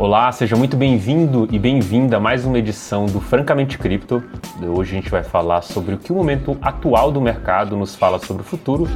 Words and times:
Olá, 0.00 0.30
seja 0.30 0.54
muito 0.54 0.76
bem-vindo 0.76 1.48
e 1.50 1.58
bem-vinda 1.58 2.18
a 2.18 2.20
mais 2.20 2.44
uma 2.44 2.56
edição 2.56 3.06
do 3.06 3.20
Francamente 3.20 3.76
Cripto. 3.76 4.22
Hoje 4.62 4.92
a 4.92 5.00
gente 5.00 5.10
vai 5.10 5.24
falar 5.24 5.60
sobre 5.60 5.96
o 5.96 5.98
que 5.98 6.12
o 6.12 6.14
momento 6.14 6.56
atual 6.62 7.10
do 7.10 7.20
mercado 7.20 7.76
nos 7.76 7.96
fala 7.96 8.20
sobre 8.20 8.42
o 8.42 8.44
futuro. 8.44 8.86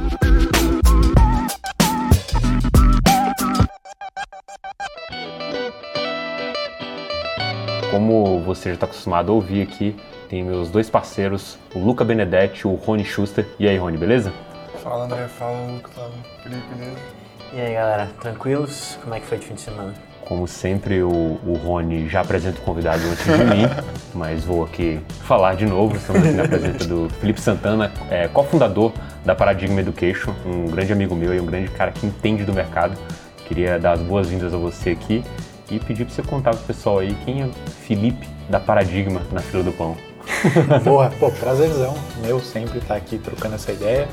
Como 7.91 8.39
você 8.39 8.69
já 8.69 8.75
está 8.75 8.85
acostumado 8.85 9.33
a 9.33 9.35
ouvir 9.35 9.61
aqui, 9.61 9.93
tem 10.29 10.41
meus 10.41 10.69
dois 10.69 10.89
parceiros, 10.89 11.59
o 11.75 11.79
Luca 11.79 12.05
Benedetti 12.05 12.61
e 12.61 12.67
o 12.67 12.75
Rony 12.75 13.03
Schuster. 13.03 13.45
E 13.59 13.67
aí, 13.67 13.75
Rony, 13.77 13.97
beleza? 13.97 14.31
Fala, 14.81 15.03
André. 15.03 15.27
Fala, 15.27 15.67
Luca. 15.69 15.89
Fala, 15.89 16.11
Felipe, 16.41 16.63
beleza? 16.73 16.97
E 17.51 17.59
aí, 17.59 17.73
galera, 17.73 18.09
tranquilos? 18.21 18.97
Como 19.03 19.13
é 19.13 19.19
que 19.19 19.25
foi 19.25 19.37
de 19.37 19.45
fim 19.45 19.55
de 19.55 19.61
semana? 19.61 20.12
Como 20.25 20.47
sempre, 20.47 21.03
o, 21.03 21.09
o 21.45 21.59
Rony 21.63 22.07
já 22.07 22.21
apresenta 22.21 22.59
o 22.59 22.61
convidado 22.61 23.01
antes 23.03 23.25
de 23.25 23.43
mim, 23.43 23.67
mas 24.15 24.43
vou 24.43 24.63
aqui 24.63 24.99
falar 25.25 25.55
de 25.55 25.65
novo. 25.65 25.95
Estamos 25.97 26.25
aqui 26.25 26.35
na 26.35 26.47
presença 26.47 26.85
do 26.85 27.09
Felipe 27.19 27.41
Santana, 27.41 27.91
é, 28.09 28.27
cofundador 28.27 28.93
da 29.25 29.35
Paradigma 29.35 29.81
Education, 29.81 30.33
um 30.45 30.67
grande 30.67 30.93
amigo 30.93 31.15
meu 31.15 31.33
e 31.33 31.39
um 31.39 31.45
grande 31.45 31.69
cara 31.71 31.91
que 31.91 32.05
entende 32.05 32.43
do 32.45 32.53
mercado. 32.53 32.97
Queria 33.45 33.77
dar 33.77 33.93
as 33.93 34.01
boas-vindas 34.01 34.53
a 34.53 34.57
você 34.57 34.91
aqui 34.91 35.23
e 35.69 35.79
pedir 35.79 36.05
para 36.05 36.13
você 36.13 36.23
contar 36.23 36.51
para 36.51 36.61
o 36.61 36.63
pessoal 36.63 36.99
aí 36.99 37.15
quem 37.25 37.43
é 37.43 37.49
Felipe 37.85 38.27
da 38.49 38.59
Paradigma 38.59 39.21
na 39.31 39.41
fila 39.41 39.63
do 39.63 39.73
pão. 39.73 39.97
Boa, 40.85 41.09
pô, 41.19 41.29
prazerzão 41.31 41.95
meu 42.21 42.39
sempre 42.39 42.77
estar 42.79 42.95
aqui 42.95 43.17
trocando 43.17 43.55
essa 43.55 43.71
ideia. 43.71 44.07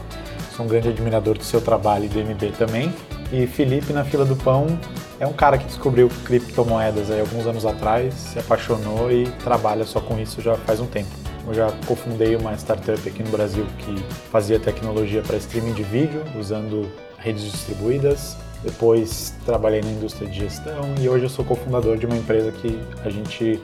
Sou 0.56 0.66
um 0.66 0.68
grande 0.68 0.88
admirador 0.88 1.38
do 1.38 1.44
seu 1.44 1.60
trabalho 1.60 2.06
e 2.06 2.08
do 2.08 2.18
MB 2.18 2.52
também. 2.58 2.92
E 3.32 3.46
Felipe 3.46 3.92
na 3.92 4.04
fila 4.04 4.24
do 4.24 4.34
pão 4.34 4.66
é 5.20 5.26
um 5.26 5.32
cara 5.34 5.58
que 5.58 5.66
descobriu 5.66 6.08
criptomoedas 6.24 7.10
aí 7.10 7.20
alguns 7.20 7.46
anos 7.46 7.66
atrás, 7.66 8.14
se 8.14 8.38
apaixonou 8.38 9.12
e 9.12 9.30
trabalha 9.44 9.84
só 9.84 10.00
com 10.00 10.18
isso 10.18 10.40
já 10.40 10.56
faz 10.56 10.80
um 10.80 10.86
tempo. 10.86 11.10
Eu 11.46 11.52
já 11.52 11.70
cofundei 11.86 12.34
uma 12.36 12.54
startup 12.54 13.06
aqui 13.06 13.22
no 13.22 13.30
Brasil 13.30 13.66
que 13.78 13.94
fazia 14.30 14.58
tecnologia 14.58 15.20
para 15.20 15.36
streaming 15.36 15.74
de 15.74 15.82
vídeo, 15.82 16.24
usando 16.38 16.90
redes 17.18 17.42
distribuídas. 17.42 18.36
Depois 18.62 19.34
trabalhei 19.44 19.82
na 19.82 19.90
indústria 19.90 20.28
de 20.28 20.38
gestão 20.38 20.80
e 20.98 21.08
hoje 21.08 21.24
eu 21.24 21.30
sou 21.30 21.44
cofundador 21.44 21.98
de 21.98 22.06
uma 22.06 22.16
empresa 22.16 22.50
que 22.50 22.80
a 23.04 23.10
gente 23.10 23.60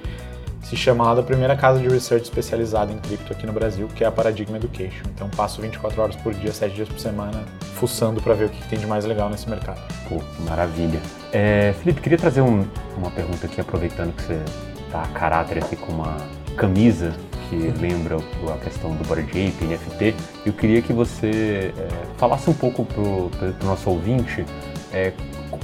se 0.68 0.76
chama 0.76 1.04
lá 1.04 1.14
da 1.14 1.22
primeira 1.22 1.56
casa 1.56 1.78
de 1.78 1.88
research 1.88 2.24
especializada 2.24 2.92
em 2.92 2.98
cripto 2.98 3.32
aqui 3.32 3.46
no 3.46 3.52
Brasil, 3.52 3.86
que 3.94 4.02
é 4.02 4.06
a 4.06 4.10
Paradigma 4.10 4.56
Education. 4.56 5.04
Então 5.14 5.28
passo 5.30 5.62
24 5.62 6.02
horas 6.02 6.16
por 6.16 6.34
dia, 6.34 6.52
7 6.52 6.74
dias 6.74 6.88
por 6.88 6.98
semana, 6.98 7.44
fuçando 7.76 8.20
para 8.20 8.34
ver 8.34 8.46
o 8.46 8.48
que 8.48 8.68
tem 8.68 8.76
de 8.76 8.86
mais 8.86 9.04
legal 9.04 9.30
nesse 9.30 9.48
mercado. 9.48 9.80
Pô, 10.08 10.20
maravilha. 10.44 11.00
É, 11.32 11.72
Felipe, 11.80 12.00
queria 12.00 12.18
trazer 12.18 12.40
um, 12.40 12.66
uma 12.96 13.12
pergunta 13.12 13.46
aqui, 13.46 13.60
aproveitando 13.60 14.12
que 14.16 14.24
você 14.24 14.42
tá 14.90 15.02
a 15.02 15.08
caráter 15.08 15.58
aqui 15.58 15.76
com 15.76 15.92
uma 15.92 16.16
camisa 16.56 17.14
que 17.48 17.56
lembra 17.80 18.16
a 18.16 18.58
questão 18.58 18.90
do 18.96 19.06
Bored 19.06 19.30
Ape, 19.30 19.64
NFT. 19.64 20.16
Eu 20.44 20.52
queria 20.52 20.82
que 20.82 20.92
você 20.92 21.72
é, 21.78 21.88
falasse 22.16 22.50
um 22.50 22.54
pouco 22.54 22.84
para 22.84 23.00
o 23.00 23.30
nosso 23.64 23.88
ouvinte 23.88 24.44
é, 24.92 25.12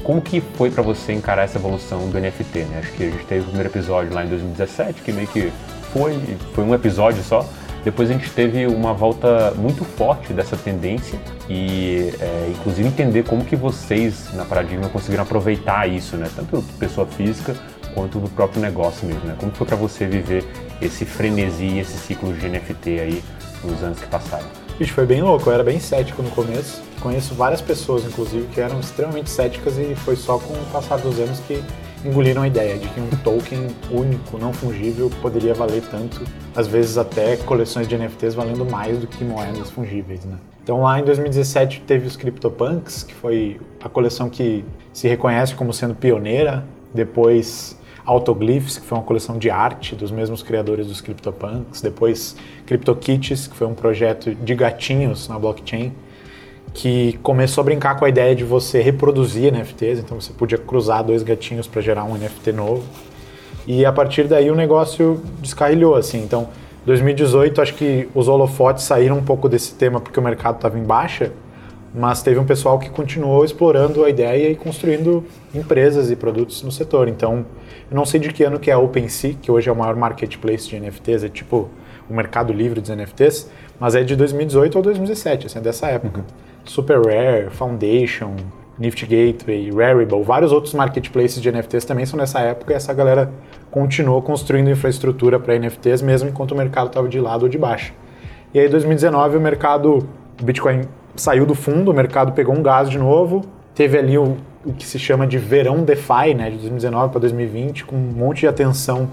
como 0.03 0.21
que 0.21 0.41
foi 0.41 0.71
para 0.71 0.83
você 0.83 1.13
encarar 1.13 1.43
essa 1.43 1.59
evolução 1.59 2.09
do 2.09 2.19
NFT, 2.19 2.61
né? 2.61 2.81
Acho 2.81 2.93
que 2.93 3.05
a 3.05 3.11
gente 3.11 3.25
teve 3.25 3.41
o 3.41 3.45
primeiro 3.45 3.69
episódio 3.69 4.13
lá 4.13 4.25
em 4.25 4.29
2017, 4.29 5.03
que 5.03 5.13
meio 5.13 5.29
que 5.29 5.53
foi, 5.93 6.19
foi 6.55 6.65
um 6.65 6.75
episódio 6.75 7.23
só. 7.23 7.47
Depois 7.85 8.09
a 8.09 8.13
gente 8.13 8.31
teve 8.31 8.67
uma 8.67 8.95
volta 8.95 9.53
muito 9.57 9.85
forte 9.85 10.33
dessa 10.33 10.57
tendência 10.57 11.19
e, 11.49 12.15
é, 12.21 12.53
inclusive, 12.57 12.87
entender 12.87 13.25
como 13.25 13.45
que 13.45 13.57
vocês 13.57 14.33
na 14.35 14.45
Paradigma 14.45 14.89
conseguiram 14.89 15.25
aproveitar 15.25 15.89
isso, 15.89 16.17
né? 16.17 16.29
Tanto 16.35 16.63
pessoa 16.79 17.07
física 17.07 17.57
quanto 17.93 18.21
do 18.21 18.31
próprio 18.31 18.63
negócio 18.63 19.07
mesmo, 19.07 19.25
né? 19.25 19.35
Como 19.39 19.51
foi 19.53 19.67
para 19.67 19.77
você 19.77 20.07
viver 20.07 20.45
esse 20.81 21.05
frenesi, 21.05 21.79
esse 21.79 21.99
ciclo 21.99 22.33
de 22.33 22.49
NFT 22.49 23.01
aí 23.01 23.25
nos 23.65 23.83
anos 23.83 23.99
que 23.99 24.07
passaram? 24.07 24.47
Bicho, 24.83 24.95
foi 24.95 25.07
bem 25.07 25.23
louco, 25.23 25.49
eu 25.49 25.55
era 25.55 25.63
bem 25.63 25.79
cético 25.79 26.25
no 26.25 26.31
começo. 26.31 26.83
Conheço 27.01 27.37
várias 27.37 27.61
pessoas, 27.61 28.05
inclusive, 28.05 28.49
que 28.49 28.61
eram 28.61 28.81
extremamente 28.81 29.31
céticas 29.31 29.79
e 29.79 29.95
foi 29.95 30.17
só 30.17 30.41
com 30.41 30.55
o 30.55 30.67
passar 30.73 30.99
dos 30.99 31.21
anos 31.21 31.39
que 31.39 31.63
engoliram 32.05 32.43
a 32.43 32.49
ideia 32.49 32.77
de 32.77 32.89
que 32.89 33.01
um 33.01 33.09
token 33.23 33.69
único, 33.93 34.39
não 34.39 34.53
fungível, 34.53 35.09
poderia 35.23 35.55
valer 35.55 35.85
tanto, 35.89 36.23
às 36.53 36.67
vezes 36.67 36.99
até 36.99 37.37
coleções 37.37 37.87
de 37.87 37.97
NFTs 37.97 38.35
valendo 38.35 38.65
mais 38.65 38.99
do 38.99 39.07
que 39.07 39.23
moedas 39.23 39.71
fungíveis, 39.71 40.25
né? 40.25 40.37
Então 40.65 40.83
lá 40.83 40.99
em 40.99 41.05
2017 41.05 41.85
teve 41.87 42.09
os 42.09 42.17
CryptoPunks, 42.17 43.05
que 43.05 43.15
foi 43.15 43.61
a 43.81 43.89
coleção 43.89 44.29
que 44.29 44.65
se 44.93 45.07
reconhece 45.07 45.55
como 45.55 45.73
sendo 45.73 45.95
pioneira. 45.95 46.65
Depois 46.93 47.79
Autoglyphs, 48.05 48.79
que 48.79 48.87
foi 48.87 48.99
uma 48.99 49.05
coleção 49.05 49.39
de 49.39 49.51
arte 49.51 49.95
dos 49.95 50.11
mesmos 50.11 50.43
criadores 50.43 50.87
dos 50.87 51.01
CryptoPunks. 51.01 51.81
Depois 51.81 52.37
CryptoKitties, 52.67 53.47
que 53.47 53.57
foi 53.57 53.67
um 53.67 53.75
projeto 53.75 54.35
de 54.35 54.55
gatinhos 54.55 55.29
na 55.29 55.39
blockchain 55.39 55.93
que 56.75 57.19
começou 57.23 57.61
a 57.63 57.65
brincar 57.65 57.99
com 57.99 58.05
a 58.05 58.09
ideia 58.09 58.35
de 58.35 58.45
você 58.45 58.81
reproduzir 58.81 59.53
NFTs, 59.53 59.99
então 59.99 60.21
você 60.21 60.33
podia 60.33 60.57
cruzar 60.57 61.05
dois 61.05 61.23
gatinhos 61.23 61.67
para 61.67 61.83
gerar 61.83 62.05
um 62.05 62.17
NFT 62.17 62.53
novo. 62.53 62.83
E 63.67 63.85
a 63.85 63.93
partir 63.93 64.27
daí 64.27 64.51
o 64.51 64.55
negócio 64.55 65.21
descarrilhou, 65.39 65.95
assim. 65.95 66.23
Então, 66.23 66.49
2018, 66.87 67.61
acho 67.63 67.75
que 67.75 68.09
os 68.15 68.27
holofotes 68.27 68.85
saíram 68.85 69.19
um 69.19 69.23
pouco 69.23 69.49
desse 69.49 69.75
tema 69.75 70.01
porque 70.01 70.19
o 70.19 70.23
mercado 70.23 70.57
estava 70.57 70.79
em 70.79 70.83
baixa, 70.83 71.33
mas 71.95 72.23
teve 72.23 72.39
um 72.39 72.45
pessoal 72.45 72.79
que 72.79 72.89
continuou 72.89 73.45
explorando 73.45 74.05
a 74.05 74.09
ideia 74.09 74.51
e 74.51 74.55
construindo 74.55 75.25
empresas 75.55 76.11
e 76.11 76.17
produtos 76.17 76.63
no 76.63 76.73
setor. 76.73 77.09
Então, 77.09 77.45
eu 77.91 77.97
não 77.97 78.07
sei 78.07 78.19
de 78.19 78.31
que 78.31 78.43
ano 78.43 78.59
que 78.59 78.71
é 78.71 78.75
a 78.75 78.79
OpenSea, 78.79 79.35
que 79.41 79.51
hoje 79.51 79.69
é 79.69 79.73
o 79.73 79.77
maior 79.77 79.95
marketplace 79.95 80.69
de 80.69 80.81
NFTs, 80.81 81.25
é 81.25 81.29
tipo 81.29 81.69
o 82.09 82.15
mercado 82.15 82.53
livre 82.53 82.81
dos 82.81 82.91
NFTs, 82.91 83.51
mas 83.79 83.95
é 83.95 84.03
de 84.03 84.17
2018 84.17 84.77
ou 84.77 84.83
2017, 84.83 85.47
assim, 85.47 85.59
é 85.59 85.63
dessa 85.63 85.89
época. 85.89 86.21
Uhum. 86.21 86.25
Super 86.65 87.01
Rare, 87.01 87.51
Foundation, 87.51 88.37
Nifty 88.79 89.05
Gateway, 89.05 89.71
Rarible, 89.71 90.23
vários 90.23 90.53
outros 90.53 90.75
marketplaces 90.75 91.41
de 91.43 91.51
NFTs 91.51 91.85
também 91.85 92.07
são 92.07 92.19
nessa 92.19 92.41
época 92.41 92.73
e 92.73 92.77
essa 92.77 92.93
galera 92.95 93.31
continuou 93.71 94.23
construindo 94.23 94.71
infraestrutura 94.71 95.39
para 95.39 95.59
NFTs 95.59 96.03
mesmo 96.03 96.29
enquanto 96.29 96.53
o 96.53 96.57
mercado 96.57 96.89
estava 96.89 97.09
de 97.09 97.21
lado 97.21 97.45
ou 97.45 97.49
de 97.49 97.59
baixo. 97.59 97.93
E 98.55 98.59
aí, 98.59 98.67
em 98.67 98.71
2019, 98.71 99.37
o 99.37 99.41
mercado, 99.41 100.07
o 100.41 100.45
Bitcoin 100.45 100.83
saiu 101.17 101.47
do 101.47 101.55
fundo, 101.55 101.91
o 101.91 101.95
mercado 101.95 102.33
pegou 102.33 102.55
um 102.55 102.63
gás 102.63 102.89
de 102.89 102.99
novo, 102.99 103.45
teve 103.75 103.99
ali 103.99 104.17
o, 104.17 104.37
o 104.65 104.73
que 104.73 104.87
se 104.87 104.99
chama 104.99 105.27
de 105.27 105.39
verão 105.39 105.83
DeFi, 105.83 106.35
né, 106.35 106.51
de 106.51 106.57
2019 106.57 107.11
para 107.11 107.21
2020, 107.21 107.85
com 107.85 107.97
um 107.97 108.13
monte 108.13 108.41
de 108.41 108.49
atenção 108.49 109.09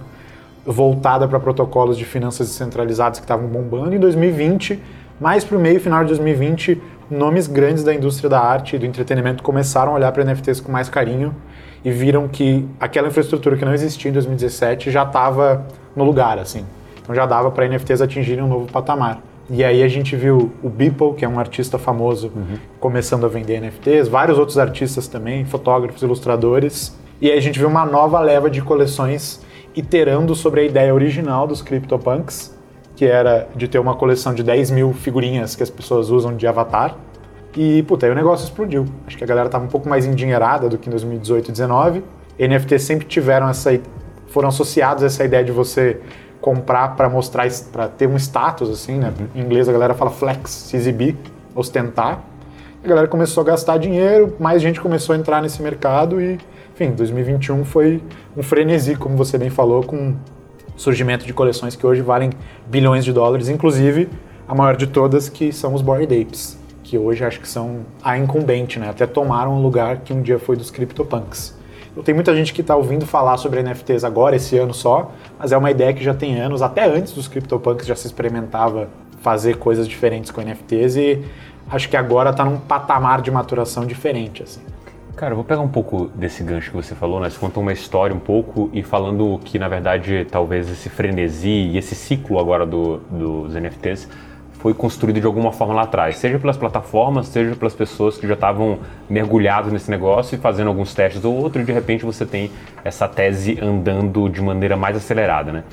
voltada 0.66 1.28
para 1.28 1.40
protocolos 1.40 1.98
de 1.98 2.06
finanças 2.06 2.48
descentralizadas 2.48 3.20
que 3.20 3.26
estavam 3.26 3.48
bombando. 3.48 3.96
Em 3.96 4.00
2020, 4.00 4.80
mais 5.20 5.44
para 5.44 5.58
o 5.58 5.60
meio 5.60 5.80
final 5.80 6.04
de 6.04 6.10
2020, 6.10 6.82
nomes 7.10 7.48
grandes 7.48 7.84
da 7.84 7.94
indústria 7.94 8.30
da 8.30 8.40
arte 8.40 8.76
e 8.76 8.80
do 8.80 8.86
entretenimento 8.86 9.42
começaram 9.42 9.94
a 9.94 9.96
olhar 9.96 10.12
para 10.12 10.24
NFTs 10.24 10.60
com 10.60 10.72
mais 10.72 10.90
carinho 10.90 11.36
e 11.84 11.92
viram 11.92 12.28
que 12.28 12.68
aquela 12.80 13.08
infraestrutura 13.08 13.58
que 13.58 13.66
não 13.66 13.74
existia 13.74 14.10
em 14.10 14.14
2017 14.14 14.92
já 14.92 15.04
estava 15.04 15.66
no 15.96 16.04
lugar, 16.04 16.38
assim. 16.38 16.66
Então 17.02 17.16
já 17.16 17.26
dava 17.26 17.50
para 17.50 17.68
NFTs 17.68 18.02
atingirem 18.02 18.44
um 18.44 18.48
novo 18.48 18.72
patamar. 18.72 19.22
E 19.50 19.64
aí 19.64 19.82
a 19.82 19.88
gente 19.88 20.16
viu 20.16 20.52
o 20.62 20.70
Beeple, 20.70 21.16
que 21.16 21.26
é 21.26 21.30
um 21.30 21.40
artista 21.40 21.80
famoso, 21.80 22.32
uhum. 22.36 22.58
começando 22.80 23.26
a 23.26 23.28
vender 23.28 23.60
NFTs, 23.60 24.08
vários 24.08 24.38
outros 24.38 24.60
artistas 24.60 25.08
também, 25.08 25.44
fotógrafos, 25.44 26.04
ilustradores. 26.04 26.96
E 27.20 27.32
aí 27.32 27.38
a 27.38 27.42
gente 27.42 27.58
viu 27.58 27.68
uma 27.68 27.86
nova 27.86 28.20
leva 28.20 28.50
de 28.50 28.62
coleções 28.62 29.42
iterando 29.76 30.36
sobre 30.36 30.62
a 30.62 30.64
ideia 30.64 30.94
original 30.94 31.48
dos 31.48 31.62
CryptoPunks, 31.64 32.56
que 32.96 33.06
era 33.06 33.48
de 33.56 33.68
ter 33.68 33.80
uma 33.80 33.96
coleção 33.96 34.36
de 34.36 34.44
10 34.44 34.72
mil 34.72 34.94
figurinhas 34.94 35.56
que 35.56 35.64
as 35.64 35.70
pessoas 35.70 36.10
usam 36.12 36.36
de 36.36 36.46
avatar. 36.46 36.96
E, 37.56 37.82
puta, 37.84 38.06
aí 38.06 38.12
o 38.12 38.16
negócio 38.16 38.44
explodiu. 38.44 38.86
Acho 39.08 39.18
que 39.18 39.24
a 39.24 39.28
galera 39.28 39.48
estava 39.48 39.66
um 39.66 39.68
pouco 39.68 39.90
mais 39.90 40.06
endinheirada 40.06 40.70
do 40.70 40.78
que 40.78 40.88
em 40.88 40.92
2018 40.92 41.46
e 41.46 41.52
2019. 41.52 42.04
NFTs 42.38 42.84
sempre 42.84 43.08
tiveram 43.08 43.50
essa... 43.50 43.78
foram 44.28 44.50
associados 44.50 45.04
a 45.04 45.08
essa 45.08 45.24
ideia 45.24 45.44
de 45.44 45.52
você 45.52 46.00
comprar 46.42 46.96
para 46.96 47.10
mostrar, 47.10 47.50
para 47.72 47.88
ter 47.88 48.08
um 48.08 48.16
status, 48.16 48.70
assim, 48.70 48.98
né? 48.98 49.14
Em 49.36 49.42
inglês 49.42 49.68
a 49.68 49.72
galera 49.72 49.94
fala 49.94 50.12
flex, 50.12 50.52
se 50.52 50.78
exibir, 50.78 51.18
ostentar. 51.54 52.24
A 52.84 52.88
galera 52.88 53.08
começou 53.08 53.42
a 53.42 53.46
gastar 53.46 53.78
dinheiro, 53.78 54.36
mais 54.40 54.62
gente 54.62 54.80
começou 54.80 55.14
a 55.14 55.18
entrar 55.18 55.42
nesse 55.42 55.62
mercado 55.62 56.22
e, 56.22 56.40
enfim, 56.74 56.92
2021 56.92 57.66
foi 57.66 58.02
um 58.38 58.42
frenesi, 58.42 58.96
como 58.96 59.18
você 59.18 59.38
bem 59.38 59.50
falou, 59.50 59.84
com 59.84 60.16
surgimento 60.78 61.26
de 61.26 61.34
coleções 61.34 61.76
que 61.76 61.86
hoje 61.86 62.02
valem 62.02 62.30
bilhões 62.68 63.04
de 63.04 63.12
dólares, 63.12 63.50
inclusive 63.50 64.10
a 64.48 64.56
maior 64.56 64.78
de 64.78 64.88
todas 64.88 65.28
que 65.28 65.52
são 65.52 65.74
os 65.74 65.82
Bored 65.82 66.22
Apes, 66.22 66.58
que 66.82 66.98
hoje 66.98 67.24
acho 67.26 67.42
que 67.42 67.48
são 67.48 67.82
a 68.02 68.18
incumbente, 68.18 68.80
né? 68.80 68.90
Até 68.90 69.06
tomaram 69.06 69.56
um 69.56 69.62
lugar 69.62 69.98
que 69.98 70.14
um 70.14 70.22
dia 70.22 70.40
foi 70.40 70.56
dos 70.56 70.72
CryptoPunks. 70.72 71.59
Eu 71.96 72.04
tenho 72.04 72.16
muita 72.16 72.36
gente 72.36 72.54
que 72.54 72.62
está 72.62 72.76
ouvindo 72.76 73.06
falar 73.06 73.38
sobre 73.38 73.62
NFTs 73.62 74.04
agora, 74.04 74.36
esse 74.36 74.58
ano 74.58 74.74
só, 74.74 75.12
mas 75.38 75.52
é 75.52 75.58
uma 75.58 75.72
ideia 75.72 75.94
que 75.94 76.04
já 76.04 76.14
tem 76.14 76.40
anos, 76.40 76.62
até 76.62 76.86
antes 76.86 77.14
dos 77.14 77.28
CryptoPunks 77.28 77.86
já 77.86 77.96
se 77.96 78.08
experimentava 78.08 78.88
fazer 79.22 79.58
coisas 79.58 79.88
diferentes 79.88 80.32
com 80.32 80.42
NFTs 80.42 80.96
e 80.96 81.26
acho 81.70 81.90
que 81.90 81.98
agora 81.98 82.30
está 82.30 82.46
num 82.46 82.58
patamar 82.58 83.22
de 83.22 83.32
maturação 83.32 83.86
diferente, 83.86 84.44
assim. 84.44 84.62
Cara, 85.16 85.34
eu 85.34 85.36
vou 85.36 85.44
pegar 85.44 85.60
um 85.60 85.68
pouco 85.68 86.10
desse 86.16 86.42
gancho 86.44 86.72
que 86.72 86.78
você 86.78 86.96
falou, 86.96 87.20
né? 87.20 87.30
Você 87.30 87.38
contou 87.38 87.62
uma 87.62 87.74
história 87.74 88.16
um 88.16 88.20
pouco 88.20 88.70
e 88.72 88.82
falando 88.82 89.38
que, 89.44 89.60
na 89.60 89.68
verdade, 89.68 90.26
talvez 90.32 90.70
esse 90.70 90.88
frenesi 90.88 91.50
e 91.50 91.78
esse 91.78 91.94
ciclo 91.94 92.40
agora 92.40 92.66
do, 92.66 93.00
dos 93.12 93.54
NFTs 93.54 94.08
foi 94.60 94.74
construído 94.74 95.20
de 95.20 95.26
alguma 95.26 95.52
forma 95.52 95.74
lá 95.74 95.84
atrás, 95.84 96.18
seja 96.18 96.38
pelas 96.38 96.58
plataformas, 96.58 97.28
seja 97.28 97.56
pelas 97.56 97.74
pessoas 97.74 98.18
que 98.18 98.28
já 98.28 98.34
estavam 98.34 98.80
mergulhados 99.10 99.72
nesse 99.72 99.90
negócio 99.90 100.36
e 100.36 100.38
fazendo 100.38 100.68
alguns 100.68 100.94
testes 100.94 101.24
ou 101.24 101.34
outro, 101.34 101.62
e 101.62 101.66
de 101.66 101.72
repente 101.72 102.06
você 102.06 102.26
tem 102.26 102.52
essa 102.84 103.08
tese 103.08 103.58
andando 103.62 104.30
de 104.30 104.42
maneira 104.42 104.76
mais 104.76 104.98
acelerada, 104.98 105.52
né? 105.52 105.64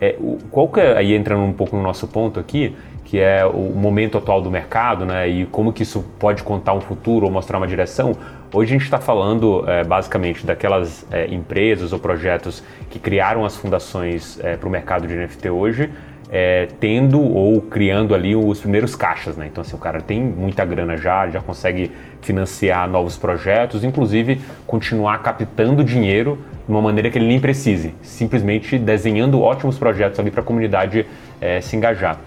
É, 0.00 0.16
o, 0.18 0.38
qual 0.50 0.68
que 0.68 0.80
é, 0.80 0.96
aí 0.96 1.14
entrando 1.14 1.42
um 1.42 1.52
pouco 1.52 1.74
no 1.74 1.82
nosso 1.82 2.06
ponto 2.06 2.38
aqui, 2.38 2.76
que 3.04 3.18
é 3.18 3.46
o 3.46 3.72
momento 3.74 4.18
atual 4.18 4.42
do 4.42 4.50
mercado, 4.50 5.06
né, 5.06 5.28
e 5.28 5.46
como 5.46 5.72
que 5.72 5.82
isso 5.82 6.04
pode 6.18 6.42
contar 6.42 6.74
um 6.74 6.80
futuro 6.80 7.26
ou 7.26 7.32
mostrar 7.32 7.58
uma 7.58 7.66
direção, 7.66 8.16
hoje 8.52 8.70
a 8.70 8.78
gente 8.78 8.84
está 8.84 8.98
falando 8.98 9.64
é, 9.68 9.84
basicamente 9.84 10.44
daquelas 10.44 11.06
é, 11.10 11.32
empresas 11.32 11.92
ou 11.92 11.98
projetos 11.98 12.62
que 12.90 12.98
criaram 12.98 13.44
as 13.44 13.56
fundações 13.56 14.38
é, 14.42 14.56
para 14.56 14.68
o 14.68 14.70
mercado 14.70 15.06
de 15.06 15.14
NFT 15.14 15.48
hoje, 15.48 15.90
é, 16.30 16.68
tendo 16.80 17.20
ou 17.20 17.60
criando 17.60 18.14
ali 18.14 18.34
os 18.34 18.60
primeiros 18.60 18.96
caixas, 18.96 19.36
né? 19.36 19.46
Então 19.50 19.62
assim, 19.62 19.76
o 19.76 19.78
cara 19.78 20.00
tem 20.00 20.20
muita 20.20 20.64
grana 20.64 20.96
já, 20.96 21.28
já 21.28 21.40
consegue 21.40 21.90
financiar 22.22 22.88
novos 22.88 23.16
projetos, 23.16 23.84
inclusive 23.84 24.40
continuar 24.66 25.18
captando 25.22 25.84
dinheiro 25.84 26.38
de 26.66 26.72
uma 26.72 26.80
maneira 26.80 27.10
que 27.10 27.18
ele 27.18 27.26
nem 27.26 27.38
precise, 27.38 27.94
simplesmente 28.02 28.78
desenhando 28.78 29.40
ótimos 29.40 29.78
projetos 29.78 30.18
ali 30.18 30.30
para 30.30 30.40
a 30.40 30.44
comunidade 30.44 31.06
é, 31.40 31.60
se 31.60 31.76
engajar. 31.76 32.18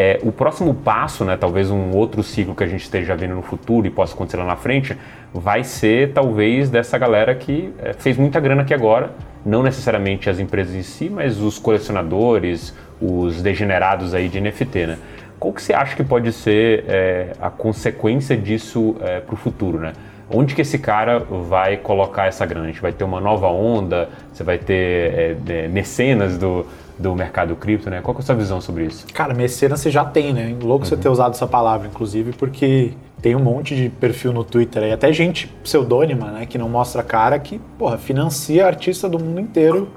É, 0.00 0.20
o 0.22 0.30
próximo 0.30 0.72
passo, 0.74 1.24
né, 1.24 1.36
talvez 1.36 1.72
um 1.72 1.90
outro 1.90 2.22
ciclo 2.22 2.54
que 2.54 2.62
a 2.62 2.68
gente 2.68 2.82
esteja 2.82 3.16
vendo 3.16 3.34
no 3.34 3.42
futuro 3.42 3.84
e 3.84 3.90
possa 3.90 4.14
acontecer 4.14 4.36
lá 4.36 4.44
na 4.44 4.54
frente, 4.54 4.96
vai 5.34 5.64
ser 5.64 6.12
talvez 6.12 6.70
dessa 6.70 6.96
galera 6.96 7.34
que 7.34 7.74
é, 7.80 7.92
fez 7.94 8.16
muita 8.16 8.38
grana 8.38 8.62
aqui 8.62 8.72
agora, 8.72 9.10
não 9.44 9.60
necessariamente 9.60 10.30
as 10.30 10.38
empresas 10.38 10.72
em 10.74 10.82
si, 10.82 11.10
mas 11.10 11.40
os 11.40 11.58
colecionadores, 11.58 12.72
os 13.00 13.42
degenerados 13.42 14.14
aí 14.14 14.28
de 14.28 14.40
NFT, 14.40 14.86
né? 14.86 14.98
Qual 15.38 15.52
que 15.52 15.62
você 15.62 15.72
acha 15.72 15.94
que 15.94 16.02
pode 16.02 16.32
ser 16.32 16.84
é, 16.88 17.32
a 17.40 17.48
consequência 17.48 18.36
disso 18.36 18.96
é, 19.00 19.20
para 19.20 19.34
o 19.34 19.36
futuro, 19.36 19.78
né? 19.78 19.92
Onde 20.30 20.54
que 20.54 20.60
esse 20.60 20.78
cara 20.78 21.20
vai 21.20 21.76
colocar 21.76 22.26
essa 22.26 22.44
grana? 22.44 22.66
A 22.66 22.68
gente 22.68 22.82
vai 22.82 22.92
ter 22.92 23.04
uma 23.04 23.20
nova 23.20 23.46
onda? 23.46 24.10
Você 24.32 24.42
vai 24.42 24.58
ter 24.58 24.74
é, 24.74 25.36
é 25.48 25.68
mecenas 25.68 26.36
do, 26.36 26.66
do 26.98 27.14
mercado 27.14 27.54
cripto, 27.56 27.88
né? 27.88 28.00
Qual 28.02 28.14
que 28.14 28.20
é 28.20 28.22
a 28.24 28.26
sua 28.26 28.34
visão 28.34 28.60
sobre 28.60 28.84
isso? 28.84 29.06
Cara, 29.14 29.32
mecenas 29.32 29.80
você 29.80 29.90
já 29.90 30.04
tem, 30.04 30.34
né? 30.34 30.54
Louco 30.60 30.84
uhum. 30.84 30.90
você 30.90 30.96
ter 30.96 31.08
usado 31.08 31.32
essa 31.32 31.46
palavra, 31.46 31.86
inclusive, 31.86 32.32
porque 32.32 32.92
tem 33.22 33.34
um 33.34 33.40
monte 33.40 33.74
de 33.74 33.88
perfil 33.88 34.32
no 34.32 34.44
Twitter 34.44 34.82
aí, 34.82 34.92
até 34.92 35.12
gente 35.12 35.48
pseudônima, 35.62 36.30
né, 36.30 36.46
que 36.46 36.56
não 36.56 36.68
mostra 36.68 37.02
cara, 37.02 37.38
que, 37.38 37.58
porra, 37.76 37.98
financia 37.98 38.64
artista 38.66 39.08
do 39.08 39.18
mundo 39.18 39.40
inteiro 39.40 39.88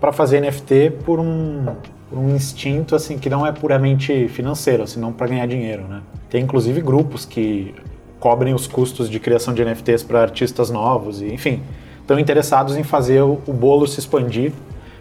para 0.00 0.12
fazer 0.12 0.40
NFT 0.40 0.92
por 1.04 1.20
um, 1.20 1.66
um 2.12 2.34
instinto 2.34 2.94
assim 2.94 3.18
que 3.18 3.30
não 3.30 3.46
é 3.46 3.52
puramente 3.52 4.28
financeiro, 4.28 4.86
senão 4.86 5.08
assim, 5.08 5.16
para 5.16 5.26
ganhar 5.28 5.46
dinheiro, 5.46 5.84
né? 5.88 6.02
Tem 6.28 6.42
inclusive 6.42 6.80
grupos 6.80 7.24
que 7.24 7.74
cobrem 8.20 8.54
os 8.54 8.66
custos 8.66 9.10
de 9.10 9.18
criação 9.18 9.52
de 9.52 9.64
NFTs 9.64 10.02
para 10.02 10.22
artistas 10.22 10.70
novos 10.70 11.20
e, 11.20 11.26
enfim, 11.26 11.62
estão 12.00 12.18
interessados 12.18 12.76
em 12.76 12.82
fazer 12.82 13.22
o, 13.22 13.40
o 13.46 13.52
bolo 13.52 13.86
se 13.86 13.98
expandir 13.98 14.52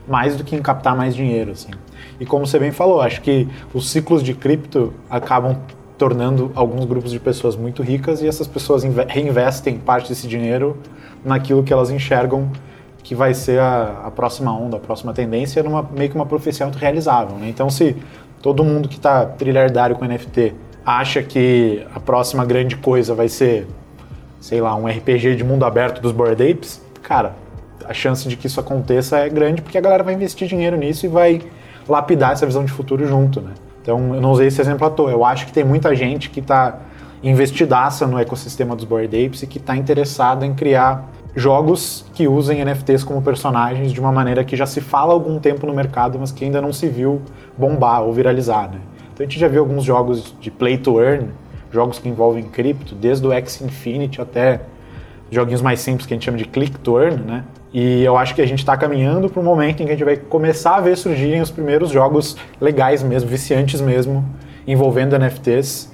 mais 0.07 0.35
do 0.35 0.43
que 0.43 0.55
em 0.55 0.61
captar 0.61 0.95
mais 0.95 1.15
dinheiro, 1.15 1.51
assim. 1.51 1.69
E 2.19 2.25
como 2.25 2.45
você 2.45 2.57
bem 2.57 2.71
falou, 2.71 3.01
acho 3.01 3.21
que 3.21 3.47
os 3.73 3.89
ciclos 3.89 4.23
de 4.23 4.33
cripto 4.33 4.93
acabam 5.09 5.57
tornando 5.97 6.51
alguns 6.55 6.85
grupos 6.85 7.11
de 7.11 7.19
pessoas 7.19 7.55
muito 7.55 7.83
ricas 7.83 8.21
e 8.23 8.27
essas 8.27 8.47
pessoas 8.47 8.83
reinvestem 9.07 9.77
parte 9.77 10.09
desse 10.09 10.27
dinheiro 10.27 10.77
naquilo 11.23 11.63
que 11.63 11.71
elas 11.71 11.91
enxergam 11.91 12.49
que 13.03 13.15
vai 13.15 13.33
ser 13.33 13.59
a, 13.59 14.03
a 14.05 14.11
próxima 14.11 14.53
onda, 14.53 14.77
a 14.77 14.79
próxima 14.79 15.13
tendência, 15.13 15.61
numa, 15.63 15.83
meio 15.83 16.09
que 16.09 16.15
uma 16.15 16.25
profecia 16.25 16.69
realizável. 16.75 17.37
Né? 17.37 17.49
Então, 17.49 17.69
se 17.69 17.95
todo 18.41 18.63
mundo 18.63 18.87
que 18.87 18.95
está 18.95 19.25
trilhardário 19.25 19.95
com 19.95 20.05
NFT 20.05 20.53
acha 20.85 21.21
que 21.21 21.85
a 21.93 21.99
próxima 21.99 22.45
grande 22.45 22.75
coisa 22.75 23.13
vai 23.13 23.29
ser, 23.29 23.67
sei 24.39 24.61
lá, 24.61 24.75
um 24.75 24.87
RPG 24.87 25.35
de 25.35 25.43
mundo 25.43 25.65
aberto 25.65 26.01
dos 26.01 26.11
Bored 26.11 26.41
Apes, 26.41 26.81
cara, 27.01 27.35
a 27.85 27.93
chance 27.93 28.27
de 28.27 28.35
que 28.35 28.47
isso 28.47 28.59
aconteça 28.59 29.17
é 29.17 29.29
grande 29.29 29.61
porque 29.61 29.77
a 29.77 29.81
galera 29.81 30.03
vai 30.03 30.13
investir 30.13 30.47
dinheiro 30.47 30.77
nisso 30.77 31.05
e 31.05 31.09
vai 31.09 31.41
lapidar 31.87 32.31
essa 32.31 32.45
visão 32.45 32.63
de 32.63 32.71
futuro 32.71 33.05
junto, 33.07 33.41
né? 33.41 33.51
Então, 33.81 34.13
eu 34.13 34.21
não 34.21 34.31
usei 34.31 34.47
esse 34.47 34.61
exemplo 34.61 34.85
à 34.85 34.89
toa. 34.91 35.09
Eu 35.09 35.25
acho 35.25 35.47
que 35.47 35.51
tem 35.51 35.63
muita 35.63 35.95
gente 35.95 36.29
que 36.29 36.39
está 36.39 36.79
investidaça 37.23 38.07
no 38.07 38.17
ecossistema 38.17 38.75
dos 38.75 38.85
Bored 38.85 39.25
Apes 39.25 39.43
e 39.43 39.47
que 39.47 39.57
está 39.57 39.75
interessada 39.75 40.45
em 40.45 40.53
criar 40.53 41.09
jogos 41.35 42.05
que 42.13 42.27
usem 42.27 42.63
NFTs 42.63 43.03
como 43.03 43.21
personagens 43.21 43.91
de 43.91 43.99
uma 43.99 44.11
maneira 44.11 44.43
que 44.43 44.55
já 44.55 44.65
se 44.65 44.81
fala 44.81 45.11
há 45.11 45.13
algum 45.13 45.39
tempo 45.39 45.65
no 45.65 45.73
mercado, 45.73 46.17
mas 46.19 46.31
que 46.31 46.43
ainda 46.43 46.61
não 46.61 46.73
se 46.73 46.87
viu 46.87 47.21
bombar 47.57 48.03
ou 48.03 48.11
viralizar, 48.11 48.69
né? 48.69 48.79
Então 49.13 49.25
a 49.25 49.29
gente 49.29 49.39
já 49.39 49.47
viu 49.47 49.61
alguns 49.61 49.83
jogos 49.83 50.35
de 50.39 50.51
play 50.51 50.77
to 50.77 51.01
earn, 51.01 51.29
jogos 51.71 51.99
que 51.99 52.09
envolvem 52.09 52.43
cripto, 52.43 52.95
desde 52.95 53.25
o 53.25 53.31
X 53.31 53.61
Infinity 53.61 54.21
até 54.21 54.61
joguinhos 55.29 55.61
mais 55.61 55.79
simples 55.79 56.05
que 56.05 56.13
a 56.13 56.15
gente 56.15 56.25
chama 56.25 56.37
de 56.37 56.45
click 56.45 56.77
to 56.79 56.99
earn, 56.99 57.23
né? 57.23 57.43
E 57.73 58.03
eu 58.03 58.17
acho 58.17 58.35
que 58.35 58.41
a 58.41 58.45
gente 58.45 58.59
está 58.59 58.75
caminhando 58.75 59.29
para 59.29 59.39
um 59.39 59.45
momento 59.45 59.81
em 59.81 59.85
que 59.85 59.91
a 59.91 59.95
gente 59.95 60.03
vai 60.03 60.17
começar 60.17 60.75
a 60.75 60.81
ver 60.81 60.97
surgirem 60.97 61.39
os 61.39 61.49
primeiros 61.49 61.89
jogos 61.89 62.35
legais 62.59 63.01
mesmo, 63.01 63.29
viciantes 63.29 63.79
mesmo, 63.79 64.25
envolvendo 64.67 65.17
NFTs 65.17 65.89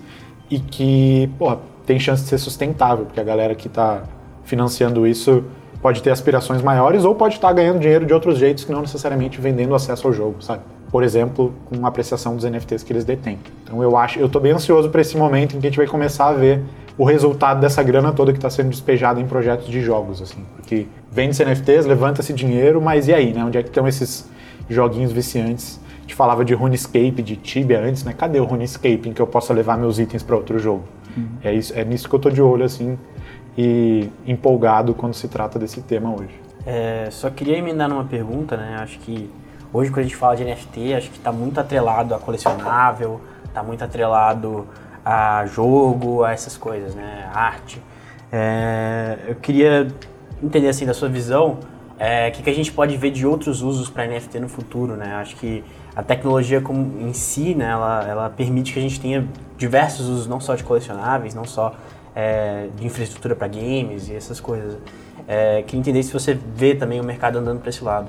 e 0.49 0.57
que, 0.57 1.29
pô, 1.37 1.55
tem 1.85 1.99
chance 1.99 2.23
de 2.23 2.29
ser 2.29 2.39
sustentável, 2.39 3.05
porque 3.05 3.19
a 3.19 3.23
galera 3.23 3.53
que 3.53 3.67
está 3.67 4.03
financiando 4.47 5.05
isso 5.05 5.43
pode 5.81 6.01
ter 6.01 6.09
aspirações 6.09 6.61
maiores 6.61 7.05
ou 7.05 7.13
pode 7.13 7.35
estar 7.35 7.53
ganhando 7.53 7.79
dinheiro 7.79 8.05
de 8.05 8.13
outros 8.13 8.39
jeitos 8.39 8.63
que 8.63 8.71
não 8.71 8.81
necessariamente 8.81 9.39
vendendo 9.39 9.75
acesso 9.75 10.07
ao 10.07 10.13
jogo, 10.13 10.41
sabe? 10.41 10.61
Por 10.89 11.03
exemplo, 11.03 11.53
com 11.65 11.85
a 11.85 11.89
apreciação 11.89 12.35
dos 12.35 12.45
NFTs 12.45 12.81
que 12.81 12.93
eles 12.93 13.05
detêm. 13.05 13.37
Então 13.63 13.83
eu 13.83 13.95
acho, 13.95 14.17
eu 14.17 14.27
tô 14.27 14.39
bem 14.39 14.53
ansioso 14.53 14.89
para 14.89 15.01
esse 15.01 15.15
momento 15.17 15.55
em 15.55 15.59
que 15.59 15.67
a 15.67 15.69
gente 15.69 15.77
vai 15.77 15.85
começar 15.85 16.29
a 16.29 16.33
ver 16.33 16.63
o 16.97 17.03
resultado 17.03 17.59
dessa 17.59 17.83
grana 17.83 18.11
toda 18.11 18.31
que 18.31 18.39
está 18.39 18.49
sendo 18.49 18.69
despejada 18.69 19.19
em 19.19 19.27
projetos 19.27 19.67
de 19.67 19.81
jogos, 19.81 20.21
assim, 20.21 20.43
porque 20.55 20.87
vende-se 21.11 21.45
NFTs, 21.45 21.85
levanta-se 21.85 22.33
dinheiro, 22.33 22.81
mas 22.81 23.07
e 23.07 23.13
aí, 23.13 23.33
né? 23.33 23.43
Onde 23.43 23.57
é 23.57 23.61
que 23.61 23.69
estão 23.69 23.87
esses 23.87 24.27
joguinhos 24.69 25.11
viciantes? 25.11 25.79
A 25.99 26.01
gente 26.01 26.15
falava 26.15 26.43
de 26.43 26.53
RuneScape, 26.53 27.21
de 27.21 27.35
Tibia 27.35 27.81
antes, 27.81 28.03
né? 28.03 28.13
Cadê 28.17 28.39
o 28.39 28.45
RuneScape 28.45 29.09
em 29.09 29.13
que 29.13 29.21
eu 29.21 29.27
possa 29.27 29.53
levar 29.53 29.77
meus 29.77 29.99
itens 29.99 30.23
para 30.23 30.35
outro 30.35 30.57
jogo? 30.57 30.83
Uhum. 31.15 31.27
É, 31.43 31.53
isso, 31.53 31.73
é 31.77 31.83
nisso 31.83 32.09
que 32.09 32.15
eu 32.15 32.19
tô 32.19 32.29
de 32.29 32.41
olho, 32.41 32.63
assim, 32.63 32.97
e 33.57 34.09
empolgado 34.25 34.93
quando 34.93 35.13
se 35.13 35.27
trata 35.27 35.57
desse 35.57 35.81
tema 35.81 36.13
hoje. 36.13 36.39
É, 36.65 37.07
só 37.09 37.29
queria 37.29 37.57
emendar 37.57 37.89
numa 37.89 38.03
pergunta, 38.03 38.55
né? 38.55 38.77
Acho 38.79 38.99
que 38.99 39.29
hoje 39.73 39.89
quando 39.89 39.99
a 39.99 40.03
gente 40.03 40.15
fala 40.15 40.35
de 40.35 40.43
NFT, 40.43 40.93
acho 40.93 41.09
que 41.09 41.17
está 41.17 41.31
muito 41.31 41.59
atrelado 41.59 42.13
a 42.13 42.19
colecionável, 42.19 43.19
está 43.45 43.63
muito 43.63 43.83
atrelado 43.83 44.67
a 45.03 45.45
jogo, 45.45 46.23
a 46.23 46.31
essas 46.33 46.57
coisas, 46.57 46.93
né? 46.93 47.29
Arte. 47.33 47.81
É, 48.31 49.17
eu 49.27 49.35
queria 49.35 49.87
entender 50.43 50.67
assim 50.67 50.85
da 50.85 50.93
sua 50.93 51.09
visão, 51.09 51.59
é, 51.97 52.27
o 52.27 52.31
que, 52.31 52.43
que 52.43 52.49
a 52.49 52.53
gente 52.53 52.71
pode 52.71 52.95
ver 52.95 53.09
de 53.09 53.25
outros 53.25 53.61
usos 53.61 53.89
para 53.89 54.05
NFT 54.05 54.39
no 54.39 54.49
futuro, 54.49 54.95
né? 54.95 55.15
Acho 55.15 55.35
que 55.35 55.63
a 55.95 56.03
tecnologia 56.03 56.61
como, 56.61 57.01
em 57.01 57.11
si, 57.13 57.55
né, 57.55 57.71
ela, 57.71 58.05
ela 58.07 58.29
permite 58.29 58.71
que 58.71 58.77
a 58.77 58.81
gente 58.81 58.99
tenha 58.99 59.27
diversos 59.57 60.07
usos, 60.07 60.27
não 60.27 60.39
só 60.39 60.53
de 60.53 60.63
colecionáveis, 60.63 61.33
não 61.33 61.45
só 61.45 61.73
é, 62.17 62.69
de 62.75 62.87
infraestrutura 62.87 63.35
para 63.35 63.47
games 63.47 64.09
e 64.09 64.15
essas 64.15 64.39
coisas. 64.39 64.75
É, 65.27 65.61
queria 65.61 65.79
entender 65.79 66.01
se 66.01 66.11
você 66.11 66.33
vê 66.33 66.73
também 66.73 66.99
o 66.99 67.03
mercado 67.03 67.37
andando 67.37 67.59
para 67.59 67.69
esse 67.69 67.83
lado. 67.83 68.07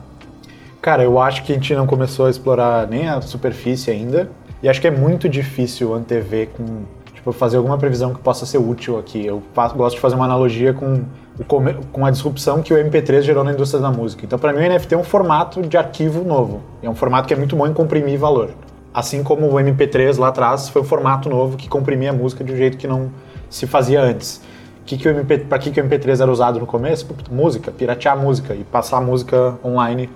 Cara, 0.81 1.03
eu 1.03 1.21
acho 1.21 1.45
que 1.45 1.53
a 1.53 1.55
gente 1.55 1.75
não 1.75 1.87
começou 1.87 2.25
a 2.25 2.31
explorar 2.31 2.89
nem 2.89 3.07
a 3.07 3.21
superfície 3.21 3.91
ainda. 3.91 4.31
E 4.63 4.69
acho 4.69 4.81
que 4.81 4.87
é 4.87 4.91
muito 4.91 5.29
difícil 5.29 5.93
antever 5.93 6.49
com. 6.57 6.85
Tipo, 7.13 7.33
fazer 7.33 7.59
alguma 7.59 7.77
previsão 7.77 8.15
que 8.15 8.21
possa 8.21 8.47
ser 8.47 8.59
útil 8.59 8.99
aqui. 8.99 9.27
Eu 9.27 9.43
faço, 9.53 9.75
gosto 9.75 9.97
de 9.97 10.01
fazer 10.01 10.15
uma 10.15 10.25
analogia 10.25 10.73
com, 10.73 11.05
com 11.93 12.07
a 12.07 12.11
disrupção 12.11 12.63
que 12.63 12.73
o 12.73 12.77
MP3 12.77 13.23
gerou 13.23 13.45
na 13.45 13.53
indústria 13.53 13.83
da 13.83 13.91
música. 13.91 14.25
Então, 14.25 14.39
para 14.39 14.53
mim, 14.53 14.61
o 14.61 14.73
NFT 14.73 14.95
é 14.95 14.99
um 14.99 15.05
formato 15.05 15.61
de 15.61 15.77
arquivo 15.77 16.25
novo. 16.25 16.63
É 16.83 16.89
um 16.89 16.95
formato 16.95 17.29
que 17.29 17.35
é 17.35 17.37
muito 17.37 17.55
bom 17.57 17.67
em 17.67 17.75
comprimir 17.75 18.19
valor. 18.19 18.51
Assim 18.95 19.23
como 19.23 19.49
o 19.49 19.55
MP3 19.55 20.17
lá 20.17 20.29
atrás 20.29 20.69
foi 20.69 20.81
um 20.81 20.85
formato 20.85 21.29
novo 21.29 21.57
que 21.57 21.69
comprimia 21.69 22.11
a 22.11 22.13
música 22.13 22.43
de 22.43 22.53
um 22.53 22.57
jeito 22.57 22.79
que 22.79 22.87
não 22.87 23.11
se 23.49 23.67
fazia 23.67 24.01
antes. 24.01 24.41
Que 24.85 24.97
que 24.97 25.13
para 25.49 25.59
que, 25.59 25.71
que 25.71 25.81
o 25.81 25.85
MP3 25.85 26.23
era 26.23 26.31
usado 26.31 26.59
no 26.59 26.67
começo? 26.67 27.07
Música, 27.31 27.71
piratear 27.71 28.19
música 28.19 28.55
e 28.55 28.65
passar 28.65 29.01
música 29.01 29.59
online 29.65 30.09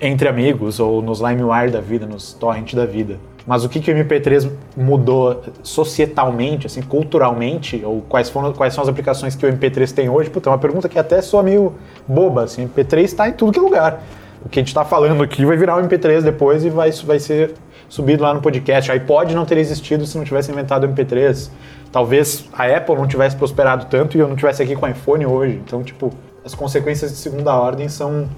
entre 0.00 0.28
amigos 0.28 0.80
ou 0.80 1.00
nos 1.02 1.20
LimeWire 1.20 1.70
da 1.70 1.80
vida, 1.80 2.06
nos 2.06 2.32
torrent 2.32 2.74
da 2.74 2.84
vida. 2.84 3.18
Mas 3.46 3.64
o 3.64 3.68
que, 3.68 3.80
que 3.80 3.90
o 3.90 3.94
MP3 3.94 4.50
mudou 4.76 5.42
societalmente, 5.62 6.66
assim, 6.66 6.82
culturalmente, 6.82 7.82
ou 7.82 8.02
quais, 8.02 8.28
foram, 8.28 8.52
quais 8.52 8.74
são 8.74 8.82
as 8.82 8.90
aplicações 8.90 9.34
que 9.34 9.46
o 9.46 9.48
MP3 9.50 9.90
tem 9.90 10.08
hoje? 10.08 10.28
Puta, 10.28 10.50
é 10.50 10.52
uma 10.52 10.58
pergunta 10.58 10.86
que 10.86 10.98
até 10.98 11.22
soa 11.22 11.42
meio 11.42 11.72
boba, 12.06 12.44
assim, 12.44 12.66
o 12.66 12.68
MP3 12.68 13.04
está 13.04 13.28
em 13.28 13.32
tudo 13.32 13.52
que 13.52 13.58
é 13.58 13.62
lugar. 13.62 14.02
O 14.44 14.48
que 14.48 14.58
a 14.58 14.62
gente 14.62 14.68
está 14.68 14.84
falando 14.84 15.22
aqui 15.22 15.44
vai 15.44 15.56
virar 15.56 15.76
um 15.76 15.88
MP3 15.88 16.22
depois 16.22 16.64
e 16.64 16.70
vai, 16.70 16.90
vai 16.90 17.18
ser 17.18 17.54
subido 17.88 18.22
lá 18.22 18.32
no 18.32 18.40
podcast. 18.40 18.90
A 18.90 18.94
iPod 18.94 19.34
não 19.34 19.44
teria 19.44 19.62
existido 19.62 20.06
se 20.06 20.16
não 20.16 20.24
tivesse 20.24 20.50
inventado 20.50 20.84
o 20.84 20.88
MP3. 20.88 21.50
Talvez 21.90 22.48
a 22.52 22.64
Apple 22.64 22.94
não 22.94 23.06
tivesse 23.06 23.36
prosperado 23.36 23.86
tanto 23.86 24.16
e 24.16 24.20
eu 24.20 24.28
não 24.28 24.36
tivesse 24.36 24.62
aqui 24.62 24.76
com 24.76 24.86
o 24.86 24.88
iPhone 24.88 25.26
hoje. 25.26 25.60
Então, 25.64 25.82
tipo, 25.82 26.12
as 26.44 26.54
consequências 26.54 27.10
de 27.10 27.16
segunda 27.16 27.54
ordem 27.54 27.88
são, 27.88 28.28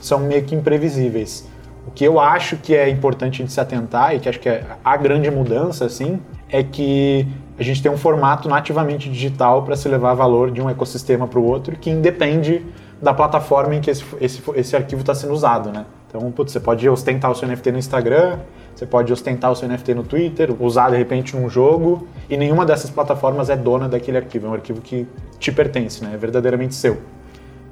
são 0.00 0.20
meio 0.20 0.42
que 0.44 0.54
imprevisíveis. 0.54 1.46
O 1.86 1.90
que 1.90 2.04
eu 2.04 2.20
acho 2.20 2.56
que 2.56 2.74
é 2.74 2.88
importante 2.88 3.38
gente 3.38 3.52
se 3.52 3.60
atentar 3.60 4.14
e 4.14 4.20
que 4.20 4.28
acho 4.28 4.38
que 4.38 4.48
é 4.48 4.64
a 4.84 4.96
grande 4.96 5.30
mudança, 5.30 5.86
assim, 5.86 6.20
é 6.48 6.62
que 6.62 7.26
a 7.58 7.62
gente 7.62 7.82
tem 7.82 7.90
um 7.90 7.96
formato 7.96 8.48
nativamente 8.48 9.08
digital 9.08 9.62
para 9.62 9.76
se 9.76 9.88
levar 9.88 10.14
valor 10.14 10.50
de 10.50 10.60
um 10.60 10.70
ecossistema 10.70 11.26
para 11.26 11.38
o 11.38 11.44
outro 11.44 11.76
que 11.76 11.90
independe 11.90 12.64
da 13.00 13.14
plataforma 13.14 13.74
em 13.74 13.80
que 13.80 13.90
esse, 13.90 14.04
esse, 14.20 14.42
esse 14.54 14.76
arquivo 14.76 15.00
está 15.00 15.14
sendo 15.14 15.32
usado, 15.32 15.70
né? 15.72 15.86
Então, 16.08 16.30
putz, 16.32 16.52
você 16.52 16.60
pode 16.60 16.88
ostentar 16.88 17.30
o 17.30 17.34
seu 17.34 17.48
NFT 17.48 17.72
no 17.72 17.78
Instagram, 17.78 18.38
você 18.74 18.84
pode 18.84 19.12
ostentar 19.12 19.50
o 19.50 19.54
seu 19.54 19.68
NFT 19.68 19.94
no 19.94 20.02
Twitter, 20.02 20.54
usar 20.60 20.90
de 20.90 20.96
repente 20.96 21.36
num 21.36 21.48
jogo, 21.48 22.08
e 22.28 22.36
nenhuma 22.36 22.66
dessas 22.66 22.90
plataformas 22.90 23.48
é 23.48 23.56
dona 23.56 23.88
daquele 23.88 24.18
arquivo, 24.18 24.46
é 24.46 24.50
um 24.50 24.54
arquivo 24.54 24.80
que 24.80 25.06
te 25.38 25.52
pertence, 25.52 26.02
né? 26.02 26.10
É 26.14 26.16
verdadeiramente 26.16 26.74
seu. 26.74 26.98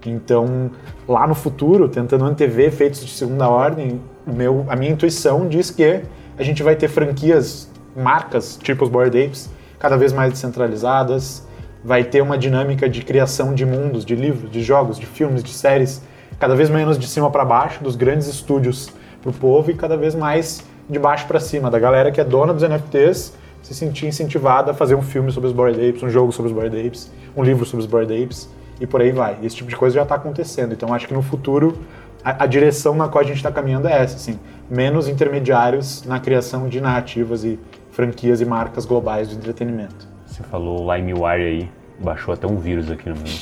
Então, 0.06 0.70
lá 1.06 1.26
no 1.26 1.34
futuro, 1.34 1.88
tentando 1.88 2.24
antever 2.24 2.70
feitos 2.70 3.04
de 3.04 3.10
segunda 3.10 3.48
ordem, 3.48 4.00
meu, 4.26 4.64
a 4.68 4.76
minha 4.76 4.92
intuição 4.92 5.48
diz 5.48 5.70
que 5.70 6.02
a 6.38 6.42
gente 6.42 6.62
vai 6.62 6.76
ter 6.76 6.88
franquias, 6.88 7.68
marcas, 7.96 8.56
tipo 8.62 8.84
os 8.84 8.90
Bored 8.90 9.20
Apes, 9.20 9.50
cada 9.78 9.96
vez 9.96 10.12
mais 10.12 10.32
descentralizadas, 10.32 11.46
vai 11.84 12.04
ter 12.04 12.20
uma 12.20 12.36
dinâmica 12.36 12.88
de 12.88 13.02
criação 13.02 13.54
de 13.54 13.64
mundos, 13.64 14.04
de 14.04 14.14
livros, 14.14 14.50
de 14.50 14.62
jogos, 14.62 14.98
de 14.98 15.06
filmes, 15.06 15.42
de 15.42 15.50
séries, 15.50 16.02
cada 16.38 16.54
vez 16.54 16.70
menos 16.70 16.98
de 16.98 17.06
cima 17.06 17.30
para 17.30 17.44
baixo, 17.44 17.82
dos 17.82 17.96
grandes 17.96 18.26
estúdios 18.26 18.90
para 19.20 19.30
o 19.30 19.32
povo 19.32 19.70
e 19.70 19.74
cada 19.74 19.96
vez 19.96 20.14
mais 20.14 20.62
de 20.88 20.98
baixo 20.98 21.26
para 21.26 21.40
cima, 21.40 21.70
da 21.70 21.78
galera 21.78 22.10
que 22.10 22.20
é 22.20 22.24
dona 22.24 22.52
dos 22.52 22.62
NFTs 22.62 23.32
se 23.62 23.74
sentir 23.74 24.06
incentivada 24.06 24.70
a 24.70 24.74
fazer 24.74 24.94
um 24.94 25.02
filme 25.02 25.30
sobre 25.30 25.48
os 25.48 25.52
Bored 25.52 25.76
Apes, 25.88 26.02
um 26.02 26.08
jogo 26.08 26.32
sobre 26.32 26.50
os 26.50 26.56
Bored 26.56 26.86
Apes, 26.86 27.10
um 27.36 27.42
livro 27.42 27.66
sobre 27.66 27.84
os 27.84 27.90
Bored 27.90 28.22
Apes 28.22 28.48
e 28.80 28.86
por 28.86 29.00
aí 29.02 29.12
vai. 29.12 29.36
Esse 29.42 29.56
tipo 29.56 29.68
de 29.68 29.76
coisa 29.76 29.96
já 29.96 30.02
está 30.02 30.14
acontecendo. 30.14 30.72
Então 30.72 30.94
acho 30.94 31.06
que 31.06 31.12
no 31.12 31.22
futuro 31.22 31.76
a, 32.24 32.44
a, 32.44 32.46
direção 32.46 32.94
na 32.94 33.08
qual 33.08 33.22
a 33.22 33.26
gente 33.26 33.36
está 33.36 33.52
caminhando 33.52 33.86
é 33.86 34.02
essa, 34.02 34.16
assim, 34.16 34.38
menos 34.70 35.06
intermediários 35.06 36.02
na 36.04 36.18
criação 36.18 36.68
de 36.68 36.80
narrativas 36.80 37.44
e 37.44 37.58
franquias 37.90 38.40
e 38.40 38.44
marcas 38.44 38.84
globais 38.86 39.28
de 39.28 39.36
entretenimento. 39.36 40.07
Você 40.38 40.44
falou 40.44 40.94
LimeWire 40.94 41.42
aí, 41.42 41.68
baixou 41.98 42.32
até 42.32 42.46
um 42.46 42.56
vírus 42.56 42.88
aqui 42.88 43.08
no 43.08 43.16
meu. 43.16 43.24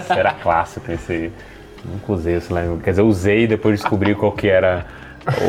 Isso 0.00 0.12
era 0.12 0.32
clássico 0.32 0.90
esse 0.90 1.12
aí. 1.12 1.32
Nunca 1.84 2.12
usei 2.12 2.34
esse 2.34 2.52
LimeWire. 2.52 2.82
Quer 2.82 2.90
dizer, 2.90 3.02
eu 3.02 3.06
usei 3.06 3.44
e 3.44 3.46
depois 3.46 3.80
descobri 3.80 4.12
qual 4.16 4.32
que 4.32 4.48
era 4.48 4.84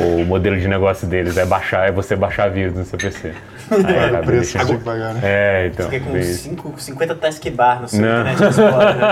o 0.04 0.24
modelo 0.26 0.60
de 0.60 0.68
negócio 0.68 1.08
deles. 1.08 1.38
É 1.38 1.46
baixar, 1.46 1.90
é 1.90 1.92
você 1.92 2.16
baixar 2.16 2.52
vírus 2.52 2.76
no 2.76 2.86
seu 2.86 3.00
PC. 3.00 3.34
Aí, 3.72 4.16
é, 4.16 4.20
o 4.20 4.24
preço 4.24 4.60
que 4.60 4.78
pagar, 4.78 5.16
né? 5.16 5.22
É, 5.24 5.72
então. 5.74 5.90
Fiquei 5.90 6.02
com 6.02 6.22
cinco, 6.22 6.72
50 6.78 7.16
taskbar 7.16 7.82
no 7.82 7.88
seu 7.88 8.00
Não. 8.00 8.22
internet 8.22 8.44
explorer. 8.44 8.96
Né? 8.96 9.08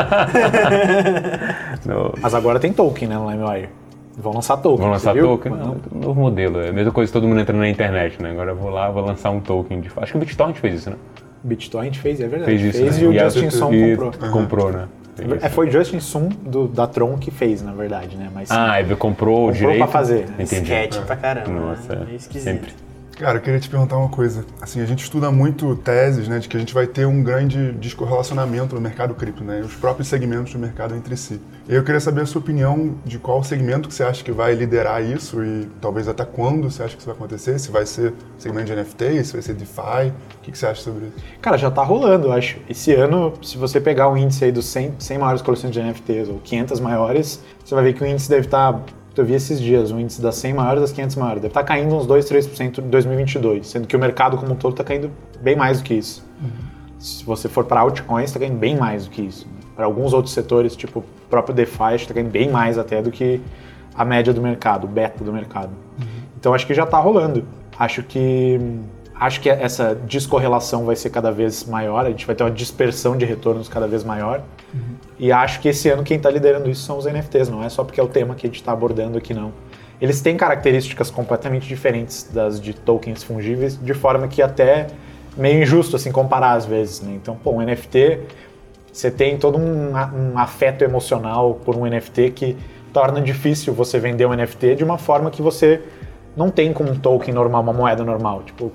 Mas 2.22 2.36
agora 2.36 2.60
tem 2.60 2.72
token, 2.72 3.08
né, 3.08 3.16
no 3.16 3.32
LimeWire. 3.32 3.70
Vão 4.18 4.34
lançar 4.34 4.58
token. 4.58 4.78
Vão 4.78 4.92
lançar 4.92 5.16
token? 5.16 5.52
Não, 5.52 5.76
é 5.76 6.06
novo 6.06 6.20
modelo. 6.20 6.62
É 6.62 6.70
a 6.70 6.74
mesma 6.74 6.92
coisa 6.92 7.10
que 7.10 7.14
todo 7.14 7.28
mundo 7.28 7.42
entrando 7.42 7.60
na 7.60 7.70
internet, 7.70 8.22
né? 8.22 8.32
Agora 8.32 8.52
eu 8.52 8.56
vou 8.56 8.70
lá, 8.70 8.90
vou 8.90 9.04
lançar 9.04 9.30
um 9.30 9.42
token. 9.42 9.82
De... 9.82 9.92
Acho 9.98 10.12
que 10.14 10.18
o 10.18 10.22
BitTorrent 10.22 10.56
fez 10.56 10.76
isso, 10.76 10.90
né? 10.90 10.96
BitTorrent 11.44 11.98
fez, 11.98 12.22
é 12.22 12.28
verdade. 12.28 12.52
Fez 12.52 12.62
isso. 12.62 12.80
Fez 12.80 12.98
né? 12.98 13.04
e 13.04 13.08
o 13.08 13.14
e 13.14 13.20
Justin 13.20 13.50
Sun 13.50 13.72
comprou. 13.72 14.14
Uhum. 14.22 14.32
Comprou, 14.32 14.72
né? 14.72 14.88
É, 15.42 15.50
foi 15.50 15.68
o 15.68 15.72
Justin 15.72 16.00
Sun 16.00 16.28
do, 16.28 16.68
da 16.68 16.88
Tron 16.88 17.18
que 17.18 17.32
fez, 17.32 17.62
na 17.62 17.72
verdade, 17.72 18.18
né? 18.18 18.30
Mas, 18.34 18.52
ah, 18.52 18.80
ele 18.82 18.96
comprou 18.96 19.48
o 19.48 19.52
direito? 19.52 19.78
pra 19.78 19.88
fazer. 19.88 20.26
Entendi. 20.38 20.64
Sketch 20.64 21.00
pra 21.06 21.16
caramba. 21.16 21.50
Nossa, 21.50 21.96
né? 21.96 22.08
é 22.12 22.16
esquisito. 22.16 22.44
sempre. 22.44 22.85
Cara, 23.18 23.38
eu 23.38 23.42
queria 23.42 23.60
te 23.62 23.70
perguntar 23.70 23.98
uma 23.98 24.10
coisa. 24.10 24.46
Assim, 24.62 24.82
a 24.82 24.86
gente 24.86 25.02
estuda 25.02 25.32
muito 25.32 25.74
teses, 25.78 26.28
né, 26.28 26.38
de 26.38 26.50
que 26.50 26.58
a 26.58 26.60
gente 26.60 26.74
vai 26.74 26.86
ter 26.86 27.06
um 27.06 27.24
grande 27.24 27.72
descorrelacionamento 27.72 28.76
no 28.76 28.82
mercado 28.82 29.16
cripto, 29.16 29.42
né, 29.42 29.62
os 29.62 29.74
próprios 29.74 30.10
segmentos 30.10 30.52
do 30.52 30.60
mercado 30.60 30.94
entre 30.94 31.16
si. 31.16 31.40
Eu 31.68 31.82
queria 31.82 32.02
saber 32.02 32.22
a 32.22 32.26
sua 32.26 32.42
opinião 32.42 32.96
de 33.06 33.18
qual 33.18 33.42
segmento 33.42 33.88
que 33.88 33.96
você 33.96 34.04
acha 34.04 34.22
que 34.22 34.34
vai 34.34 34.54
liderar 34.54 35.02
isso 35.02 35.42
e 35.42 35.66
talvez 35.80 36.10
até 36.10 36.26
quando 36.26 36.70
você 36.70 36.84
acha 36.84 36.94
que 36.94 37.00
isso 37.00 37.08
vai 37.08 37.16
acontecer, 37.16 37.58
se 37.58 37.72
vai 37.72 37.86
ser 37.86 38.14
segmento 38.38 38.66
de 38.66 38.76
NFT, 38.76 39.24
se 39.24 39.32
vai 39.32 39.42
ser 39.42 39.54
DeFi, 39.54 40.10
o 40.10 40.42
que, 40.42 40.52
que 40.52 40.58
você 40.58 40.66
acha 40.66 40.82
sobre 40.82 41.06
isso? 41.06 41.16
Cara, 41.42 41.58
já 41.58 41.72
tá 41.72 41.84
rolando, 41.84 42.28
eu 42.28 42.32
acho. 42.34 42.58
Esse 42.70 42.94
ano, 42.94 43.34
se 43.42 43.58
você 43.58 43.80
pegar 43.80 44.10
o 44.10 44.18
índice 44.18 44.44
aí 44.44 44.52
dos 44.52 44.66
100, 44.66 44.96
100 45.00 45.18
maiores 45.18 45.42
coleções 45.42 45.72
de 45.72 45.82
NFTs 45.82 46.28
ou 46.28 46.40
500 46.40 46.82
maiores, 46.82 47.42
você 47.64 47.74
vai 47.74 47.86
ver 47.86 47.94
que 47.94 48.04
o 48.04 48.06
índice 48.06 48.30
deve 48.30 48.48
estar 48.48 48.74
tá 48.74 48.80
eu 49.22 49.26
vi 49.26 49.34
esses 49.34 49.60
dias, 49.60 49.92
o 49.92 50.00
índice 50.00 50.22
das 50.22 50.36
100 50.36 50.54
maiores 50.54 50.82
das 50.82 50.92
500 50.92 51.16
maiores. 51.16 51.42
Deve 51.42 51.52
estar 51.52 51.62
tá 51.62 51.68
caindo 51.68 51.96
uns 51.96 52.06
2, 52.06 52.26
3% 52.30 52.80
em 52.80 52.90
2022, 52.90 53.68
sendo 53.68 53.88
que 53.88 53.96
o 53.96 54.00
mercado 54.00 54.38
como 54.38 54.54
um 54.54 54.56
todo 54.56 54.72
está 54.74 54.84
caindo 54.84 55.12
bem 55.42 55.56
mais 55.56 55.80
do 55.80 55.84
que 55.84 55.94
isso. 55.94 56.26
Uhum. 56.42 56.50
Se 57.00 57.24
você 57.24 57.48
for 57.48 57.66
para 57.66 57.82
altcoins, 57.82 58.26
está 58.26 58.40
caindo 58.40 58.58
bem 58.58 58.76
mais 58.78 59.06
do 59.06 59.12
que 59.12 59.22
isso. 59.22 59.48
Para 59.76 59.86
alguns 59.86 60.14
outros 60.14 60.34
setores, 60.34 60.76
tipo 60.76 61.00
o 61.00 61.04
próprio 61.30 61.54
DeFi, 61.56 61.96
está 61.96 62.14
caindo 62.14 62.30
bem 62.30 62.50
mais 62.50 62.78
até 62.78 63.02
do 63.02 63.12
que 63.12 63.42
a 63.96 64.04
média 64.04 64.34
do 64.34 64.42
mercado, 64.42 64.86
o 64.86 64.88
beta 64.88 65.24
do 65.24 65.32
mercado. 65.32 65.72
Uhum. 66.00 66.06
Então 66.40 66.54
acho 66.54 66.68
que 66.68 66.74
já 66.74 66.84
está 66.84 67.00
rolando. 67.00 67.46
Acho 67.78 68.04
que 68.04 68.60
acho 69.20 69.40
que 69.40 69.50
essa 69.50 69.96
descorrelação 69.96 70.86
vai 70.86 70.96
ser 70.96 71.10
cada 71.10 71.32
vez 71.32 71.64
maior, 71.64 72.06
a 72.06 72.10
gente 72.10 72.26
vai 72.26 72.36
ter 72.36 72.44
uma 72.44 72.52
dispersão 72.52 73.18
de 73.18 73.26
retornos 73.26 73.70
cada 73.70 73.88
vez 73.88 74.04
maior. 74.04 74.42
Uhum. 74.74 74.96
E 75.18 75.32
acho 75.32 75.62
que 75.62 75.70
esse 75.70 75.90
ano 75.90 76.04
quem 76.04 76.18
está 76.18 76.30
liderando 76.30 76.70
isso 76.70 76.84
são 76.84 76.98
os 76.98 77.06
NFTs, 77.06 77.50
não 77.50 77.64
é 77.64 77.70
só 77.70 77.84
porque 77.84 78.00
é 78.00 78.04
o 78.04 78.08
tema 78.08 78.36
que 78.36 78.46
a 78.46 78.50
gente 78.50 78.60
está 78.60 78.72
abordando 78.72 79.18
aqui, 79.18 79.34
não. 79.34 79.54
Eles 80.02 80.22
têm 80.22 80.36
características 80.36 81.10
completamente 81.10 81.68
diferentes 81.68 82.30
das 82.34 82.60
de 82.60 82.74
tokens 82.74 83.24
fungíveis, 83.24 83.80
de 83.82 83.94
forma 83.94 84.28
que 84.28 84.42
até 84.42 84.88
meio 85.38 85.64
injusto 85.64 85.96
assim 85.96 86.12
comparar 86.12 86.52
às 86.52 86.66
vezes. 86.66 87.02
Né? 87.02 87.14
Então, 87.16 87.38
pô, 87.42 87.52
um 87.52 87.62
NFT, 87.62 88.20
você 88.92 89.10
tem 89.10 89.38
todo 89.38 89.58
um, 89.58 89.94
um 89.94 90.38
afeto 90.38 90.84
emocional 90.84 91.56
por 91.64 91.78
um 91.78 91.86
NFT 91.86 92.32
que 92.32 92.58
torna 92.92 93.22
difícil 93.22 93.74
você 93.74 94.00
vender 94.00 94.26
um 94.26 94.34
NFT 94.34 94.76
de 94.76 94.84
uma 94.84 94.98
forma 94.98 95.32
que 95.32 95.42
você 95.42 95.82
não 96.36 96.50
tem 96.50 96.74
com 96.74 96.84
um 96.84 96.96
token 96.98 97.34
normal, 97.34 97.62
uma 97.62 97.74
moeda 97.74 98.04
normal. 98.04 98.44
Tipo, 98.44 98.72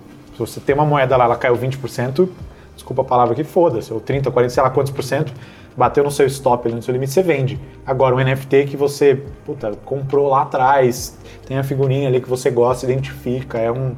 se 0.46 0.54
você 0.54 0.60
tem 0.60 0.74
uma 0.74 0.84
moeda 0.84 1.16
lá, 1.16 1.24
ela 1.24 1.36
caiu 1.36 1.56
20%, 1.56 2.28
desculpa 2.74 3.02
a 3.02 3.04
palavra 3.04 3.32
aqui, 3.32 3.44
foda-se, 3.44 3.92
ou 3.92 4.00
30, 4.00 4.30
40, 4.30 4.54
sei 4.54 4.62
lá 4.62 4.70
quantos 4.70 4.92
por 4.92 5.02
cento, 5.02 5.32
bateu 5.76 6.02
no 6.02 6.10
seu 6.10 6.26
stop, 6.26 6.68
no 6.68 6.82
seu 6.82 6.92
limite, 6.92 7.12
você 7.12 7.22
vende. 7.22 7.60
Agora, 7.86 8.14
um 8.14 8.18
NFT 8.18 8.66
que 8.66 8.76
você 8.76 9.22
puta, 9.44 9.72
comprou 9.84 10.28
lá 10.28 10.42
atrás, 10.42 11.18
tem 11.46 11.58
a 11.58 11.62
figurinha 11.62 12.08
ali 12.08 12.20
que 12.20 12.28
você 12.28 12.50
gosta, 12.50 12.84
identifica, 12.84 13.58
é 13.58 13.70
um 13.70 13.94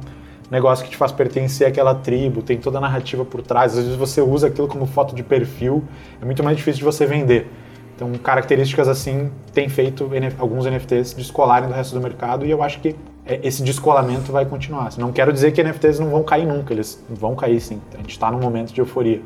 negócio 0.49 0.85
que 0.85 0.91
te 0.91 0.97
faz 0.97 1.11
pertencer 1.11 1.67
àquela 1.67 1.95
tribo, 1.95 2.41
tem 2.41 2.57
toda 2.57 2.77
a 2.77 2.81
narrativa 2.81 3.25
por 3.25 3.41
trás. 3.41 3.77
Às 3.77 3.83
vezes 3.83 3.97
você 3.97 4.21
usa 4.21 4.47
aquilo 4.47 4.67
como 4.67 4.85
foto 4.85 5.15
de 5.15 5.23
perfil, 5.23 5.83
é 6.21 6.25
muito 6.25 6.43
mais 6.43 6.57
difícil 6.57 6.79
de 6.79 6.85
você 6.85 7.05
vender. 7.05 7.49
Então, 7.95 8.11
características 8.13 8.87
assim 8.87 9.31
têm 9.53 9.69
feito 9.69 10.09
alguns 10.39 10.65
NFTs 10.65 11.13
descolarem 11.13 11.69
do 11.69 11.75
resto 11.75 11.93
do 11.93 12.01
mercado 12.01 12.45
e 12.45 12.51
eu 12.51 12.61
acho 12.61 12.79
que 12.79 12.95
esse 13.25 13.63
descolamento 13.63 14.31
vai 14.31 14.45
continuar. 14.45 14.89
Não 14.97 15.11
quero 15.11 15.31
dizer 15.31 15.51
que 15.51 15.63
NFTs 15.63 15.99
não 15.99 16.09
vão 16.09 16.23
cair 16.23 16.45
nunca, 16.45 16.73
eles 16.73 17.03
vão 17.09 17.35
cair 17.35 17.59
sim. 17.59 17.81
A 17.93 17.97
gente 17.97 18.11
está 18.11 18.31
num 18.31 18.39
momento 18.39 18.73
de 18.73 18.81
euforia. 18.81 19.21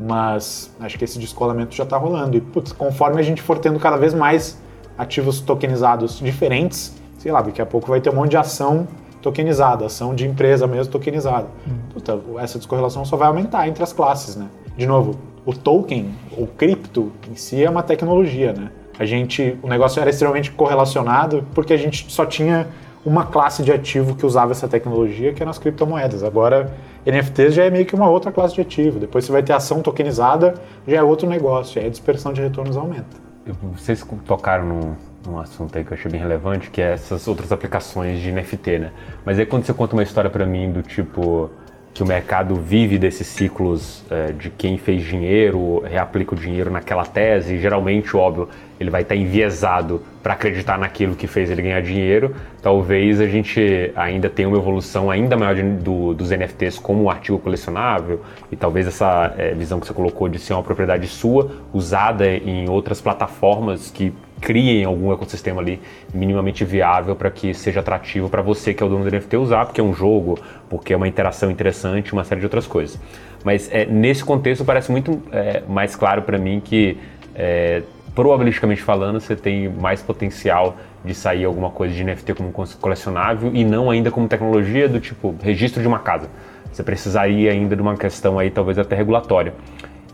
Mas 0.00 0.72
acho 0.78 0.96
que 0.96 1.04
esse 1.04 1.18
descolamento 1.18 1.74
já 1.74 1.82
está 1.82 1.96
rolando. 1.96 2.36
E 2.36 2.40
putz, 2.40 2.70
conforme 2.70 3.20
a 3.20 3.24
gente 3.24 3.42
for 3.42 3.58
tendo 3.58 3.78
cada 3.80 3.96
vez 3.96 4.14
mais 4.14 4.60
ativos 4.96 5.40
tokenizados 5.40 6.18
diferentes, 6.18 6.94
sei 7.18 7.32
lá, 7.32 7.42
daqui 7.42 7.60
a 7.60 7.66
pouco 7.66 7.88
vai 7.88 8.00
ter 8.00 8.10
um 8.10 8.14
monte 8.14 8.30
de 8.30 8.36
ação 8.36 8.86
tokenizada, 9.20 9.86
ação 9.86 10.14
de 10.14 10.26
empresa 10.26 10.66
mesmo 10.66 10.92
tokenizada. 10.92 11.48
Hum. 11.66 12.38
essa 12.38 12.58
descorrelação 12.58 13.04
só 13.04 13.16
vai 13.16 13.26
aumentar 13.26 13.66
entre 13.66 13.82
as 13.82 13.92
classes, 13.92 14.36
né? 14.36 14.46
De 14.76 14.86
novo, 14.86 15.18
o 15.44 15.52
token, 15.52 16.14
o 16.36 16.46
cripto 16.46 17.10
em 17.28 17.34
si 17.34 17.64
é 17.64 17.68
uma 17.68 17.82
tecnologia, 17.82 18.52
né? 18.52 18.70
A 18.98 19.04
gente, 19.04 19.56
o 19.62 19.68
negócio 19.68 20.00
era 20.00 20.10
extremamente 20.10 20.50
correlacionado 20.52 21.44
porque 21.54 21.72
a 21.72 21.76
gente 21.76 22.10
só 22.10 22.26
tinha 22.26 22.66
uma 23.04 23.26
classe 23.26 23.62
de 23.62 23.72
ativo 23.72 24.14
que 24.14 24.26
usava 24.26 24.52
essa 24.52 24.68
tecnologia, 24.68 25.32
que 25.32 25.42
eram 25.42 25.50
as 25.50 25.58
criptomoedas. 25.58 26.22
Agora, 26.22 26.72
NFTs 27.06 27.54
já 27.54 27.64
é 27.64 27.70
meio 27.70 27.86
que 27.86 27.94
uma 27.94 28.08
outra 28.08 28.30
classe 28.30 28.54
de 28.54 28.60
ativo. 28.60 28.98
Depois 28.98 29.24
você 29.24 29.32
vai 29.32 29.42
ter 29.42 29.52
ação 29.52 29.80
tokenizada, 29.80 30.54
já 30.86 30.98
é 30.98 31.02
outro 31.02 31.28
negócio, 31.28 31.80
aí 31.80 31.86
a 31.86 31.90
dispersão 31.90 32.32
de 32.32 32.40
retornos 32.40 32.76
aumenta. 32.76 33.28
Vocês 33.72 34.04
tocaram 34.26 34.66
num, 34.66 34.94
num 35.26 35.38
assunto 35.38 35.76
aí 35.76 35.84
que 35.84 35.92
eu 35.92 35.96
achei 35.96 36.10
bem 36.10 36.20
relevante, 36.20 36.70
que 36.70 36.82
é 36.82 36.92
essas 36.92 37.26
outras 37.26 37.50
aplicações 37.50 38.20
de 38.20 38.30
NFT, 38.30 38.78
né? 38.78 38.92
Mas 39.24 39.38
aí 39.38 39.46
quando 39.46 39.64
você 39.64 39.72
conta 39.72 39.94
uma 39.94 40.02
história 40.02 40.28
para 40.28 40.44
mim 40.44 40.70
do 40.70 40.82
tipo 40.82 41.50
que 41.98 42.02
o 42.04 42.06
mercado 42.06 42.54
vive 42.54 42.96
desses 42.96 43.26
ciclos 43.26 44.04
é, 44.08 44.30
de 44.30 44.50
quem 44.50 44.78
fez 44.78 45.02
dinheiro, 45.02 45.80
reaplica 45.80 46.32
o 46.32 46.38
dinheiro 46.38 46.70
naquela 46.70 47.04
tese, 47.04 47.58
geralmente, 47.58 48.16
óbvio, 48.16 48.48
ele 48.78 48.88
vai 48.88 49.02
estar 49.02 49.16
enviesado 49.16 50.00
para 50.22 50.34
acreditar 50.34 50.78
naquilo 50.78 51.16
que 51.16 51.26
fez 51.26 51.50
ele 51.50 51.60
ganhar 51.60 51.82
dinheiro. 51.82 52.36
Talvez 52.62 53.20
a 53.20 53.26
gente 53.26 53.90
ainda 53.96 54.30
tenha 54.30 54.46
uma 54.46 54.58
evolução 54.58 55.10
ainda 55.10 55.36
maior 55.36 55.56
de, 55.56 55.62
do, 55.64 56.14
dos 56.14 56.30
NFTs 56.30 56.78
como 56.78 57.10
artigo 57.10 57.36
colecionável 57.36 58.20
e 58.52 58.54
talvez 58.54 58.86
essa 58.86 59.34
é, 59.36 59.52
visão 59.52 59.80
que 59.80 59.86
você 59.88 59.92
colocou 59.92 60.28
de 60.28 60.38
ser 60.38 60.52
uma 60.52 60.62
propriedade 60.62 61.08
sua 61.08 61.50
usada 61.72 62.30
em 62.30 62.68
outras 62.68 63.00
plataformas 63.00 63.90
que 63.90 64.14
criem 64.40 64.84
algum 64.84 65.12
ecossistema 65.12 65.60
ali 65.60 65.80
minimamente 66.12 66.64
viável 66.64 67.14
para 67.16 67.30
que 67.30 67.52
seja 67.54 67.80
atrativo 67.80 68.28
para 68.28 68.42
você 68.42 68.72
que 68.72 68.82
é 68.82 68.86
o 68.86 68.88
dono 68.88 69.04
do 69.04 69.10
NFT 69.10 69.36
usar, 69.36 69.66
porque 69.66 69.80
é 69.80 69.84
um 69.84 69.94
jogo, 69.94 70.38
porque 70.68 70.92
é 70.92 70.96
uma 70.96 71.08
interação 71.08 71.50
interessante, 71.50 72.12
uma 72.12 72.24
série 72.24 72.40
de 72.40 72.46
outras 72.46 72.66
coisas. 72.66 72.98
Mas 73.44 73.70
é, 73.72 73.84
nesse 73.86 74.24
contexto 74.24 74.64
parece 74.64 74.90
muito 74.90 75.22
é, 75.32 75.62
mais 75.68 75.94
claro 75.94 76.22
para 76.22 76.38
mim 76.38 76.60
que 76.64 76.98
é, 77.34 77.82
probabilisticamente 78.14 78.82
falando 78.82 79.20
você 79.20 79.36
tem 79.36 79.68
mais 79.68 80.02
potencial 80.02 80.76
de 81.04 81.14
sair 81.14 81.44
alguma 81.44 81.70
coisa 81.70 81.94
de 81.94 82.02
NFT 82.02 82.34
como 82.34 82.52
colecionável 82.80 83.50
e 83.54 83.64
não 83.64 83.90
ainda 83.90 84.10
como 84.10 84.26
tecnologia 84.26 84.88
do 84.88 84.98
tipo 84.98 85.34
registro 85.42 85.80
de 85.80 85.86
uma 85.86 86.00
casa. 86.00 86.28
Você 86.72 86.82
precisaria 86.82 87.52
ainda 87.52 87.76
de 87.76 87.82
uma 87.82 87.96
questão 87.96 88.38
aí 88.38 88.50
talvez 88.50 88.78
até 88.78 88.96
regulatória. 88.96 89.54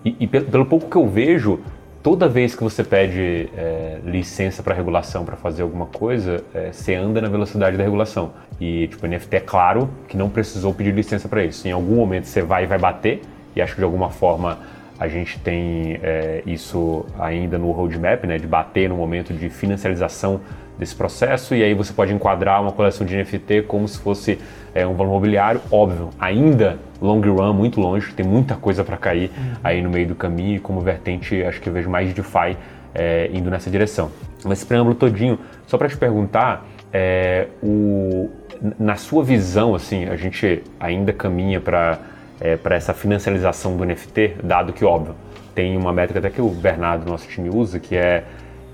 E, 0.04 0.14
e 0.20 0.26
pelo 0.26 0.66
pouco 0.66 0.88
que 0.88 0.96
eu 0.96 1.08
vejo, 1.08 1.60
toda 2.04 2.28
vez 2.28 2.54
que 2.54 2.62
você 2.62 2.84
pede 2.84 3.49
é, 3.56 3.99
licença 4.04 4.62
para 4.62 4.75
regulação 4.75 5.25
para 5.25 5.37
fazer 5.37 5.62
alguma 5.62 5.87
coisa, 5.87 6.44
é, 6.54 6.70
você 6.70 6.94
anda 6.94 7.18
na 7.18 7.30
velocidade 7.30 7.78
da 7.78 7.82
regulação. 7.82 8.32
E 8.61 8.88
tipo, 8.88 9.06
o 9.06 9.08
NFT 9.08 9.37
é 9.37 9.40
claro 9.40 9.88
que 10.06 10.14
não 10.14 10.28
precisou 10.28 10.75
pedir 10.75 10.94
licença 10.94 11.26
para 11.30 11.42
isso. 11.42 11.66
Em 11.66 11.73
algum 11.73 11.96
momento 11.96 12.26
você 12.26 12.42
vai 12.42 12.64
e 12.64 12.66
vai 12.66 12.78
bater, 12.78 13.23
e 13.56 13.62
acho 13.62 13.73
que 13.73 13.78
de 13.78 13.84
alguma 13.84 14.11
forma 14.11 14.58
a 15.00 15.08
gente 15.08 15.38
tem 15.40 15.99
é, 16.02 16.42
isso 16.44 17.06
ainda 17.18 17.58
no 17.58 17.70
roadmap, 17.73 18.23
né, 18.25 18.37
de 18.37 18.46
bater 18.46 18.87
no 18.87 18.96
momento 18.96 19.32
de 19.32 19.49
financiarização 19.49 20.42
desse 20.78 20.94
processo, 20.94 21.54
e 21.54 21.62
aí 21.62 21.74
você 21.74 21.92
pode 21.92 22.12
enquadrar 22.12 22.60
uma 22.60 22.72
coleção 22.72 23.06
de 23.06 23.16
NFT 23.16 23.62
como 23.62 23.86
se 23.86 23.98
fosse 23.98 24.38
é, 24.74 24.86
um 24.86 24.94
valor 24.94 25.12
mobiliário, 25.12 25.60
óbvio, 25.70 26.10
ainda 26.18 26.78
long 27.00 27.20
run, 27.20 27.52
muito 27.52 27.80
longe, 27.80 28.12
tem 28.12 28.26
muita 28.26 28.56
coisa 28.56 28.82
para 28.82 28.96
cair 28.96 29.30
uhum. 29.36 29.52
aí 29.62 29.82
no 29.82 29.90
meio 29.90 30.08
do 30.08 30.14
caminho, 30.14 30.56
e 30.56 30.60
como 30.60 30.80
vertente, 30.80 31.42
acho 31.42 31.60
que 31.60 31.68
eu 31.68 31.72
vejo 31.72 31.88
mais 31.88 32.12
DeFi 32.12 32.56
é, 32.94 33.30
indo 33.32 33.50
nessa 33.50 33.70
direção. 33.70 34.10
Mas 34.44 34.58
esse 34.58 34.66
preâmbulo 34.66 34.94
todinho, 34.94 35.38
só 35.66 35.78
para 35.78 35.88
te 35.88 35.96
perguntar, 35.96 36.66
é, 36.92 37.48
o, 37.62 38.30
na 38.78 38.96
sua 38.96 39.22
visão, 39.22 39.74
assim, 39.74 40.06
a 40.06 40.16
gente 40.16 40.62
ainda 40.80 41.12
caminha 41.12 41.60
para 41.60 41.98
é, 42.40 42.56
para 42.56 42.74
essa 42.74 42.92
financiarização 42.92 43.76
do 43.76 43.84
NFT, 43.84 44.36
dado 44.42 44.72
que, 44.72 44.84
óbvio, 44.84 45.14
tem 45.54 45.76
uma 45.76 45.92
métrica 45.92 46.18
até 46.18 46.30
que 46.30 46.42
o 46.42 46.48
Bernardo, 46.48 47.08
nosso 47.08 47.28
time, 47.28 47.48
usa, 47.48 47.78
que 47.78 47.96
é, 47.96 48.24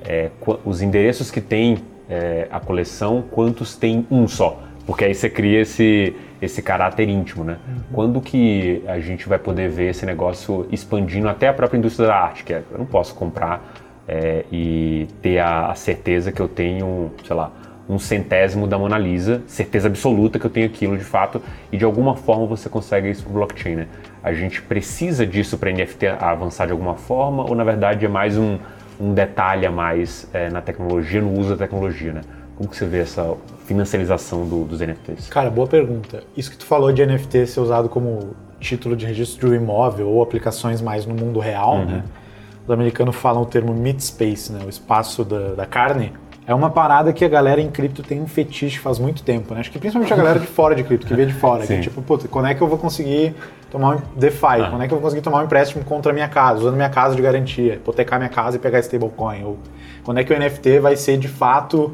é 0.05 0.31
os 0.65 0.83
endereços 0.83 1.31
que 1.31 1.41
tem 1.41 1.79
é, 2.09 2.49
a 2.51 2.59
coleção, 2.59 3.23
quantos 3.31 3.77
tem 3.77 4.07
um 4.11 4.27
só. 4.27 4.63
Porque 4.87 5.05
aí 5.05 5.15
você 5.15 5.31
cria 5.31 5.61
esse, 5.61 6.17
esse 6.43 6.63
caráter 6.63 7.09
íntimo, 7.09 7.45
né? 7.45 7.59
Uhum. 7.69 7.75
Quando 7.93 8.21
que 8.21 8.83
a 8.87 8.99
gente 8.99 9.29
vai 9.29 9.39
poder 9.39 9.69
ver 9.69 9.91
esse 9.91 10.05
negócio 10.05 10.67
expandindo 10.73 11.29
até 11.29 11.49
a 11.49 11.53
própria 11.53 11.79
indústria 11.79 12.09
da 12.09 12.17
arte? 12.17 12.43
Que 12.43 12.55
é, 12.55 12.63
eu 12.73 12.79
não 12.79 12.87
posso 12.87 13.15
comprar 13.15 13.73
é, 14.09 14.45
e 14.51 15.07
ter 15.23 15.39
a, 15.39 15.69
a 15.69 15.75
certeza 15.75 16.33
que 16.33 16.41
eu 16.41 16.49
tenho, 16.49 17.13
sei 17.25 17.37
lá, 17.37 17.53
um 17.89 17.99
centésimo 17.99 18.67
da 18.67 18.79
Mona 18.79 18.97
Lisa, 18.97 19.43
certeza 19.47 19.89
absoluta 19.89 20.39
que 20.39 20.47
eu 20.47 20.51
tenho 20.51 20.67
aquilo 20.67 20.97
de 20.97 21.05
fato, 21.05 21.43
e 21.73 21.77
de 21.77 21.85
alguma 21.85 22.15
forma 22.15 22.47
você 22.47 22.69
consegue 22.69 23.11
isso 23.11 23.25
para 23.25 23.33
blockchain, 23.33 23.75
né? 23.75 23.87
A 24.23 24.33
gente 24.33 24.63
precisa 24.63 25.27
disso 25.27 25.59
para 25.59 25.73
NFT 25.73 26.07
avançar 26.07 26.67
de 26.67 26.73
alguma 26.73 26.95
forma, 26.95 27.45
ou 27.49 27.55
na 27.55 27.65
verdade 27.65 28.07
é 28.07 28.09
mais 28.09 28.37
um, 28.39 28.59
um 29.01 29.15
detalhe 29.15 29.65
a 29.65 29.71
mais 29.71 30.29
é, 30.33 30.51
na 30.51 30.61
tecnologia, 30.61 31.23
no 31.23 31.39
uso 31.39 31.51
da 31.51 31.57
tecnologia, 31.57 32.13
né? 32.13 32.21
Como 32.57 32.69
que 32.69 32.77
você 32.77 32.85
vê 32.85 32.99
essa 32.99 33.35
financiarização 33.65 34.47
do, 34.47 34.65
dos 34.65 34.81
NFTs? 34.81 35.29
Cara, 35.29 35.49
boa 35.49 35.67
pergunta. 35.67 36.23
Isso 36.37 36.51
que 36.51 36.59
tu 36.59 36.67
falou 36.67 36.93
de 36.93 37.05
NFT 37.05 37.47
ser 37.47 37.61
usado 37.61 37.89
como 37.89 38.35
título 38.61 38.95
de 38.95 39.07
registro 39.07 39.49
de 39.49 39.55
um 39.55 39.57
imóvel 39.57 40.09
ou 40.09 40.23
aplicações 40.23 40.83
mais 40.83 41.07
no 41.07 41.15
mundo 41.15 41.41
real, 41.41 41.77
uhum. 41.77 41.87
né? 41.87 42.05
Os 42.67 42.71
americanos 42.71 43.17
falam 43.17 43.43
o 43.43 43.47
termo 43.47 43.73
meat 43.73 44.05
space, 44.05 44.53
né? 44.53 44.61
O 44.67 44.69
espaço 44.69 45.25
da, 45.25 45.55
da 45.55 45.67
carne 45.67 46.13
é 46.47 46.55
uma 46.55 46.71
parada 46.71 47.13
que 47.13 47.25
a 47.25 47.29
galera 47.29 47.61
em 47.61 47.71
cripto 47.71 48.03
tem 48.03 48.21
um 48.21 48.27
fetiche 48.27 48.79
faz 48.79 48.99
muito 48.99 49.23
tempo, 49.23 49.55
né? 49.55 49.61
Acho 49.61 49.71
que 49.71 49.79
principalmente 49.79 50.13
a 50.13 50.17
galera 50.17 50.39
de 50.39 50.47
fora 50.47 50.75
de 50.75 50.83
cripto, 50.83 51.07
que 51.07 51.15
vê 51.15 51.25
de 51.27 51.35
fora, 51.35 51.67
que 51.67 51.73
é 51.73 51.81
tipo, 51.81 52.03
puta, 52.03 52.27
quando 52.29 52.49
é 52.49 52.55
que 52.55 52.61
eu 52.61 52.67
vou 52.67 52.79
conseguir 52.79 53.35
tomar 53.71 53.97
um 53.97 54.01
DeFi? 54.17 54.63
Ah. 54.63 54.69
Quando 54.71 54.83
é 54.83 54.89
que 54.89 54.93
eu 54.93 54.99
vou 54.99 55.05
conseguir 55.05 55.23
tomar 55.23 55.41
um 55.41 55.45
empréstimo 55.45 55.85
contra 55.85 56.11
a 56.11 56.15
minha 56.15 56.29
casa, 56.29 56.61
usando 56.61 56.75
minha 56.75 56.91
casa 56.91 57.15
de 57.15 57.23
garantia, 57.23 57.75
hipotecar 57.75 58.19
minha 58.19 58.31
casa 58.31 58.57
e 58.57 58.61
pegar 58.61 58.81
stablecoin? 58.81 59.45
Ou 59.45 59.59
quando 60.03 60.19
é 60.19 60.25
que 60.25 60.33
o 60.33 60.39
NFT 60.39 60.81
vai 60.81 60.97
ser 60.97 61.19
de 61.19 61.29
fato 61.29 61.93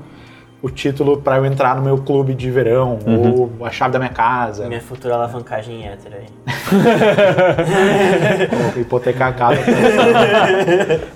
o 0.63 0.71
título 0.71 1.19
para 1.19 1.37
eu 1.37 1.45
entrar 1.45 1.77
no 1.77 1.83
meu 1.83 1.99
clube 1.99 2.35
de 2.35 2.51
verão, 2.51 2.99
uhum. 3.07 3.51
ou 3.59 3.67
a 3.67 3.71
chave 3.71 3.93
da 3.93 3.99
minha 3.99 4.11
casa. 4.11 4.67
Minha 4.67 4.81
futura 4.81 5.15
alavancagem 5.15 5.87
hétero 5.87 6.17
aí. 6.17 6.27
hipotecar 8.81 9.29
a 9.29 9.33
casa. 9.33 9.61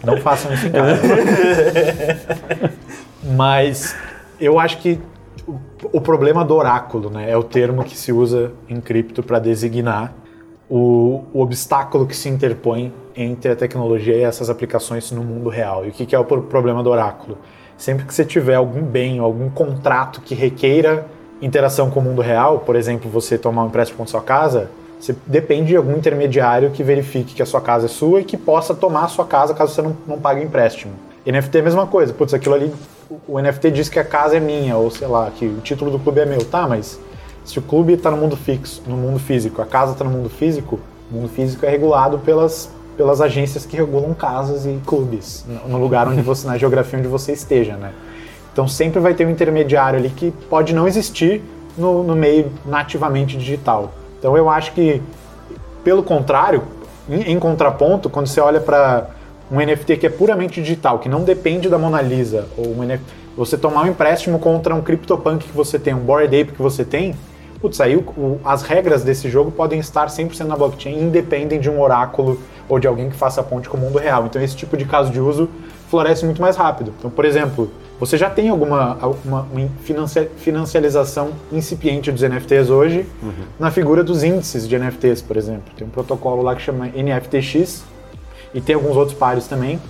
Não 0.04 0.18
façam 0.18 0.52
isso 0.52 0.66
em 0.66 0.70
casa. 0.70 1.00
Mas 3.30 3.94
eu 4.40 4.58
acho 4.58 4.78
que 4.78 5.00
o, 5.92 6.00
problema 6.00 6.44
do 6.44 6.54
oráculo, 6.54 7.10
né, 7.10 7.30
é 7.30 7.36
o 7.36 7.42
termo 7.42 7.84
que 7.84 7.96
se 7.96 8.12
usa 8.12 8.52
em 8.68 8.80
cripto 8.80 9.22
para 9.22 9.38
designar 9.38 10.12
o, 10.68 11.24
o, 11.32 11.40
obstáculo 11.40 12.06
que 12.06 12.16
se 12.16 12.28
interpõe 12.28 12.92
entre 13.16 13.52
a 13.52 13.56
tecnologia 13.56 14.14
e 14.14 14.22
essas 14.22 14.50
aplicações 14.50 15.10
no 15.10 15.22
mundo 15.22 15.48
real. 15.48 15.84
E 15.84 15.88
o 15.88 15.92
que, 15.92 16.06
que 16.06 16.14
é 16.14 16.18
o 16.18 16.24
problema 16.24 16.82
do 16.82 16.90
oráculo? 16.90 17.38
Sempre 17.76 18.04
que 18.04 18.14
você 18.14 18.24
tiver 18.24 18.54
algum 18.54 18.82
bem, 18.82 19.18
algum 19.18 19.48
contrato 19.48 20.20
que 20.20 20.34
requeira 20.34 21.06
interação 21.40 21.90
com 21.90 22.00
o 22.00 22.02
mundo 22.02 22.20
real, 22.20 22.60
por 22.60 22.76
exemplo, 22.76 23.10
você 23.10 23.38
tomar 23.38 23.64
um 23.64 23.66
empréstimo 23.68 23.98
com 23.98 24.06
sua 24.06 24.20
casa, 24.20 24.70
você 24.98 25.16
depende 25.26 25.68
de 25.68 25.76
algum 25.76 25.96
intermediário 25.96 26.70
que 26.70 26.82
verifique 26.82 27.34
que 27.34 27.42
a 27.42 27.46
sua 27.46 27.60
casa 27.60 27.86
é 27.86 27.88
sua 27.88 28.20
e 28.20 28.24
que 28.24 28.36
possa 28.36 28.74
tomar 28.74 29.04
a 29.04 29.08
sua 29.08 29.24
casa 29.24 29.54
caso 29.54 29.74
você 29.74 29.80
não, 29.80 29.96
não 30.06 30.18
pague 30.18 30.42
empréstimo. 30.42 30.92
NFT 31.24 31.56
é 31.56 31.60
a 31.60 31.64
mesma 31.64 31.86
coisa. 31.86 32.12
Putz, 32.12 32.34
aquilo 32.34 32.54
ali, 32.54 32.72
o 33.26 33.40
NFT 33.40 33.70
diz 33.70 33.88
que 33.88 33.98
a 33.98 34.04
casa 34.04 34.36
é 34.36 34.40
minha, 34.40 34.76
ou 34.76 34.90
sei 34.90 35.08
lá, 35.08 35.30
que 35.30 35.46
o 35.46 35.60
título 35.60 35.90
do 35.90 35.98
clube 35.98 36.20
é 36.20 36.26
meu. 36.26 36.44
Tá, 36.44 36.66
mas 36.68 37.00
se 37.44 37.58
o 37.58 37.62
clube 37.62 37.94
está 37.94 38.10
no 38.10 38.16
mundo 38.16 38.36
fixo, 38.36 38.82
no 38.86 38.96
mundo 38.96 39.18
físico, 39.18 39.60
a 39.60 39.66
casa 39.66 39.92
está 39.92 40.04
no 40.04 40.10
mundo 40.10 40.28
físico, 40.28 40.78
o 41.10 41.14
mundo 41.14 41.28
físico 41.28 41.66
é 41.66 41.70
regulado 41.70 42.18
pelas, 42.18 42.70
pelas 42.96 43.20
agências 43.20 43.66
que 43.66 43.76
regulam 43.76 44.14
casas 44.14 44.66
e 44.66 44.80
clubes, 44.86 45.44
no 45.66 45.78
lugar 45.78 46.06
onde 46.06 46.22
você, 46.22 46.46
na 46.46 46.56
geografia 46.56 46.98
onde 46.98 47.08
você 47.08 47.32
esteja, 47.32 47.76
né? 47.76 47.92
Então 48.52 48.68
sempre 48.68 49.00
vai 49.00 49.14
ter 49.14 49.26
um 49.26 49.30
intermediário 49.30 49.98
ali 49.98 50.10
que 50.10 50.30
pode 50.48 50.74
não 50.74 50.86
existir 50.86 51.42
no, 51.76 52.02
no 52.02 52.14
meio 52.14 52.52
nativamente 52.64 53.36
digital. 53.36 53.92
Então 54.18 54.36
eu 54.36 54.48
acho 54.48 54.72
que, 54.72 55.02
pelo 55.82 56.02
contrário, 56.02 56.62
em, 57.08 57.32
em 57.32 57.38
contraponto, 57.38 58.10
quando 58.10 58.26
você 58.26 58.40
olha 58.40 58.60
para 58.60 59.08
um 59.50 59.58
NFT 59.58 59.96
que 59.96 60.06
é 60.06 60.10
puramente 60.10 60.60
digital, 60.60 60.98
que 60.98 61.08
não 61.08 61.24
depende 61.24 61.68
da 61.68 61.78
Mona 61.78 62.00
Lisa, 62.00 62.46
ou 62.56 62.68
um 62.68 62.84
NFT, 62.84 63.04
você 63.36 63.56
tomar 63.56 63.82
um 63.82 63.88
empréstimo 63.88 64.38
contra 64.38 64.74
um 64.74 64.82
CryptoPunk 64.82 65.46
que 65.46 65.56
você 65.56 65.78
tem, 65.78 65.94
um 65.94 66.00
Bored 66.00 66.40
Ape 66.40 66.52
que 66.52 66.62
você 66.62 66.84
tem, 66.84 67.14
putz, 67.60 67.80
aí 67.80 67.96
o, 67.96 68.00
o, 68.00 68.40
as 68.44 68.62
regras 68.62 69.02
desse 69.02 69.28
jogo 69.28 69.50
podem 69.50 69.78
estar 69.78 70.06
100% 70.06 70.44
na 70.44 70.56
blockchain, 70.56 71.00
independem 71.00 71.60
de 71.60 71.70
um 71.70 71.80
oráculo 71.80 72.40
ou 72.68 72.78
de 72.78 72.86
alguém 72.86 73.10
que 73.10 73.16
faça 73.16 73.42
ponte 73.42 73.68
com 73.68 73.76
o 73.76 73.80
mundo 73.80 73.98
real. 73.98 74.26
Então 74.26 74.40
esse 74.40 74.56
tipo 74.56 74.76
de 74.76 74.84
caso 74.84 75.10
de 75.10 75.20
uso 75.20 75.48
floresce 75.88 76.24
muito 76.24 76.40
mais 76.40 76.56
rápido. 76.56 76.94
Então, 76.98 77.10
por 77.10 77.24
exemplo, 77.24 77.70
você 77.98 78.16
já 78.16 78.30
tem 78.30 78.48
alguma 78.48 78.94
uma, 79.24 79.46
uma 79.52 79.68
financialização 80.36 81.30
incipiente 81.52 82.12
dos 82.12 82.22
NFTs 82.22 82.70
hoje 82.70 83.04
uhum. 83.22 83.32
na 83.58 83.70
figura 83.70 84.04
dos 84.04 84.22
índices 84.22 84.68
de 84.68 84.78
NFTs, 84.78 85.20
por 85.20 85.36
exemplo. 85.36 85.72
Tem 85.76 85.86
um 85.86 85.90
protocolo 85.90 86.42
lá 86.42 86.54
que 86.54 86.62
chama 86.62 86.86
NFTX, 86.86 87.84
e 88.52 88.60
tem 88.60 88.74
alguns 88.74 88.96
outros 88.96 89.16
pares 89.16 89.46
também, 89.46 89.80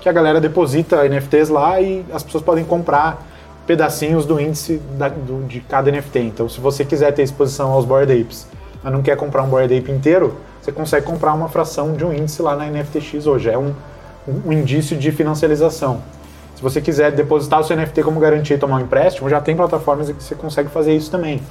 que 0.00 0.08
a 0.08 0.12
galera 0.12 0.40
deposita 0.40 1.08
NFTs 1.08 1.48
lá 1.48 1.80
e 1.80 2.04
as 2.12 2.22
pessoas 2.22 2.42
podem 2.42 2.64
comprar 2.64 3.26
pedacinhos 3.66 4.24
do 4.24 4.40
índice 4.40 4.80
da, 4.96 5.08
do, 5.08 5.46
de 5.46 5.60
cada 5.60 5.90
NFT. 5.90 6.20
Então, 6.20 6.48
se 6.48 6.60
você 6.60 6.84
quiser 6.84 7.12
ter 7.12 7.22
exposição 7.22 7.70
aos 7.70 7.84
Bored 7.84 8.10
Apes, 8.10 8.46
mas 8.82 8.92
não 8.92 9.02
quer 9.02 9.16
comprar 9.16 9.42
um 9.42 9.48
Bored 9.48 9.76
Ape 9.76 9.90
inteiro, 9.90 10.36
você 10.60 10.72
consegue 10.72 11.04
comprar 11.04 11.34
uma 11.34 11.48
fração 11.48 11.92
de 11.92 12.04
um 12.04 12.12
índice 12.12 12.40
lá 12.40 12.56
na 12.56 12.66
NFTX 12.66 13.26
hoje. 13.26 13.50
É 13.50 13.58
um, 13.58 13.74
um, 14.26 14.52
indício 14.52 14.96
de 14.96 15.10
financialização. 15.12 16.02
Se 16.54 16.62
você 16.62 16.80
quiser 16.80 17.12
depositar 17.12 17.60
o 17.60 17.64
seu 17.64 17.76
NFT 17.76 18.02
como 18.02 18.18
garantia 18.18 18.56
e 18.56 18.58
tomar 18.58 18.76
um 18.76 18.80
empréstimo, 18.80 19.28
já 19.28 19.40
tem 19.40 19.54
plataformas 19.54 20.10
que 20.10 20.22
você 20.22 20.34
consegue 20.34 20.68
fazer 20.70 20.94
isso 20.94 21.10
também. 21.10 21.42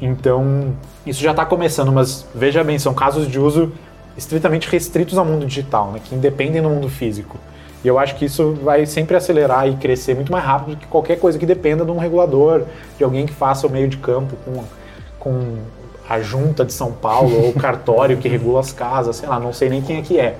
Então, 0.00 0.74
isso 1.06 1.22
já 1.22 1.32
está 1.32 1.44
começando, 1.44 1.92
mas 1.92 2.26
veja 2.34 2.64
bem, 2.64 2.78
são 2.78 2.94
casos 2.94 3.28
de 3.28 3.38
uso 3.38 3.72
estritamente 4.16 4.68
restritos 4.68 5.16
ao 5.16 5.24
mundo 5.24 5.46
digital, 5.46 5.92
né, 5.92 6.00
que 6.02 6.14
independem 6.14 6.62
do 6.62 6.68
mundo 6.68 6.88
físico. 6.88 7.38
E 7.84 7.88
eu 7.88 7.98
acho 7.98 8.14
que 8.14 8.24
isso 8.24 8.52
vai 8.62 8.86
sempre 8.86 9.16
acelerar 9.16 9.68
e 9.68 9.74
crescer 9.74 10.14
muito 10.14 10.30
mais 10.30 10.44
rápido 10.44 10.76
do 10.76 10.76
que 10.76 10.86
qualquer 10.86 11.18
coisa 11.18 11.38
que 11.38 11.44
dependa 11.44 11.84
de 11.84 11.90
um 11.90 11.98
regulador, 11.98 12.62
de 12.96 13.02
alguém 13.02 13.26
que 13.26 13.32
faça 13.32 13.66
o 13.66 13.70
meio 13.70 13.88
de 13.88 13.96
campo 13.96 14.36
com, 14.44 14.62
com 15.18 15.56
a 16.08 16.20
junta 16.20 16.64
de 16.64 16.72
São 16.72 16.92
Paulo 16.92 17.34
ou 17.42 17.50
o 17.50 17.54
cartório 17.58 18.16
que 18.18 18.28
regula 18.28 18.60
as 18.60 18.72
casas, 18.72 19.16
sei 19.16 19.28
lá, 19.28 19.40
não 19.40 19.52
sei 19.52 19.68
nem 19.68 19.82
quem 19.82 19.98
é 19.98 20.02
que 20.02 20.20
é. 20.20 20.36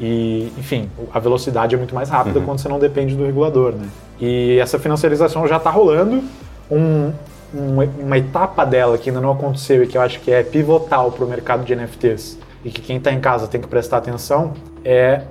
E, 0.00 0.52
enfim, 0.58 0.90
a 1.12 1.20
velocidade 1.20 1.74
é 1.74 1.78
muito 1.78 1.94
mais 1.94 2.08
rápida 2.08 2.40
uhum. 2.40 2.44
quando 2.44 2.58
você 2.58 2.68
não 2.68 2.80
depende 2.80 3.14
do 3.14 3.24
regulador, 3.24 3.72
né? 3.72 3.86
E 4.20 4.58
essa 4.58 4.78
financiarização 4.78 5.46
já 5.46 5.58
está 5.58 5.70
rolando. 5.70 6.24
Um, 6.68 7.12
um, 7.54 7.82
uma 8.00 8.18
etapa 8.18 8.64
dela 8.64 8.96
que 8.98 9.10
ainda 9.10 9.20
não 9.20 9.30
aconteceu 9.30 9.84
e 9.84 9.86
que 9.86 9.96
eu 9.96 10.02
acho 10.02 10.18
que 10.20 10.32
é 10.32 10.42
pivotal 10.42 11.12
para 11.12 11.24
o 11.24 11.28
mercado 11.28 11.64
de 11.64 11.76
NFTs 11.76 12.38
e 12.64 12.70
que 12.70 12.80
quem 12.80 12.96
está 12.96 13.12
em 13.12 13.20
casa 13.20 13.46
tem 13.46 13.60
que 13.60 13.68
prestar 13.68 13.98
atenção 13.98 14.52
é 14.84 15.22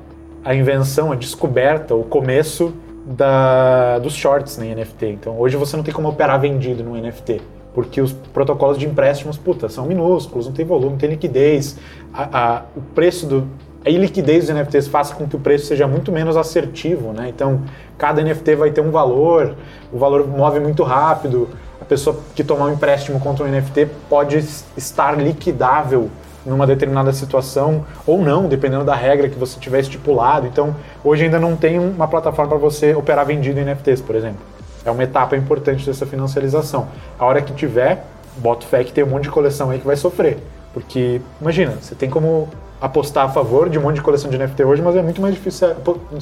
a 0.43 0.55
invenção, 0.55 1.11
a 1.11 1.15
descoberta, 1.15 1.95
o 1.95 2.03
começo 2.03 2.73
da, 3.05 3.99
dos 3.99 4.13
shorts 4.13 4.57
em 4.59 4.73
NFT. 4.75 5.05
Então 5.07 5.39
hoje 5.39 5.57
você 5.57 5.75
não 5.75 5.83
tem 5.83 5.93
como 5.93 6.09
operar 6.09 6.39
vendido 6.39 6.83
no 6.83 6.95
NFT. 6.95 7.41
Porque 7.73 8.01
os 8.01 8.11
protocolos 8.11 8.77
de 8.77 8.85
empréstimos, 8.85 9.37
puta, 9.37 9.69
são 9.69 9.85
minúsculos, 9.85 10.45
não 10.45 10.53
tem 10.53 10.65
volume, 10.65 10.91
não 10.91 10.97
tem 10.97 11.09
liquidez. 11.09 11.77
A, 12.13 12.55
a, 12.55 12.61
o 12.75 12.81
preço 12.81 13.25
do. 13.25 13.47
A 13.83 13.89
iliquidez 13.89 14.45
dos 14.45 14.55
NFTs 14.55 14.87
faz 14.87 15.11
com 15.11 15.27
que 15.27 15.35
o 15.35 15.39
preço 15.39 15.65
seja 15.65 15.87
muito 15.87 16.11
menos 16.11 16.37
assertivo, 16.37 17.13
né? 17.13 17.29
Então, 17.29 17.61
cada 17.97 18.21
NFT 18.21 18.55
vai 18.55 18.69
ter 18.69 18.81
um 18.81 18.91
valor, 18.91 19.55
o 19.91 19.97
valor 19.97 20.27
move 20.27 20.59
muito 20.59 20.83
rápido. 20.83 21.49
A 21.79 21.85
pessoa 21.85 22.19
que 22.35 22.43
tomar 22.43 22.65
um 22.65 22.73
empréstimo 22.73 23.19
contra 23.19 23.43
um 23.43 23.47
NFT 23.47 23.87
pode 24.07 24.37
estar 24.77 25.17
liquidável 25.17 26.11
numa 26.45 26.65
determinada 26.65 27.13
situação 27.13 27.85
ou 28.05 28.21
não, 28.21 28.47
dependendo 28.47 28.83
da 28.83 28.95
regra 28.95 29.29
que 29.29 29.37
você 29.37 29.59
tiver 29.59 29.79
estipulado. 29.79 30.47
Então, 30.47 30.75
hoje 31.03 31.25
ainda 31.25 31.39
não 31.39 31.55
tem 31.55 31.79
uma 31.79 32.07
plataforma 32.07 32.49
para 32.49 32.57
você 32.57 32.93
operar 32.95 33.25
vendido 33.25 33.59
em 33.59 33.65
NFTs, 33.65 34.01
por 34.01 34.15
exemplo. 34.15 34.41
É 34.83 34.89
uma 34.89 35.03
etapa 35.03 35.35
importante 35.37 35.85
dessa 35.85 36.05
financiarização. 36.05 36.87
A 37.19 37.25
hora 37.25 37.41
que 37.41 37.53
tiver, 37.53 38.03
boto 38.37 38.65
fé 38.65 38.83
que 38.83 38.91
tem 38.91 39.03
um 39.03 39.07
monte 39.07 39.23
de 39.23 39.29
coleção 39.29 39.69
aí 39.69 39.79
que 39.79 39.85
vai 39.85 39.95
sofrer. 39.95 40.39
Porque, 40.73 41.21
imagina, 41.39 41.73
você 41.79 41.93
tem 41.93 42.09
como 42.09 42.49
apostar 42.79 43.25
a 43.25 43.29
favor 43.29 43.69
de 43.69 43.77
um 43.77 43.83
monte 43.83 43.95
de 43.95 44.01
coleção 44.01 44.29
de 44.31 44.37
NFT 44.37 44.63
hoje, 44.63 44.81
mas 44.81 44.95
é 44.95 45.03
muito 45.03 45.21
mais 45.21 45.35
difícil, 45.35 45.67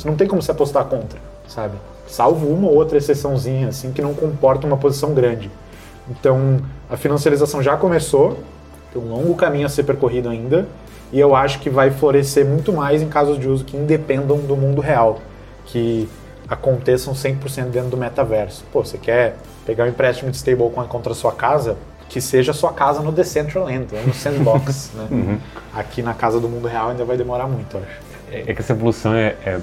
não 0.03 0.15
tem 0.15 0.27
como 0.27 0.41
se 0.41 0.51
apostar 0.51 0.83
contra, 0.85 1.17
sabe? 1.47 1.77
Salvo 2.05 2.47
uma 2.47 2.67
ou 2.67 2.75
outra 2.75 2.97
exceçãozinha, 2.97 3.69
assim, 3.69 3.93
que 3.93 4.01
não 4.01 4.13
comporta 4.13 4.67
uma 4.67 4.75
posição 4.75 5.13
grande. 5.13 5.49
Então, 6.09 6.59
a 6.89 6.97
financiarização 6.97 7.63
já 7.63 7.77
começou, 7.77 8.39
tem 8.91 9.01
um 9.01 9.09
longo 9.09 9.35
caminho 9.35 9.65
a 9.65 9.69
ser 9.69 9.83
percorrido 9.83 10.29
ainda, 10.29 10.67
e 11.11 11.19
eu 11.19 11.35
acho 11.35 11.59
que 11.59 11.69
vai 11.69 11.89
florescer 11.89 12.45
muito 12.45 12.71
mais 12.71 13.01
em 13.01 13.09
casos 13.09 13.39
de 13.39 13.47
uso 13.47 13.65
que 13.65 13.75
independam 13.75 14.37
do 14.37 14.55
mundo 14.55 14.79
real, 14.79 15.19
que 15.65 16.07
aconteçam 16.47 17.13
100% 17.13 17.65
dentro 17.65 17.89
do 17.89 17.97
metaverso. 17.97 18.63
Pô, 18.71 18.83
você 18.83 18.97
quer 18.97 19.35
pegar 19.65 19.85
um 19.85 19.87
empréstimo 19.87 20.31
de 20.31 20.37
stablecoin 20.37 20.87
contra 20.87 21.11
a 21.11 21.15
sua 21.15 21.31
casa? 21.31 21.77
Que 22.07 22.19
seja 22.19 22.51
a 22.51 22.55
sua 22.55 22.73
casa 22.73 23.01
no 23.01 23.11
Decentraland, 23.11 23.87
no 24.05 24.13
Sandbox. 24.13 24.91
né? 24.95 25.07
Uhum. 25.11 25.37
Aqui 25.73 26.01
na 26.01 26.15
casa 26.15 26.39
do 26.39 26.49
mundo 26.49 26.67
real 26.67 26.89
ainda 26.89 27.05
vai 27.05 27.15
demorar 27.15 27.47
muito, 27.47 27.77
eu 27.77 27.83
acho. 27.83 28.09
É, 28.31 28.51
é 28.51 28.53
que 28.53 28.61
essa 28.61 28.73
evolução 28.73 29.13
é, 29.13 29.35
é, 29.45 29.59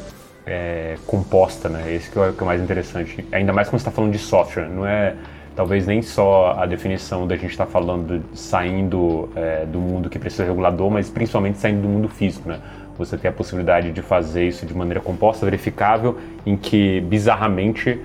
é 0.47 0.97
composta, 1.07 1.69
né? 1.69 1.93
Esse 1.93 2.09
que 2.09 2.19
é 2.19 2.23
o 2.23 2.25
é 2.25 2.45
mais 2.45 2.63
interessante. 2.63 3.27
Ainda 3.33 3.53
mais 3.53 3.69
quando 3.69 3.81
você 3.81 3.89
está 3.89 3.91
falando 3.91 4.13
de 4.13 4.19
software, 4.19 4.69
não 4.69 4.87
é 4.87 5.15
talvez 5.57 5.87
nem 5.87 6.03
só 6.03 6.55
a 6.59 6.67
definição 6.67 7.27
da 7.27 7.35
gente 7.35 7.51
estar 7.51 7.65
tá 7.65 7.73
falando 7.73 8.23
saindo 8.35 9.31
é, 9.35 9.65
do 9.65 9.81
mundo 9.81 10.11
que 10.11 10.19
precisa 10.19 10.45
regulador, 10.45 10.91
mas 10.91 11.09
principalmente 11.09 11.59
saindo 11.59 11.81
do 11.81 11.89
mundo 11.89 12.09
físico, 12.09 12.49
né? 12.49 12.61
Você 12.99 13.17
tem 13.17 13.29
a 13.29 13.33
possibilidade 13.33 13.91
de 13.91 14.03
fazer 14.03 14.47
isso 14.47 14.65
de 14.65 14.75
maneira 14.75 15.01
composta, 15.01 15.45
verificável, 15.45 16.19
em 16.45 16.57
que 16.57 17.01
bizarramente 17.01 17.99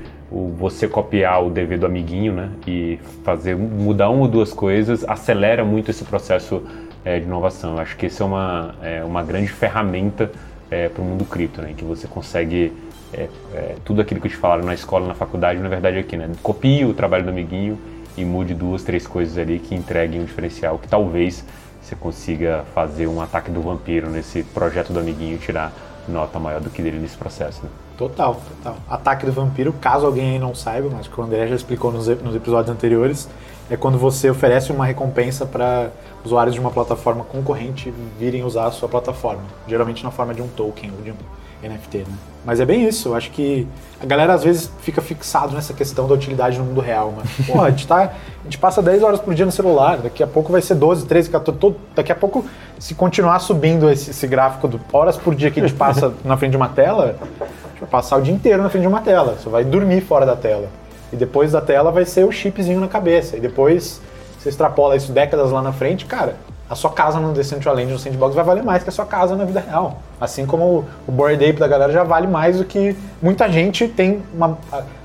você 0.58 0.88
copiar 0.88 1.46
o 1.46 1.50
dever 1.50 1.78
do 1.78 1.86
amiguinho, 1.86 2.34
né, 2.34 2.50
e 2.66 2.98
fazer 3.24 3.56
mudar 3.56 4.10
uma 4.10 4.22
ou 4.22 4.28
duas 4.30 4.54
coisas 4.54 5.04
acelera 5.04 5.66
muito 5.66 5.92
esse 5.92 6.06
processo 6.06 6.64
é, 7.04 7.20
de 7.20 7.26
inovação. 7.26 7.74
Eu 7.74 7.80
acho 7.82 7.98
que 7.98 8.06
isso 8.06 8.24
é 8.24 8.26
uma, 8.26 8.76
é, 8.82 9.04
uma 9.04 9.24
grande 9.24 9.50
ferramenta 9.50 10.32
é, 10.70 10.88
para 10.88 11.02
o 11.02 11.06
mundo 11.06 11.26
cripto, 11.26 11.62
né, 11.62 11.74
que 11.76 11.84
você 11.84 12.08
consegue 12.08 12.72
é, 13.14 13.30
é, 13.54 13.76
tudo 13.84 14.02
aquilo 14.02 14.22
que 14.22 14.30
te 14.30 14.36
falaram 14.36 14.64
na 14.64 14.74
escola, 14.74 15.08
na 15.08 15.14
faculdade, 15.14 15.60
na 15.60 15.70
verdade 15.70 15.98
aqui, 15.98 16.16
né? 16.16 16.30
Copie 16.42 16.86
o 16.86 16.94
trabalho 16.94 17.24
do 17.24 17.30
amiguinho 17.30 17.78
e 18.18 18.26
mude 18.26 18.54
duas, 18.54 18.84
três 18.84 19.08
coisas 19.08 19.38
ali 19.38 19.60
que 19.60 19.76
entreguem 19.76 20.22
um 20.22 20.26
diferencial 20.26 20.78
que 20.78 20.88
talvez 20.88 21.44
você 21.82 21.96
consiga 21.96 22.64
fazer 22.74 23.08
um 23.08 23.22
ataque 23.22 23.50
do 23.50 23.62
vampiro 23.62 24.10
nesse 24.10 24.44
projeto 24.44 24.94
do 24.94 25.00
amiguinho 25.00 25.36
e 25.36 25.38
tirar 25.38 25.74
nota 26.08 26.40
maior 26.40 26.62
do 26.62 26.70
que 26.70 26.82
dele 26.82 27.00
nesse 27.00 27.18
processo. 27.18 27.64
Né? 27.64 27.70
Total, 27.98 28.36
total. 28.36 28.78
Ataque 28.90 29.26
do 29.26 29.32
vampiro, 29.32 29.74
caso 29.74 30.06
alguém 30.06 30.40
não 30.40 30.56
saiba, 30.56 30.90
mas 30.92 31.08
que 31.08 31.20
o 31.20 31.24
André 31.24 31.48
já 31.48 31.56
explicou 31.56 31.92
nos, 31.92 32.08
nos 32.08 32.36
episódios 32.36 32.70
anteriores, 32.74 33.30
é 33.70 33.78
quando 33.78 33.98
você 33.98 34.30
oferece 34.30 34.72
uma 34.72 34.86
recompensa 34.86 35.46
para 35.46 35.92
usuários 36.24 36.54
de 36.54 36.60
uma 36.60 36.72
plataforma 36.72 37.24
concorrente 37.24 37.94
virem 38.20 38.44
usar 38.44 38.68
a 38.68 38.72
sua 38.72 38.90
plataforma, 38.90 39.44
geralmente 39.68 40.04
na 40.04 40.12
forma 40.12 40.34
de 40.34 40.42
um 40.42 40.48
token 40.48 40.92
ou 40.98 41.04
de 41.04 41.12
um 41.12 41.16
NFT, 41.62 42.00
né? 42.00 42.16
Mas 42.44 42.60
é 42.60 42.66
bem 42.66 42.88
isso, 42.88 43.10
eu 43.10 43.16
acho 43.16 43.30
que 43.32 43.68
a 44.02 44.06
galera 44.06 44.34
às 44.34 44.44
vezes 44.44 44.72
fica 44.82 45.00
fixado 45.00 45.54
nessa 45.54 45.74
questão 45.74 46.08
da 46.08 46.14
utilidade 46.14 46.58
no 46.58 46.66
mundo 46.66 46.82
real, 46.82 47.12
mano. 47.12 47.28
Porra, 47.46 47.68
a 47.68 47.70
gente, 47.70 47.88
tá, 47.88 48.12
a 48.40 48.44
gente 48.44 48.58
passa 48.58 48.82
10 48.82 49.04
horas 49.04 49.20
por 49.20 49.34
dia 49.36 49.46
no 49.46 49.52
celular, 49.52 49.98
daqui 49.98 50.24
a 50.24 50.28
pouco 50.28 50.52
vai 50.52 50.62
ser 50.62 50.76
12, 50.76 51.06
13, 51.06 51.30
14, 51.30 51.60
todo, 51.60 51.76
daqui 51.96 52.12
a 52.12 52.16
pouco, 52.16 52.44
se 52.80 52.96
continuar 52.96 53.40
subindo 53.40 53.90
esse, 53.92 54.10
esse 54.10 54.26
gráfico 54.26 54.68
de 54.68 54.80
horas 54.92 55.18
por 55.18 55.36
dia 55.36 55.52
que 55.52 55.60
a 55.60 55.68
gente 55.68 55.78
passa 55.78 56.14
na 56.26 56.36
frente 56.36 56.52
de 56.52 56.58
uma 56.58 56.70
tela, 56.70 57.16
a 57.40 57.68
gente 57.70 57.80
vai 57.80 57.90
passar 57.90 58.18
o 58.18 58.22
dia 58.22 58.34
inteiro 58.34 58.64
na 58.64 58.70
frente 58.70 58.84
de 58.84 58.88
uma 58.88 59.02
tela, 59.02 59.38
você 59.40 59.48
vai 59.48 59.64
dormir 59.64 60.02
fora 60.02 60.26
da 60.26 60.36
tela. 60.36 60.68
E 61.14 61.16
depois 61.16 61.52
da 61.52 61.62
tela 61.62 61.92
vai 61.92 62.06
ser 62.06 62.26
o 62.26 62.32
chipzinho 62.32 62.80
na 62.80 62.88
cabeça, 62.88 63.38
e 63.38 63.40
depois 63.40 64.02
você 64.40 64.50
extrapola 64.50 64.96
isso 64.96 65.12
décadas 65.12 65.52
lá 65.52 65.62
na 65.62 65.72
frente, 65.72 66.06
cara, 66.06 66.38
a 66.72 66.76
sua 66.76 66.90
casa 66.90 67.20
no 67.20 67.34
Decentraland, 67.34 67.92
no 67.92 68.00
Sandbox, 68.00 68.34
vai 68.34 68.46
valer 68.46 68.64
mais 68.64 68.82
que 68.82 68.88
a 68.88 68.94
sua 68.94 69.06
casa 69.06 69.36
na 69.36 69.44
vida 69.44 69.60
real. 69.60 70.02
Assim 70.22 70.46
como 70.46 70.86
o 71.06 71.12
Bored 71.12 71.44
Ape 71.44 71.60
da 71.60 71.68
galera 71.68 71.92
já 71.92 72.02
vale 72.02 72.28
mais 72.28 72.60
do 72.60 72.64
que 72.64 72.96
muita 73.22 73.52
gente 73.52 73.90
tem 73.90 74.24
uma, 74.34 74.58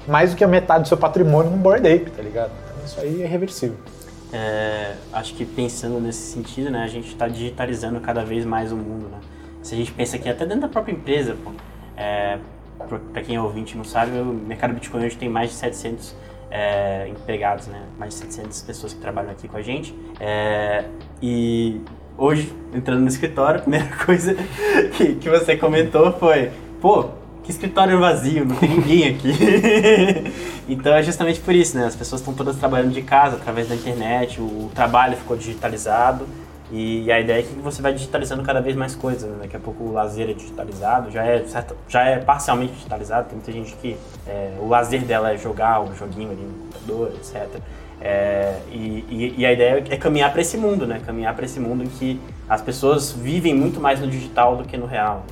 mais 0.07 0.31
do 0.31 0.37
que 0.37 0.45
a 0.45 0.49
metade 0.49 0.85
do 0.85 0.89
seu 0.89 0.97
patrimônio 0.97 1.51
no 1.51 1.57
Bored 1.57 1.85
Ape, 1.85 2.09
tá 2.13 2.23
ligado? 2.23 2.53
Então 2.71 2.87
isso 2.87 3.01
aí 3.01 3.21
é 3.21 3.27
reversível. 3.27 3.77
É, 4.33 4.95
acho 5.13 5.35
que 5.35 5.45
pensando 5.45 5.99
nesse 5.99 6.33
sentido, 6.33 6.71
né, 6.71 6.85
a 6.85 6.89
gente 6.89 7.09
está 7.09 7.27
digitalizando 7.27 7.99
cada 7.99 8.25
vez 8.25 8.45
mais 8.45 8.71
o 8.71 8.77
mundo, 8.77 9.09
né? 9.09 9.19
Se 9.61 9.75
a 9.75 9.77
gente 9.77 9.91
pensa 9.91 10.17
que 10.19 10.29
até 10.29 10.47
dentro 10.47 10.61
da 10.61 10.69
própria 10.69 10.93
empresa, 10.93 11.37
é, 11.97 12.39
para 13.13 13.23
quem 13.23 13.35
é 13.35 13.43
ouvinte 13.43 13.77
não 13.77 13.83
sabe, 13.85 14.17
o 14.21 14.25
mercado 14.25 14.73
Bitcoin 14.73 15.05
hoje 15.05 15.17
tem 15.17 15.29
mais 15.29 15.51
de 15.51 15.57
700 15.57 16.15
é, 16.51 17.09
empregados, 17.09 17.67
né? 17.67 17.83
Mais 17.99 18.15
de 18.15 18.21
700 18.21 18.63
pessoas 18.63 18.95
que 18.95 19.01
trabalham 19.01 19.31
aqui 19.31 19.49
com 19.49 19.57
a 19.57 19.63
gente. 19.63 19.95
É, 20.21 20.85
e 21.21 21.81
hoje, 22.17 22.53
entrando 22.73 23.01
no 23.01 23.09
escritório, 23.09 23.61
a 23.61 23.63
primeira 23.63 23.89
coisa 24.05 24.35
que, 24.97 25.15
que 25.17 25.29
você 25.29 25.57
comentou 25.57 26.13
foi: 26.13 26.51
pô, 26.81 27.11
que 27.43 27.51
escritório 27.51 27.99
vazio, 28.01 28.45
não 28.45 28.57
tem 28.57 28.71
ninguém 28.71 29.09
aqui. 29.09 29.33
então 30.69 30.93
é 30.93 31.03
justamente 31.03 31.41
por 31.41 31.55
isso, 31.55 31.77
né? 31.77 31.87
As 31.87 31.95
pessoas 31.95 32.21
estão 32.21 32.35
todas 32.35 32.57
trabalhando 32.57 32.93
de 32.93 33.03
casa, 33.03 33.37
através 33.37 33.69
da 33.69 33.75
internet, 33.75 34.41
o 34.41 34.71
trabalho 34.75 35.17
ficou 35.17 35.37
digitalizado. 35.37 36.27
E 36.71 37.11
a 37.13 37.21
ideia 37.21 37.41
é 37.41 37.43
que 37.43 37.55
você 37.61 37.81
vai 37.81 37.93
digitalizando 37.93 38.43
cada 38.43 38.61
vez 38.61 38.75
mais 38.75 38.95
coisas. 38.95 39.31
Né? 39.31 39.37
Daqui 39.43 39.57
a 39.57 39.61
pouco 39.61 39.85
o 39.85 39.93
lazer 39.93 40.31
é 40.31 40.33
digitalizado, 40.33 41.11
já 41.11 41.25
é, 41.25 41.45
certo, 41.45 41.77
já 41.89 42.03
é 42.03 42.19
parcialmente 42.19 42.73
digitalizado. 42.75 43.29
Tem 43.29 43.37
muita 43.37 43.53
gente 43.53 43.75
que 43.77 43.97
é, 44.27 44.53
o 44.61 44.69
lazer 44.69 45.05
dela 45.05 45.33
é 45.33 45.37
jogar 45.37 45.81
um 45.81 45.95
joguinho 45.95 46.33
ali 46.33 46.43
no 46.43 46.55
computador, 46.65 47.13
etc. 47.15 47.61
É, 48.01 48.59
e, 48.71 49.05
e, 49.09 49.35
e, 49.39 49.47
a 49.47 49.53
ideia 49.53 49.83
é 49.89 49.97
caminhar 49.97 50.31
para 50.31 50.43
esse 50.43 50.57
mundo, 50.59 50.87
né? 50.87 51.01
Caminhar 51.05 51.35
para 51.35 51.47
esse 51.47 51.59
mundo 51.59 51.83
em 51.83 51.89
que 51.89 52.21
as 52.49 52.61
pessoas 52.61 53.13
vivem 53.13 53.55
muito 53.55 53.81
mais 53.81 54.01
no 54.01 54.07
digital 54.07 54.57
do 54.57 54.65
que 54.65 54.77
no 54.77 54.87
real. 54.87 55.25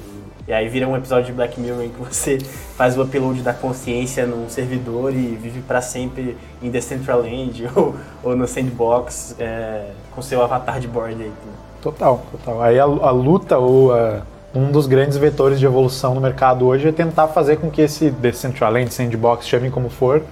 E 0.46 0.52
aí 0.52 0.68
vira 0.68 0.86
um 0.86 0.94
episódio 0.94 1.26
de 1.26 1.32
Black 1.32 1.58
Mirror 1.58 1.84
em 1.84 1.88
que 1.88 1.98
você 1.98 2.38
faz 2.76 2.98
o 2.98 3.02
upload 3.02 3.40
da 3.40 3.54
consciência 3.54 4.26
num 4.26 4.46
servidor 4.48 5.10
e 5.14 5.38
vive 5.40 5.62
para 5.62 5.80
sempre 5.80 6.36
em 6.62 6.70
Decentraland 6.70 7.66
ou, 7.74 7.94
ou 8.22 8.36
no 8.36 8.46
Sandbox 8.46 9.36
é, 9.38 9.86
com 10.10 10.20
seu 10.20 10.42
avatar 10.42 10.78
de 10.78 10.86
board 10.86 11.22
aí. 11.22 11.32
Total, 11.80 12.22
total. 12.30 12.62
Aí 12.62 12.78
a, 12.78 12.84
a 12.84 13.10
luta 13.10 13.56
ou 13.56 13.94
a, 13.94 14.22
um 14.54 14.70
dos 14.70 14.86
grandes 14.86 15.16
vetores 15.16 15.58
de 15.58 15.64
evolução 15.64 16.14
no 16.14 16.20
mercado 16.20 16.66
hoje 16.66 16.88
é 16.88 16.92
tentar 16.92 17.28
fazer 17.28 17.56
com 17.56 17.70
que 17.70 17.80
esse 17.80 18.10
Decentraland, 18.10 18.92
Sandbox, 18.92 19.48
chamem 19.48 19.70
como 19.70 19.88
for, 19.88 20.22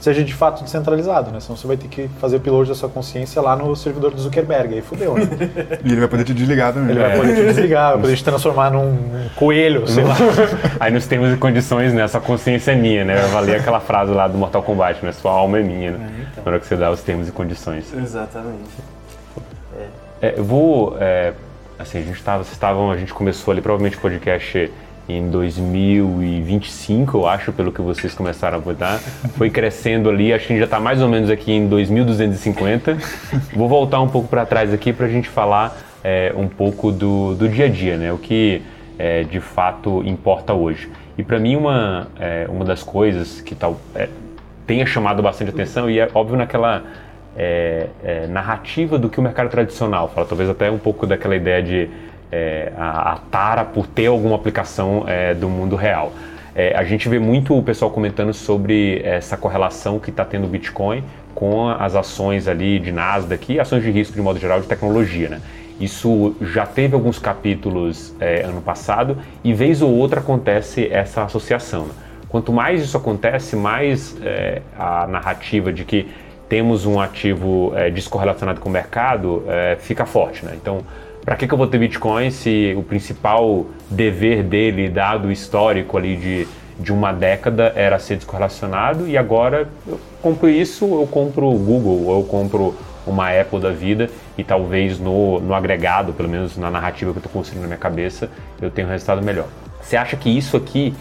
seja 0.00 0.24
de 0.24 0.34
fato 0.34 0.64
descentralizado, 0.64 1.30
né? 1.30 1.40
Senão 1.40 1.56
você 1.56 1.66
vai 1.66 1.76
ter 1.76 1.88
que 1.88 2.08
fazer 2.20 2.36
o 2.36 2.38
upload 2.38 2.68
da 2.68 2.74
sua 2.74 2.88
consciência 2.88 3.40
lá 3.40 3.54
no 3.54 3.76
servidor 3.76 4.12
do 4.12 4.20
Zuckerberg, 4.20 4.74
aí 4.74 4.80
fudeu, 4.80 5.14
né? 5.14 5.28
e 5.84 5.92
ele 5.92 6.00
vai 6.00 6.08
poder 6.08 6.24
te 6.24 6.32
desligar 6.32 6.72
também. 6.72 6.90
Ele 6.90 7.00
vai 7.00 7.16
poder 7.16 7.34
te 7.34 7.42
desligar, 7.42 7.92
vai 7.92 8.00
poder 8.00 8.16
te 8.16 8.24
transformar 8.24 8.70
num 8.70 9.28
coelho, 9.36 9.86
sei 9.86 10.04
lá. 10.04 10.16
aí 10.80 10.90
nos 10.90 11.06
termos 11.06 11.32
e 11.32 11.36
condições, 11.36 11.92
né? 11.92 12.02
Essa 12.02 12.18
consciência 12.18 12.72
é 12.72 12.74
minha, 12.74 13.04
né? 13.04 13.16
Vai 13.16 13.30
valer 13.30 13.60
aquela 13.60 13.80
frase 13.80 14.12
lá 14.12 14.26
do 14.26 14.38
Mortal 14.38 14.62
Kombat, 14.62 15.04
né? 15.04 15.12
Sua 15.12 15.32
alma 15.32 15.58
é 15.58 15.62
minha, 15.62 15.92
né? 15.92 15.98
É, 15.98 16.22
então. 16.32 16.44
Na 16.44 16.50
hora 16.50 16.60
que 16.60 16.66
você 16.66 16.76
dá 16.76 16.90
os 16.90 17.02
termos 17.02 17.28
e 17.28 17.32
condições. 17.32 17.92
Exatamente. 17.92 18.70
É. 20.22 20.28
É, 20.28 20.34
eu 20.38 20.44
vou... 20.44 20.96
É, 20.98 21.34
assim, 21.78 21.98
a 21.98 22.02
gente 22.02 22.16
estava... 22.16 22.42
Vocês 22.42 22.54
estavam... 22.54 22.90
A 22.90 22.96
gente 22.96 23.12
começou 23.12 23.52
ali, 23.52 23.60
provavelmente, 23.60 23.98
o 23.98 24.00
podcast 24.00 24.70
em 25.16 25.30
2025, 25.30 27.18
eu 27.18 27.26
acho, 27.26 27.52
pelo 27.52 27.72
que 27.72 27.80
vocês 27.80 28.14
começaram 28.14 28.58
a 28.58 28.60
botar. 28.60 28.98
Foi 29.36 29.50
crescendo 29.50 30.08
ali, 30.08 30.32
acho 30.32 30.46
que 30.46 30.52
a 30.52 30.56
gente 30.56 30.60
já 30.60 30.66
está 30.66 30.80
mais 30.80 31.02
ou 31.02 31.08
menos 31.08 31.30
aqui 31.30 31.52
em 31.52 31.66
2250. 31.66 32.96
Vou 33.54 33.68
voltar 33.68 34.00
um 34.00 34.08
pouco 34.08 34.28
para 34.28 34.46
trás 34.46 34.72
aqui 34.72 34.92
para 34.92 35.06
a 35.06 35.08
gente 35.08 35.28
falar 35.28 35.76
é, 36.02 36.32
um 36.36 36.48
pouco 36.48 36.90
do, 36.90 37.34
do 37.34 37.48
dia 37.48 37.66
a 37.66 37.68
dia, 37.68 37.96
né? 37.96 38.12
O 38.12 38.18
que 38.18 38.62
é, 38.98 39.24
de 39.24 39.40
fato 39.40 40.02
importa 40.04 40.54
hoje. 40.54 40.90
E 41.18 41.22
para 41.22 41.38
mim, 41.38 41.56
uma, 41.56 42.08
é, 42.18 42.46
uma 42.48 42.64
das 42.64 42.82
coisas 42.82 43.40
que 43.40 43.54
tal, 43.54 43.80
tenha 44.66 44.86
chamado 44.86 45.22
bastante 45.22 45.50
atenção, 45.50 45.90
e 45.90 45.98
é 45.98 46.08
óbvio 46.14 46.36
naquela 46.36 46.84
narrativa 48.28 48.98
do 48.98 49.08
que 49.08 49.18
o 49.18 49.22
mercado 49.22 49.48
tradicional 49.48 50.08
fala, 50.08 50.26
talvez 50.26 50.50
até 50.50 50.70
um 50.70 50.76
pouco 50.76 51.06
daquela 51.06 51.34
ideia 51.34 51.62
de 51.62 51.88
é, 52.30 52.72
a, 52.76 53.12
a, 53.12 53.16
tara 53.30 53.64
por 53.64 53.86
ter 53.86 54.06
alguma 54.06 54.36
aplicação 54.36 55.04
é, 55.06 55.34
do 55.34 55.48
mundo 55.48 55.76
real. 55.76 56.12
É, 56.54 56.76
a 56.76 56.84
gente 56.84 57.08
vê 57.08 57.18
muito 57.18 57.56
o 57.56 57.62
pessoal 57.62 57.90
comentando 57.90 58.32
sobre 58.34 59.00
essa 59.04 59.36
correlação 59.36 59.98
que 59.98 60.10
está 60.10 60.24
tendo 60.24 60.44
o 60.44 60.48
Bitcoin 60.48 61.04
com 61.34 61.68
as 61.68 61.94
ações 61.94 62.48
ali 62.48 62.78
de 62.78 62.90
Nasdaq 62.90 63.52
e 63.52 63.60
ações 63.60 63.82
de 63.82 63.90
risco 63.90 64.14
de 64.14 64.20
modo 64.20 64.38
geral 64.38 64.60
de 64.60 64.66
tecnologia, 64.66 65.28
né? 65.28 65.40
Isso 65.80 66.36
já 66.42 66.66
teve 66.66 66.94
alguns 66.94 67.18
capítulos 67.18 68.14
é, 68.20 68.42
ano 68.42 68.60
passado 68.60 69.16
e 69.42 69.54
vez 69.54 69.80
ou 69.80 69.90
outra 69.90 70.20
acontece 70.20 70.86
essa 70.92 71.24
associação. 71.24 71.86
Né? 71.86 71.94
Quanto 72.28 72.52
mais 72.52 72.82
isso 72.82 72.98
acontece, 72.98 73.56
mais 73.56 74.14
é, 74.22 74.60
a 74.78 75.06
narrativa 75.06 75.72
de 75.72 75.86
que 75.86 76.06
temos 76.50 76.84
um 76.84 77.00
ativo 77.00 77.72
é, 77.74 77.88
descorrelacionado 77.88 78.60
com 78.60 78.68
o 78.68 78.72
mercado 78.72 79.42
fica 79.78 80.04
forte. 80.04 80.44
Né? 80.44 80.52
Então, 80.60 80.82
para 81.24 81.36
que, 81.36 81.46
que 81.46 81.52
eu 81.52 81.58
vou 81.58 81.66
ter 81.66 81.78
Bitcoin 81.78 82.30
se 82.30 82.74
o 82.76 82.82
principal 82.82 83.66
dever 83.90 84.42
dele, 84.42 84.88
dado 84.88 85.28
o 85.28 85.32
histórico 85.32 85.96
ali 85.96 86.16
de, 86.16 86.48
de 86.78 86.92
uma 86.92 87.12
década, 87.12 87.72
era 87.76 87.98
ser 87.98 88.16
descorrelacionado 88.16 89.06
e 89.06 89.16
agora 89.16 89.68
eu 89.86 90.00
compro 90.22 90.48
isso, 90.48 90.84
eu 90.84 91.06
compro 91.06 91.48
o 91.48 91.58
Google, 91.58 92.16
eu 92.16 92.24
compro 92.24 92.74
uma 93.06 93.30
Apple 93.30 93.60
da 93.60 93.70
vida 93.70 94.08
e 94.36 94.44
talvez 94.44 94.98
no, 94.98 95.40
no 95.40 95.54
agregado, 95.54 96.12
pelo 96.12 96.28
menos 96.28 96.56
na 96.56 96.70
narrativa 96.70 97.12
que 97.12 97.18
eu 97.18 97.20
estou 97.20 97.32
construindo 97.32 97.62
na 97.62 97.68
minha 97.68 97.78
cabeça, 97.78 98.30
eu 98.60 98.70
tenho 98.70 98.88
um 98.88 98.90
resultado 98.90 99.22
melhor. 99.22 99.46
Você 99.82 99.96
acha 99.96 100.16
que 100.16 100.30
isso 100.30 100.56
aqui 100.56 100.94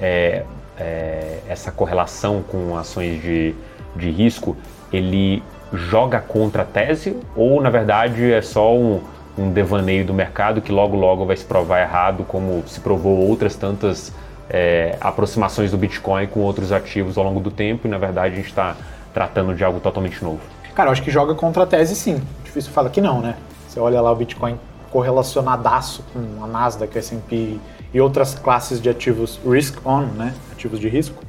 é, 0.00 0.42
é, 0.78 1.38
essa 1.48 1.70
correlação 1.72 2.42
com 2.42 2.76
ações 2.76 3.20
de, 3.22 3.54
de 3.94 4.10
risco, 4.10 4.56
ele 4.92 5.42
joga 5.72 6.20
contra 6.20 6.62
a 6.62 6.64
tese 6.64 7.16
ou 7.34 7.60
na 7.60 7.70
verdade 7.70 8.32
é 8.32 8.40
só 8.40 8.74
um, 8.74 9.00
um 9.38 9.50
devaneio 9.50 10.04
do 10.04 10.14
mercado 10.14 10.60
que 10.60 10.72
logo 10.72 10.96
logo 10.96 11.26
vai 11.26 11.36
se 11.36 11.44
provar 11.44 11.80
errado, 11.80 12.24
como 12.24 12.62
se 12.66 12.80
provou 12.80 13.28
outras 13.28 13.54
tantas 13.54 14.12
é, 14.48 14.96
aproximações 15.00 15.70
do 15.70 15.76
Bitcoin 15.76 16.26
com 16.26 16.40
outros 16.40 16.72
ativos 16.72 17.18
ao 17.18 17.24
longo 17.24 17.40
do 17.40 17.50
tempo 17.50 17.86
e 17.86 17.90
na 17.90 17.98
verdade 17.98 18.34
a 18.34 18.36
gente 18.36 18.48
está 18.48 18.76
tratando 19.12 19.54
de 19.54 19.64
algo 19.64 19.80
totalmente 19.80 20.22
novo? 20.22 20.40
Cara, 20.74 20.88
eu 20.88 20.92
acho 20.92 21.02
que 21.02 21.10
joga 21.10 21.34
contra 21.34 21.62
a 21.62 21.66
tese 21.66 21.94
sim. 21.94 22.20
Difícil 22.44 22.70
falar 22.70 22.90
que 22.90 23.00
não, 23.00 23.20
né? 23.20 23.34
Você 23.66 23.80
olha 23.80 24.00
lá 24.00 24.12
o 24.12 24.16
Bitcoin 24.16 24.58
correlacionadaço 24.90 26.04
com 26.12 26.44
a 26.44 26.46
Nasdaq, 26.46 26.96
S&P 26.96 27.58
e 27.92 28.00
outras 28.00 28.34
classes 28.34 28.80
de 28.80 28.88
ativos 28.88 29.40
risk 29.46 29.84
on, 29.86 30.02
né? 30.02 30.34
Ativos 30.52 30.78
de 30.78 30.88
risco. 30.88 31.22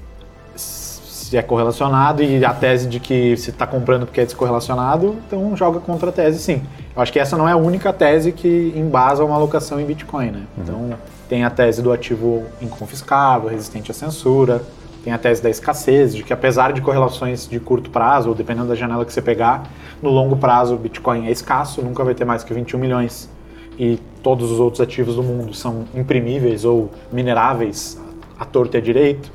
Se 0.56 1.38
é 1.38 1.42
correlacionado 1.42 2.24
e 2.24 2.44
a 2.46 2.54
tese 2.54 2.88
de 2.88 3.00
que 3.00 3.36
se 3.36 3.50
está 3.50 3.68
comprando 3.68 4.06
porque 4.06 4.22
é 4.22 4.26
descorrelacionado, 4.26 5.18
então 5.26 5.56
joga 5.58 5.80
contra 5.80 6.10
a 6.10 6.12
tese 6.14 6.40
sim. 6.40 6.62
Acho 6.98 7.14
que 7.14 7.20
essa 7.20 7.38
não 7.38 7.48
é 7.48 7.52
a 7.52 7.58
única 7.58 7.94
tese 7.94 8.32
que 8.32 8.74
embasa 8.76 9.24
uma 9.24 9.36
alocação 9.36 9.80
em 9.80 9.86
Bitcoin, 9.86 10.32
né? 10.32 10.44
Uhum. 10.58 10.64
Então 10.64 10.98
tem 11.30 11.44
a 11.44 11.50
tese 11.50 11.82
do 11.82 11.92
ativo 11.92 12.44
inconfiscável, 12.62 13.50
resistente 13.50 13.92
à 13.92 13.94
censura, 13.94 14.64
tem 15.04 15.14
a 15.14 15.18
tese 15.18 15.42
da 15.42 15.50
escassez, 15.50 16.16
de 16.16 16.24
que 16.24 16.34
apesar 16.34 16.74
de 16.74 16.82
correlações 16.82 17.48
de 17.48 17.60
curto 17.60 17.90
prazo, 17.90 18.30
ou 18.30 18.36
dependendo 18.36 18.68
da 18.68 18.76
janela 18.76 19.06
que 19.06 19.14
você 19.14 19.22
pegar, 19.22 19.70
no 20.02 20.10
longo 20.10 20.36
prazo 20.36 20.74
o 20.76 20.78
Bitcoin 20.78 21.28
é 21.28 21.32
escasso, 21.32 21.82
nunca 21.82 22.04
vai 22.04 22.16
ter 22.16 22.26
mais 22.26 22.44
que 22.44 22.54
21 22.54 22.80
milhões 22.80 23.30
e 23.78 24.00
todos 24.24 24.52
os 24.52 24.60
outros 24.60 24.82
ativos 24.82 25.16
do 25.16 25.24
mundo 25.24 25.54
são 25.54 25.86
imprimíveis 25.94 26.66
ou 26.66 26.90
mineráveis 27.12 28.02
à 28.40 28.44
torta 28.44 28.78
e 28.78 28.80
à 28.80 28.84
direito. 28.84 29.32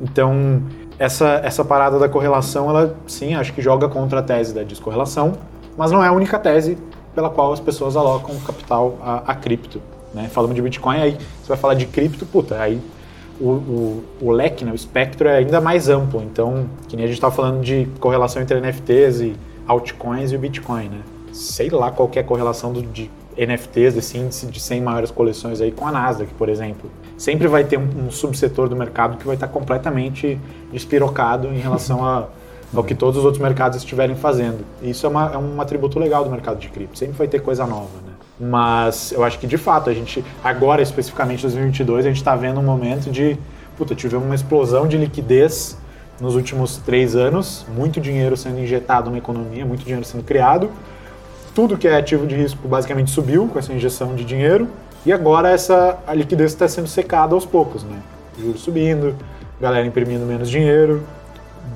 Então, 0.00 0.62
essa, 0.98 1.40
essa 1.42 1.64
parada 1.64 1.98
da 1.98 2.08
correlação, 2.08 2.70
ela 2.70 2.96
sim, 3.06 3.34
acho 3.34 3.52
que 3.52 3.60
joga 3.60 3.88
contra 3.88 4.20
a 4.20 4.22
tese 4.22 4.54
da 4.54 4.62
descorrelação, 4.62 5.32
mas 5.76 5.90
não 5.90 6.04
é 6.04 6.08
a 6.08 6.12
única 6.12 6.38
tese 6.38 6.78
pela 7.14 7.30
qual 7.30 7.52
as 7.52 7.60
pessoas 7.60 7.96
alocam 7.96 8.38
capital 8.40 8.98
a, 9.02 9.32
a 9.32 9.34
cripto. 9.34 9.80
Né? 10.14 10.28
Falando 10.28 10.54
de 10.54 10.62
Bitcoin, 10.62 10.96
aí 11.00 11.12
você 11.12 11.48
vai 11.48 11.56
falar 11.56 11.74
de 11.74 11.86
cripto, 11.86 12.26
puta, 12.26 12.60
aí 12.60 12.80
o, 13.40 13.48
o, 13.48 14.04
o, 14.20 14.30
leque, 14.30 14.64
né, 14.64 14.72
o 14.72 14.74
espectro 14.74 15.28
é 15.28 15.38
ainda 15.38 15.60
mais 15.60 15.88
amplo. 15.88 16.22
Então, 16.22 16.66
que 16.88 16.96
nem 16.96 17.04
a 17.04 17.08
gente 17.08 17.16
estava 17.16 17.34
falando 17.34 17.62
de 17.62 17.88
correlação 17.98 18.42
entre 18.42 18.60
NFTs 18.60 19.20
e 19.20 19.36
altcoins 19.66 20.32
e 20.32 20.36
o 20.36 20.38
Bitcoin, 20.38 20.88
né? 20.88 21.00
Sei 21.32 21.70
lá 21.70 21.90
qual 21.90 22.10
é 22.14 22.20
a 22.20 22.24
correlação 22.24 22.72
do, 22.72 22.82
de 22.82 23.10
NFTs, 23.36 23.94
desse 23.94 24.18
índice 24.18 24.46
de 24.46 24.60
100 24.60 24.82
maiores 24.82 25.10
coleções 25.10 25.60
aí 25.60 25.70
com 25.70 25.86
a 25.86 25.92
Nasdaq, 25.92 26.34
por 26.34 26.48
exemplo. 26.48 26.90
Sempre 27.16 27.46
vai 27.48 27.64
ter 27.64 27.78
um, 27.78 28.06
um 28.06 28.10
subsetor 28.10 28.68
do 28.68 28.76
mercado 28.76 29.16
que 29.16 29.24
vai 29.24 29.36
estar 29.36 29.48
completamente 29.48 30.38
despirocado 30.72 31.48
em 31.48 31.58
relação 31.58 32.04
a, 32.04 32.26
ao 32.74 32.84
que 32.84 32.94
todos 32.94 33.18
os 33.18 33.24
outros 33.24 33.42
mercados 33.42 33.78
estiverem 33.78 34.14
fazendo. 34.14 34.64
Isso 34.82 35.06
é, 35.06 35.08
uma, 35.08 35.32
é 35.32 35.38
um 35.38 35.60
atributo 35.60 35.98
legal 35.98 36.24
do 36.24 36.30
mercado 36.30 36.58
de 36.58 36.68
cripto. 36.68 36.98
Sempre 36.98 37.16
vai 37.16 37.28
ter 37.28 37.40
coisa 37.40 37.66
nova, 37.66 37.90
né? 38.06 38.12
Mas 38.38 39.12
eu 39.12 39.22
acho 39.22 39.38
que 39.38 39.46
de 39.46 39.58
fato 39.58 39.90
a 39.90 39.94
gente, 39.94 40.24
agora 40.42 40.80
especificamente 40.80 41.42
2022, 41.42 42.06
a 42.06 42.08
gente 42.08 42.16
está 42.16 42.34
vendo 42.34 42.60
um 42.60 42.62
momento 42.62 43.10
de, 43.10 43.36
puta, 43.76 43.94
tivemos 43.94 44.24
uma 44.24 44.34
explosão 44.34 44.86
de 44.86 44.96
liquidez 44.96 45.76
nos 46.20 46.36
últimos 46.36 46.78
três 46.78 47.16
anos, 47.16 47.66
muito 47.74 48.00
dinheiro 48.00 48.36
sendo 48.36 48.58
injetado 48.58 49.10
na 49.10 49.18
economia, 49.18 49.64
muito 49.64 49.82
dinheiro 49.82 50.04
sendo 50.04 50.22
criado 50.22 50.70
tudo 51.54 51.76
que 51.76 51.88
é 51.88 51.96
ativo 51.96 52.26
de 52.26 52.34
risco 52.34 52.66
basicamente 52.68 53.10
subiu 53.10 53.48
com 53.48 53.58
essa 53.58 53.72
injeção 53.72 54.14
de 54.14 54.24
dinheiro 54.24 54.68
e 55.04 55.12
agora 55.12 55.50
essa 55.50 55.98
a 56.06 56.14
liquidez 56.14 56.52
está 56.52 56.68
sendo 56.68 56.86
secada 56.86 57.34
aos 57.34 57.44
poucos, 57.44 57.82
né? 57.82 57.98
Juros 58.38 58.60
subindo, 58.60 59.14
galera 59.60 59.86
imprimindo 59.86 60.24
menos 60.24 60.48
dinheiro. 60.48 61.02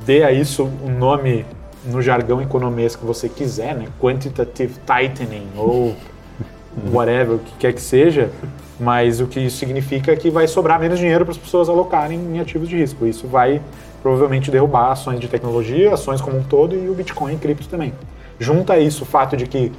Dê 0.04 0.22
a 0.24 0.32
isso 0.32 0.64
um 0.82 0.90
nome 0.98 1.44
no 1.84 2.00
jargão 2.00 2.40
economês 2.40 2.96
que 2.96 3.04
você 3.04 3.28
quiser, 3.28 3.74
né? 3.74 3.86
Quantitative 4.00 4.74
tightening 4.86 5.48
ou 5.56 5.94
whatever, 6.92 7.36
o 7.36 7.38
que 7.38 7.52
quer 7.58 7.72
que 7.72 7.80
seja. 7.80 8.30
Mas 8.78 9.20
o 9.20 9.26
que 9.26 9.38
isso 9.38 9.58
significa 9.58 10.12
é 10.12 10.16
que 10.16 10.30
vai 10.30 10.48
sobrar 10.48 10.80
menos 10.80 10.98
dinheiro 10.98 11.24
para 11.24 11.32
as 11.32 11.38
pessoas 11.38 11.68
alocarem 11.68 12.18
em 12.18 12.40
ativos 12.40 12.68
de 12.68 12.76
risco. 12.76 13.06
Isso 13.06 13.26
vai 13.26 13.60
provavelmente 14.02 14.50
derrubar 14.50 14.90
ações 14.90 15.20
de 15.20 15.28
tecnologia, 15.28 15.94
ações 15.94 16.20
como 16.20 16.38
um 16.38 16.42
todo 16.42 16.74
e 16.74 16.88
o 16.88 16.94
Bitcoin 16.94 17.34
e 17.34 17.38
cripto 17.38 17.68
também. 17.68 17.94
Junta 18.38 18.76
isso 18.78 19.04
o 19.04 19.06
fato 19.06 19.36
de 19.36 19.46
que 19.46 19.72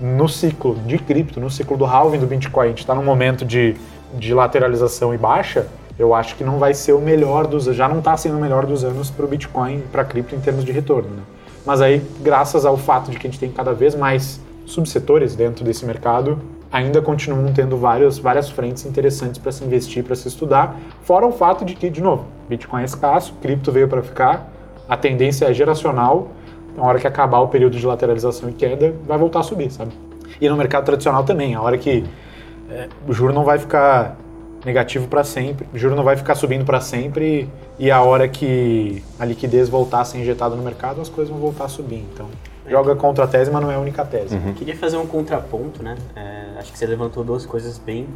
no 0.00 0.28
ciclo 0.28 0.76
de 0.86 0.98
cripto, 0.98 1.40
no 1.40 1.50
ciclo 1.50 1.76
do 1.76 1.84
halving 1.84 2.18
do 2.18 2.26
Bitcoin, 2.26 2.66
a 2.66 2.68
gente 2.70 2.80
está 2.80 2.94
num 2.94 3.04
momento 3.04 3.44
de, 3.44 3.76
de 4.14 4.32
lateralização 4.32 5.12
e 5.12 5.18
baixa, 5.18 5.66
eu 5.98 6.14
acho 6.14 6.36
que 6.36 6.44
não 6.44 6.58
vai 6.58 6.72
ser 6.74 6.92
o 6.92 7.00
melhor 7.00 7.46
dos 7.46 7.64
já 7.64 7.88
não 7.88 7.98
está 7.98 8.16
sendo 8.16 8.38
o 8.38 8.40
melhor 8.40 8.64
dos 8.64 8.84
anos 8.84 9.10
para 9.10 9.24
o 9.24 9.28
Bitcoin 9.28 9.82
para 9.90 10.04
cripto 10.04 10.34
em 10.34 10.40
termos 10.40 10.64
de 10.64 10.72
retorno. 10.72 11.10
Né? 11.10 11.22
Mas 11.66 11.80
aí, 11.80 12.02
graças 12.20 12.64
ao 12.64 12.76
fato 12.76 13.10
de 13.10 13.18
que 13.18 13.26
a 13.26 13.30
gente 13.30 13.40
tem 13.40 13.50
cada 13.50 13.72
vez 13.72 13.94
mais 13.94 14.40
subsetores 14.64 15.34
dentro 15.34 15.64
desse 15.64 15.84
mercado, 15.84 16.38
ainda 16.70 17.00
continuam 17.00 17.52
tendo 17.52 17.76
várias, 17.76 18.18
várias 18.18 18.48
frentes 18.48 18.84
interessantes 18.86 19.38
para 19.38 19.50
se 19.50 19.64
investir, 19.64 20.04
para 20.04 20.14
se 20.14 20.28
estudar, 20.28 20.76
fora 21.02 21.26
o 21.26 21.32
fato 21.32 21.64
de 21.64 21.74
que, 21.74 21.90
de 21.90 22.02
novo, 22.02 22.26
Bitcoin 22.48 22.82
é 22.82 22.84
escasso, 22.84 23.34
cripto 23.40 23.72
veio 23.72 23.88
para 23.88 24.02
ficar, 24.02 24.52
a 24.88 24.96
tendência 24.96 25.46
é 25.46 25.52
geracional 25.52 26.28
na 26.76 26.84
hora 26.84 26.98
que 26.98 27.06
acabar 27.06 27.40
o 27.40 27.48
período 27.48 27.76
de 27.76 27.86
lateralização 27.86 28.48
e 28.48 28.52
queda, 28.52 28.94
vai 29.06 29.18
voltar 29.18 29.40
a 29.40 29.42
subir, 29.42 29.70
sabe? 29.70 29.90
E 30.40 30.48
no 30.48 30.56
mercado 30.56 30.84
tradicional 30.84 31.24
também, 31.24 31.54
a 31.54 31.60
hora 31.60 31.76
que 31.76 32.04
é, 32.70 32.88
o 33.06 33.12
juro 33.12 33.32
não 33.32 33.44
vai 33.44 33.58
ficar 33.58 34.16
negativo 34.64 35.06
para 35.08 35.24
sempre, 35.24 35.66
o 35.72 35.78
juro 35.78 35.94
não 35.94 36.04
vai 36.04 36.16
ficar 36.16 36.34
subindo 36.34 36.64
para 36.64 36.80
sempre 36.80 37.48
e 37.78 37.90
a 37.90 38.02
hora 38.02 38.28
que 38.28 39.02
a 39.18 39.24
liquidez 39.24 39.68
voltar 39.68 40.00
a 40.00 40.04
ser 40.04 40.18
injetada 40.18 40.54
no 40.56 40.62
mercado, 40.62 41.00
as 41.00 41.08
coisas 41.08 41.30
vão 41.30 41.40
voltar 41.40 41.64
a 41.64 41.68
subir. 41.68 42.04
Então, 42.12 42.28
joga 42.68 42.94
contra 42.96 43.24
a 43.24 43.26
tese, 43.28 43.50
mas 43.50 43.62
não 43.62 43.70
é 43.70 43.76
a 43.76 43.78
única 43.78 44.04
tese. 44.04 44.34
Uhum. 44.34 44.54
Queria 44.54 44.76
fazer 44.76 44.96
um 44.96 45.06
contraponto, 45.06 45.82
né? 45.82 45.96
É, 46.16 46.58
acho 46.58 46.72
que 46.72 46.78
você 46.78 46.86
levantou 46.86 47.24
duas 47.24 47.46
coisas 47.46 47.78
bem, 47.78 48.06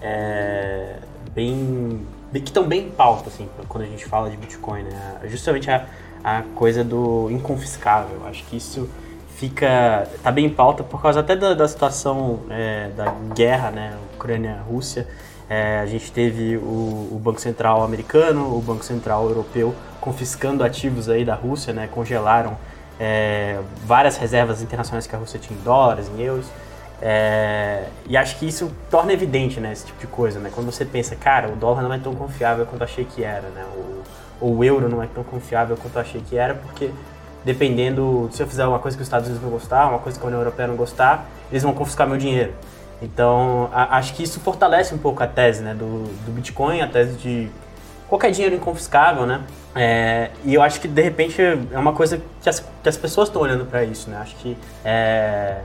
é, 0.00 0.96
bem, 1.34 2.00
bem 2.32 2.42
que 2.42 2.50
estão 2.50 2.64
bem 2.64 2.86
em 2.86 2.90
pauta, 2.90 3.28
assim, 3.28 3.48
quando 3.68 3.84
a 3.84 3.86
gente 3.86 4.04
fala 4.04 4.28
de 4.28 4.36
Bitcoin, 4.36 4.82
né? 4.82 5.20
Justamente 5.24 5.70
a 5.70 5.86
a 6.22 6.42
coisa 6.54 6.84
do 6.84 7.28
inconfiscável. 7.30 8.26
Acho 8.26 8.44
que 8.44 8.56
isso 8.56 8.88
fica 9.36 10.06
tá 10.22 10.30
bem 10.30 10.46
em 10.46 10.50
pauta 10.50 10.84
por 10.84 11.02
causa 11.02 11.20
até 11.20 11.34
da, 11.34 11.54
da 11.54 11.66
situação 11.66 12.40
é, 12.48 12.90
da 12.96 13.12
guerra, 13.34 13.70
né, 13.70 13.96
Ucrânia-Rússia. 14.14 15.06
É, 15.52 15.80
a 15.80 15.86
gente 15.86 16.10
teve 16.10 16.56
o, 16.56 17.10
o, 17.12 17.20
Banco 17.22 17.38
Central 17.38 17.82
americano, 17.82 18.56
o 18.56 18.62
Banco 18.62 18.82
Central 18.82 19.28
europeu 19.28 19.74
confiscando 20.00 20.64
ativos 20.64 21.10
aí 21.10 21.26
da 21.26 21.34
Rússia, 21.34 21.74
né, 21.74 21.90
congelaram 21.92 22.56
é, 22.98 23.58
várias 23.84 24.16
reservas 24.16 24.62
internacionais 24.62 25.06
que 25.06 25.14
a 25.14 25.18
Rússia 25.18 25.38
tinha 25.38 25.58
em 25.58 25.62
dólares, 25.62 26.08
em 26.08 26.22
euros. 26.22 26.46
É, 27.02 27.84
e 28.08 28.16
acho 28.16 28.38
que 28.38 28.48
isso 28.48 28.72
torna 28.90 29.12
evidente, 29.12 29.60
né, 29.60 29.74
esse 29.74 29.84
tipo 29.84 30.00
de 30.00 30.06
coisa, 30.06 30.40
né? 30.40 30.50
Quando 30.54 30.72
você 30.72 30.86
pensa, 30.86 31.14
cara, 31.16 31.48
o 31.50 31.56
dólar 31.56 31.82
não 31.82 31.92
é 31.92 31.98
tão 31.98 32.14
confiável 32.14 32.64
quanto 32.64 32.82
achei 32.82 33.04
que 33.04 33.22
era, 33.22 33.48
né? 33.50 33.62
Ou 34.40 34.56
o 34.56 34.64
euro 34.64 34.88
não 34.88 35.02
é 35.02 35.06
tão 35.06 35.22
confiável 35.22 35.76
quanto 35.76 35.98
achei 35.98 36.22
que 36.22 36.34
era, 36.34 36.54
porque 36.54 36.90
dependendo, 37.44 38.30
se 38.32 38.42
eu 38.42 38.46
fizer 38.46 38.64
uma 38.66 38.78
coisa 38.78 38.96
que 38.96 39.02
os 39.02 39.06
Estados 39.06 39.28
Unidos 39.28 39.44
não 39.44 39.50
gostar, 39.50 39.86
uma 39.90 39.98
coisa 39.98 40.18
que 40.18 40.24
a 40.24 40.28
União 40.28 40.40
Europeia 40.40 40.68
não 40.68 40.76
gostar, 40.76 41.26
eles 41.50 41.62
vão 41.62 41.74
confiscar 41.74 42.08
meu 42.08 42.16
dinheiro. 42.16 42.54
Então, 43.02 43.68
a, 43.72 43.98
acho 43.98 44.14
que 44.14 44.22
isso 44.22 44.40
fortalece 44.40 44.94
um 44.94 44.98
pouco 44.98 45.22
a 45.22 45.26
tese 45.26 45.62
né, 45.62 45.74
do, 45.74 46.04
do 46.24 46.32
Bitcoin, 46.32 46.80
a 46.80 46.86
tese 46.86 47.14
de 47.18 47.50
qualquer 48.08 48.30
dinheiro 48.30 48.54
inconfiscável, 48.54 49.26
né? 49.26 49.42
É, 49.74 50.30
e 50.44 50.54
eu 50.54 50.62
acho 50.62 50.80
que, 50.80 50.86
de 50.86 51.02
repente, 51.02 51.40
é 51.40 51.78
uma 51.78 51.92
coisa 51.92 52.22
que 52.42 52.48
as, 52.48 52.60
que 52.60 52.88
as 52.88 52.96
pessoas 52.96 53.28
estão 53.28 53.42
olhando 53.42 53.64
para 53.64 53.82
isso, 53.84 54.08
né? 54.10 54.18
Acho 54.20 54.36
que 54.36 54.56
é, 54.84 55.58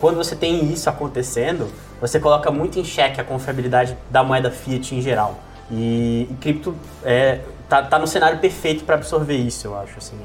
quando 0.00 0.16
você 0.16 0.34
tem 0.34 0.72
isso 0.72 0.88
acontecendo, 0.88 1.70
você 2.00 2.18
coloca 2.18 2.50
muito 2.50 2.78
em 2.78 2.84
xeque 2.84 3.20
a 3.20 3.24
confiabilidade 3.24 3.96
da 4.10 4.24
moeda 4.24 4.50
fiat 4.50 4.94
em 4.94 5.00
geral. 5.00 5.38
E, 5.70 6.28
e 6.30 6.34
cripto 6.40 6.74
é, 7.04 7.40
tá, 7.68 7.82
tá 7.82 7.98
no 7.98 8.06
cenário 8.06 8.38
perfeito 8.38 8.84
para 8.84 8.96
absorver 8.96 9.36
isso, 9.36 9.66
eu 9.66 9.78
acho. 9.78 9.98
Assim, 9.98 10.16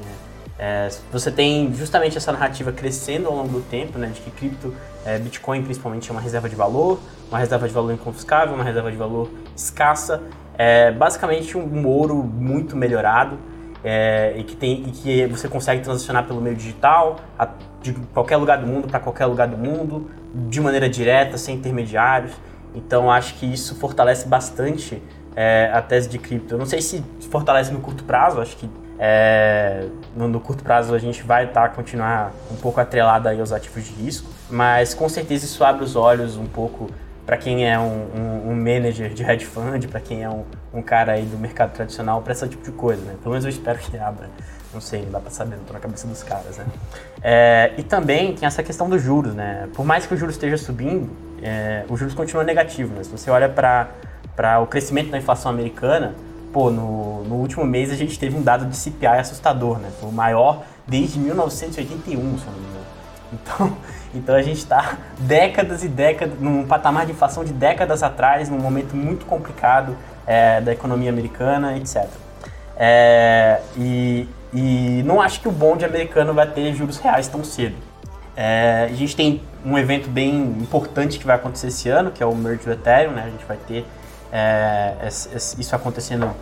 é, 0.58 0.88
você 1.10 1.30
tem 1.30 1.72
justamente 1.74 2.16
essa 2.16 2.32
narrativa 2.32 2.72
crescendo 2.72 3.28
ao 3.28 3.34
longo 3.34 3.48
do 3.48 3.60
tempo, 3.62 3.98
né, 3.98 4.08
de 4.08 4.20
que 4.20 4.30
cripto, 4.30 4.74
é, 5.04 5.18
Bitcoin 5.18 5.62
principalmente 5.62 6.08
é 6.08 6.12
uma 6.12 6.20
reserva 6.20 6.48
de 6.48 6.54
valor, 6.54 6.98
uma 7.28 7.38
reserva 7.38 7.66
de 7.66 7.74
valor 7.74 7.92
inconfiscável, 7.92 8.54
uma 8.54 8.64
reserva 8.64 8.90
de 8.90 8.96
valor 8.96 9.30
escassa, 9.56 10.22
é 10.56 10.90
basicamente 10.92 11.56
um 11.56 11.86
ouro 11.86 12.16
muito 12.16 12.76
melhorado 12.76 13.38
é, 13.84 14.34
e, 14.36 14.44
que 14.44 14.54
tem, 14.54 14.84
e 14.86 14.90
que 14.90 15.26
você 15.26 15.48
consegue 15.48 15.82
transacionar 15.82 16.24
pelo 16.26 16.40
meio 16.40 16.54
digital, 16.54 17.16
a, 17.38 17.48
de 17.80 17.92
qualquer 18.14 18.36
lugar 18.36 18.58
do 18.58 18.66
mundo 18.66 18.86
para 18.86 19.00
qualquer 19.00 19.26
lugar 19.26 19.48
do 19.48 19.56
mundo, 19.56 20.10
de 20.48 20.60
maneira 20.60 20.88
direta, 20.88 21.36
sem 21.36 21.56
intermediários. 21.56 22.32
Então 22.74 23.10
acho 23.10 23.34
que 23.34 23.46
isso 23.46 23.74
fortalece 23.74 24.26
bastante 24.26 25.02
é, 25.34 25.70
a 25.72 25.82
tese 25.82 26.08
de 26.08 26.18
cripto. 26.18 26.54
Eu 26.54 26.58
não 26.58 26.66
sei 26.66 26.80
se 26.80 27.02
fortalece 27.30 27.72
no 27.72 27.80
curto 27.80 28.04
prazo, 28.04 28.40
acho 28.40 28.56
que 28.56 28.68
é, 29.04 29.88
no, 30.14 30.28
no, 30.28 30.38
curto 30.38 30.62
prazo 30.62 30.94
a 30.94 30.98
gente 30.98 31.24
vai 31.24 31.48
tá, 31.48 31.68
continuar 31.68 32.30
um 32.52 32.54
pouco 32.54 32.80
atrelado 32.80 33.28
aí 33.28 33.40
aos 33.40 33.50
ativos 33.50 33.82
de 33.82 33.92
risco, 33.94 34.30
mas 34.48 34.94
com 34.94 35.08
certeza 35.08 35.44
isso 35.44 35.64
abre 35.64 35.82
os 35.82 35.96
olhos 35.96 36.36
um 36.36 36.46
pouco 36.46 36.88
para 37.26 37.36
quem 37.36 37.68
é 37.68 37.76
um, 37.76 37.82
um, 37.82 38.50
um, 38.50 38.54
manager 38.54 39.12
de 39.12 39.24
hedge 39.24 39.44
fund, 39.44 39.88
para 39.88 39.98
quem 39.98 40.22
é 40.22 40.30
um, 40.30 40.44
um, 40.72 40.80
cara 40.80 41.14
aí 41.14 41.24
do 41.24 41.36
mercado 41.36 41.72
tradicional, 41.72 42.22
para 42.22 42.32
esse 42.32 42.46
tipo 42.46 42.62
de 42.62 42.70
coisa, 42.70 43.02
né? 43.02 43.16
Pelo 43.20 43.30
menos 43.30 43.44
eu 43.44 43.50
espero 43.50 43.76
que 43.76 43.98
abra. 43.98 44.30
Não 44.72 44.80
sei, 44.80 45.02
não 45.02 45.10
dá 45.10 45.18
para 45.18 45.32
saber, 45.32 45.56
não 45.56 45.64
tô 45.64 45.72
na 45.72 45.80
cabeça 45.80 46.06
dos 46.06 46.22
caras, 46.22 46.58
né? 46.58 46.66
É, 47.20 47.72
e 47.76 47.82
também 47.82 48.36
tem 48.36 48.46
essa 48.46 48.62
questão 48.62 48.88
dos 48.88 49.02
juros, 49.02 49.34
né? 49.34 49.68
Por 49.74 49.84
mais 49.84 50.06
que 50.06 50.14
o 50.14 50.16
juros 50.16 50.36
esteja 50.36 50.56
subindo, 50.56 51.10
é, 51.42 51.84
os 51.88 51.98
juros 51.98 52.14
continuam 52.14 52.46
negativos, 52.46 52.96
né? 52.96 53.02
Se 53.02 53.10
você 53.10 53.32
olha 53.32 53.48
para 53.48 54.60
o 54.60 54.66
crescimento 54.66 55.10
da 55.10 55.18
inflação 55.18 55.50
americana, 55.50 56.14
pô, 56.52 56.70
no, 56.70 57.24
no 57.24 57.36
último 57.36 57.64
mês 57.64 57.90
a 57.90 57.96
gente 57.96 58.18
teve 58.18 58.36
um 58.36 58.42
dado 58.42 58.66
de 58.66 58.76
CPI 58.76 59.06
assustador, 59.06 59.78
né? 59.78 59.90
Foi 59.98 60.08
o 60.08 60.12
maior 60.12 60.62
desde 60.86 61.18
1981, 61.18 62.38
se 62.38 62.46
não 62.46 62.52
me 62.52 62.58
engano. 62.60 62.82
Então, 63.32 63.76
então 64.14 64.34
a 64.34 64.42
gente 64.42 64.58
está 64.58 64.98
décadas 65.18 65.82
e 65.82 65.88
décadas, 65.88 66.38
num 66.38 66.66
patamar 66.66 67.06
de 67.06 67.12
inflação 67.12 67.44
de 67.44 67.52
décadas 67.52 68.02
atrás, 68.02 68.48
num 68.48 68.58
momento 68.58 68.94
muito 68.94 69.24
complicado 69.26 69.96
é, 70.26 70.60
da 70.60 70.72
economia 70.72 71.10
americana, 71.10 71.76
etc. 71.76 72.06
É, 72.76 73.60
e, 73.76 74.28
e 74.52 75.02
não 75.04 75.20
acho 75.20 75.40
que 75.40 75.48
o 75.48 75.52
bonde 75.52 75.84
americano 75.84 76.34
vai 76.34 76.46
ter 76.46 76.74
juros 76.74 76.98
reais 76.98 77.28
tão 77.28 77.42
cedo. 77.42 77.76
É, 78.36 78.88
a 78.90 78.94
gente 78.94 79.14
tem 79.14 79.42
um 79.64 79.78
evento 79.78 80.08
bem 80.08 80.34
importante 80.60 81.18
que 81.18 81.26
vai 81.26 81.36
acontecer 81.36 81.68
esse 81.68 81.88
ano, 81.88 82.10
que 82.10 82.22
é 82.22 82.26
o 82.26 82.34
Merge 82.34 82.64
do 82.64 82.72
Ethereum, 82.72 83.12
né? 83.12 83.24
A 83.26 83.30
gente 83.30 83.44
vai 83.44 83.56
ter 83.56 83.84
é, 84.32 85.08
isso 85.08 85.76
acontecendo 85.76 86.34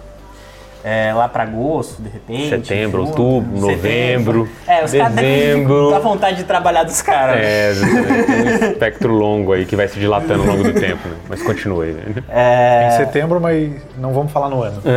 é, 0.83 1.12
lá 1.12 1.29
para 1.29 1.42
agosto, 1.42 2.00
de 2.00 2.09
repente. 2.09 2.48
Setembro, 2.48 3.03
junho, 3.03 3.11
outubro, 3.11 3.61
novembro, 3.61 4.48
é, 4.66 4.83
os 4.85 4.92
dezembro. 4.92 5.90
Dá 5.90 5.98
vontade 5.98 6.38
de 6.38 6.44
trabalhar 6.44 6.85
dos 6.85 7.03
caras. 7.03 7.37
É, 7.38 7.74
tem 7.74 8.42
um 8.42 8.72
espectro 8.72 9.12
longo 9.12 9.53
aí 9.53 9.66
que 9.66 9.76
vai 9.76 9.88
se 9.88 9.98
dilatando 9.98 10.40
ao 10.42 10.57
longo 10.57 10.62
do 10.62 10.72
tempo, 10.72 11.07
né? 11.09 11.16
mas 11.29 11.42
continue. 11.42 11.92
Né? 11.92 12.14
É... 12.31 12.88
Em 12.88 12.92
setembro, 13.05 13.38
mas 13.40 13.70
não 13.98 14.14
vamos 14.14 14.33
falar 14.33 14.48
no 14.48 14.62
ano. 14.62 14.81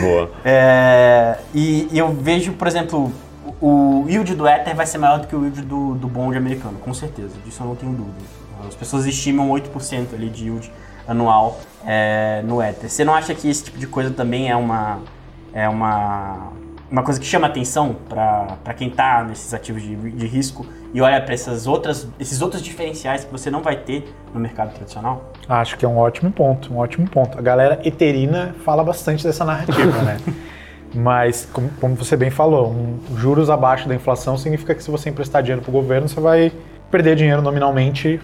Boa. 0.00 0.30
É, 0.44 1.36
e, 1.54 1.88
e, 1.90 1.98
eu 1.98 2.12
vejo, 2.12 2.52
por 2.52 2.68
exemplo, 2.68 3.10
o 3.60 4.04
yield 4.08 4.34
do 4.34 4.46
Ether 4.46 4.76
vai 4.76 4.84
ser 4.84 4.98
maior 4.98 5.20
do 5.20 5.26
que 5.26 5.34
o 5.34 5.42
yield 5.42 5.62
do, 5.62 5.94
do 5.94 6.06
bond 6.06 6.36
americano, 6.36 6.76
com 6.84 6.92
certeza, 6.92 7.30
disso 7.44 7.62
eu 7.62 7.68
não 7.68 7.74
tenho 7.74 7.92
dúvida. 7.92 8.36
As 8.66 8.74
pessoas 8.74 9.06
estimam 9.06 9.48
8% 9.50 10.14
ali 10.14 10.28
de 10.28 10.44
yield 10.44 10.70
anual 11.06 11.60
é, 11.86 12.42
no 12.44 12.62
Ether. 12.62 12.90
Você 12.90 13.04
não 13.04 13.14
acha 13.14 13.34
que 13.34 13.48
esse 13.48 13.64
tipo 13.64 13.78
de 13.78 13.86
coisa 13.86 14.10
também 14.10 14.50
é 14.50 14.56
uma, 14.56 15.00
é 15.52 15.68
uma, 15.68 16.52
uma 16.90 17.02
coisa 17.02 17.20
que 17.20 17.26
chama 17.26 17.46
atenção 17.46 17.96
para 18.08 18.74
quem 18.74 18.88
está 18.88 19.22
nesses 19.24 19.52
ativos 19.54 19.82
de, 19.82 19.94
de 19.94 20.26
risco 20.26 20.66
e 20.92 21.00
olha 21.00 21.20
para 21.20 21.34
essas 21.34 21.66
outras, 21.66 22.08
esses 22.18 22.40
outros 22.40 22.62
diferenciais 22.62 23.24
que 23.24 23.30
você 23.30 23.50
não 23.50 23.62
vai 23.62 23.76
ter 23.76 24.12
no 24.32 24.40
mercado 24.40 24.74
tradicional? 24.74 25.32
Acho 25.48 25.76
que 25.76 25.84
é 25.84 25.88
um 25.88 25.98
ótimo 25.98 26.30
ponto, 26.30 26.72
um 26.72 26.78
ótimo 26.78 27.08
ponto. 27.08 27.38
A 27.38 27.42
galera 27.42 27.80
eterina 27.84 28.54
fala 28.64 28.82
bastante 28.82 29.22
dessa 29.22 29.44
narrativa, 29.44 30.02
né? 30.02 30.16
Mas, 30.94 31.46
como, 31.52 31.68
como, 31.80 31.94
você 31.94 32.16
bem 32.16 32.30
falou, 32.30 32.70
um, 32.70 32.98
juros 33.16 33.50
abaixo 33.50 33.86
da 33.86 33.94
inflação 33.94 34.38
significa 34.38 34.74
que 34.74 34.82
se 34.82 34.90
você 34.90 35.10
emprestar 35.10 35.42
dinheiro 35.42 35.60
para 35.60 35.68
o 35.68 35.72
governo, 35.72 36.08
você 36.08 36.18
vai 36.18 36.52
perder 36.90 37.16
dinheiro 37.16 37.42
nominalmente, 37.42 38.20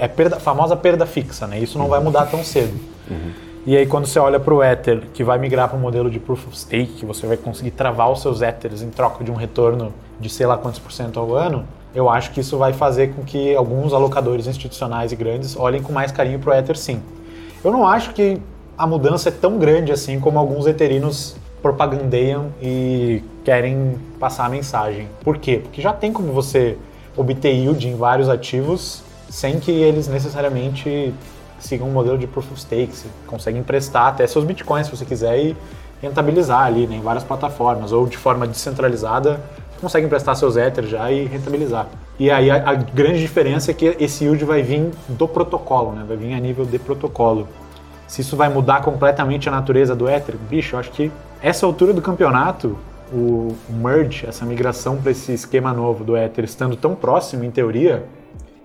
é 0.00 0.08
perda, 0.08 0.40
famosa 0.40 0.76
perda 0.76 1.06
fixa, 1.06 1.46
né? 1.46 1.58
Isso 1.58 1.78
não 1.78 1.88
vai 1.88 2.00
mudar 2.00 2.26
tão 2.26 2.42
cedo. 2.42 2.78
Uhum. 3.10 3.30
E 3.66 3.76
aí 3.76 3.84
quando 3.84 4.06
você 4.06 4.18
olha 4.18 4.38
para 4.38 4.54
o 4.54 4.62
Ether, 4.62 5.02
que 5.12 5.24
vai 5.24 5.38
migrar 5.38 5.68
para 5.68 5.76
o 5.76 5.80
modelo 5.80 6.08
de 6.08 6.20
Proof 6.20 6.46
of 6.46 6.58
Stake, 6.58 6.92
que 6.92 7.04
você 7.04 7.26
vai 7.26 7.36
conseguir 7.36 7.72
travar 7.72 8.10
os 8.10 8.22
seus 8.22 8.40
Ethers 8.40 8.80
em 8.80 8.90
troca 8.90 9.24
de 9.24 9.30
um 9.30 9.34
retorno 9.34 9.92
de 10.20 10.30
sei 10.30 10.46
lá 10.46 10.56
quantos 10.56 10.78
por 10.78 10.92
cento 10.92 11.18
ao 11.18 11.34
ano, 11.34 11.64
eu 11.94 12.08
acho 12.08 12.30
que 12.30 12.40
isso 12.40 12.56
vai 12.58 12.72
fazer 12.72 13.12
com 13.14 13.24
que 13.24 13.54
alguns 13.56 13.92
alocadores 13.92 14.46
institucionais 14.46 15.12
e 15.12 15.16
grandes 15.16 15.56
olhem 15.56 15.82
com 15.82 15.92
mais 15.92 16.12
carinho 16.12 16.38
para 16.38 16.50
o 16.50 16.54
Ether 16.54 16.76
sim. 16.76 17.02
Eu 17.64 17.72
não 17.72 17.86
acho 17.86 18.12
que 18.12 18.40
a 18.78 18.86
mudança 18.86 19.30
é 19.30 19.32
tão 19.32 19.58
grande 19.58 19.90
assim 19.90 20.20
como 20.20 20.38
alguns 20.38 20.66
eterinos 20.66 21.36
propagandeiam 21.60 22.52
e 22.62 23.22
querem 23.44 23.96
passar 24.20 24.44
a 24.44 24.48
mensagem. 24.48 25.08
Por 25.24 25.38
quê? 25.38 25.58
Porque 25.62 25.82
já 25.82 25.92
tem 25.92 26.12
como 26.12 26.32
você 26.32 26.76
obter 27.16 27.52
yield 27.52 27.88
em 27.88 27.96
vários 27.96 28.28
ativos 28.28 29.02
sem 29.28 29.58
que 29.58 29.70
eles 29.70 30.06
necessariamente 30.08 31.12
sigam 31.58 31.88
um 31.88 31.92
modelo 31.92 32.16
de 32.18 32.26
proof 32.26 32.52
of 32.52 32.60
stake. 32.60 32.94
Você 32.94 33.08
consegue 33.26 33.58
emprestar 33.58 34.08
até 34.08 34.26
seus 34.26 34.44
bitcoins 34.44 34.86
se 34.86 34.96
você 34.96 35.04
quiser 35.04 35.38
e 35.38 35.56
rentabilizar 36.00 36.62
ali 36.64 36.86
né, 36.86 36.96
em 36.96 37.00
várias 37.00 37.24
plataformas 37.24 37.92
ou 37.92 38.06
de 38.06 38.16
forma 38.16 38.46
descentralizada 38.46 39.40
consegue 39.80 40.06
emprestar 40.06 40.34
seus 40.36 40.56
Ether 40.56 40.86
já 40.86 41.10
e 41.10 41.26
rentabilizar. 41.26 41.86
E 42.18 42.30
aí 42.30 42.50
a, 42.50 42.70
a, 42.70 42.74
grande 42.74 43.20
diferença 43.20 43.70
é 43.70 43.74
que 43.74 43.96
esse 44.00 44.24
yield 44.24 44.44
vai 44.44 44.62
vir 44.62 44.90
do 45.08 45.28
protocolo, 45.28 45.92
né? 45.92 46.04
vai 46.06 46.16
vir 46.16 46.34
a 46.34 46.40
nível 46.40 46.64
de 46.64 46.78
protocolo. 46.78 47.46
Se 48.06 48.20
isso 48.20 48.36
vai 48.36 48.48
mudar 48.48 48.82
completamente 48.82 49.48
a 49.48 49.52
natureza 49.52 49.94
do 49.94 50.08
Ether, 50.08 50.36
bicho, 50.48 50.76
eu 50.76 50.80
acho 50.80 50.90
que 50.92 51.10
essa 51.42 51.66
altura 51.66 51.92
do 51.92 52.00
campeonato 52.00 52.78
o 53.12 53.54
merge, 53.68 54.26
essa 54.26 54.44
migração 54.44 54.96
para 54.96 55.10
esse 55.10 55.32
esquema 55.32 55.72
novo 55.72 56.04
do 56.04 56.16
Ether 56.16 56.44
estando 56.44 56.76
tão 56.76 56.94
próximo, 56.94 57.44
em 57.44 57.50
teoria, 57.50 58.04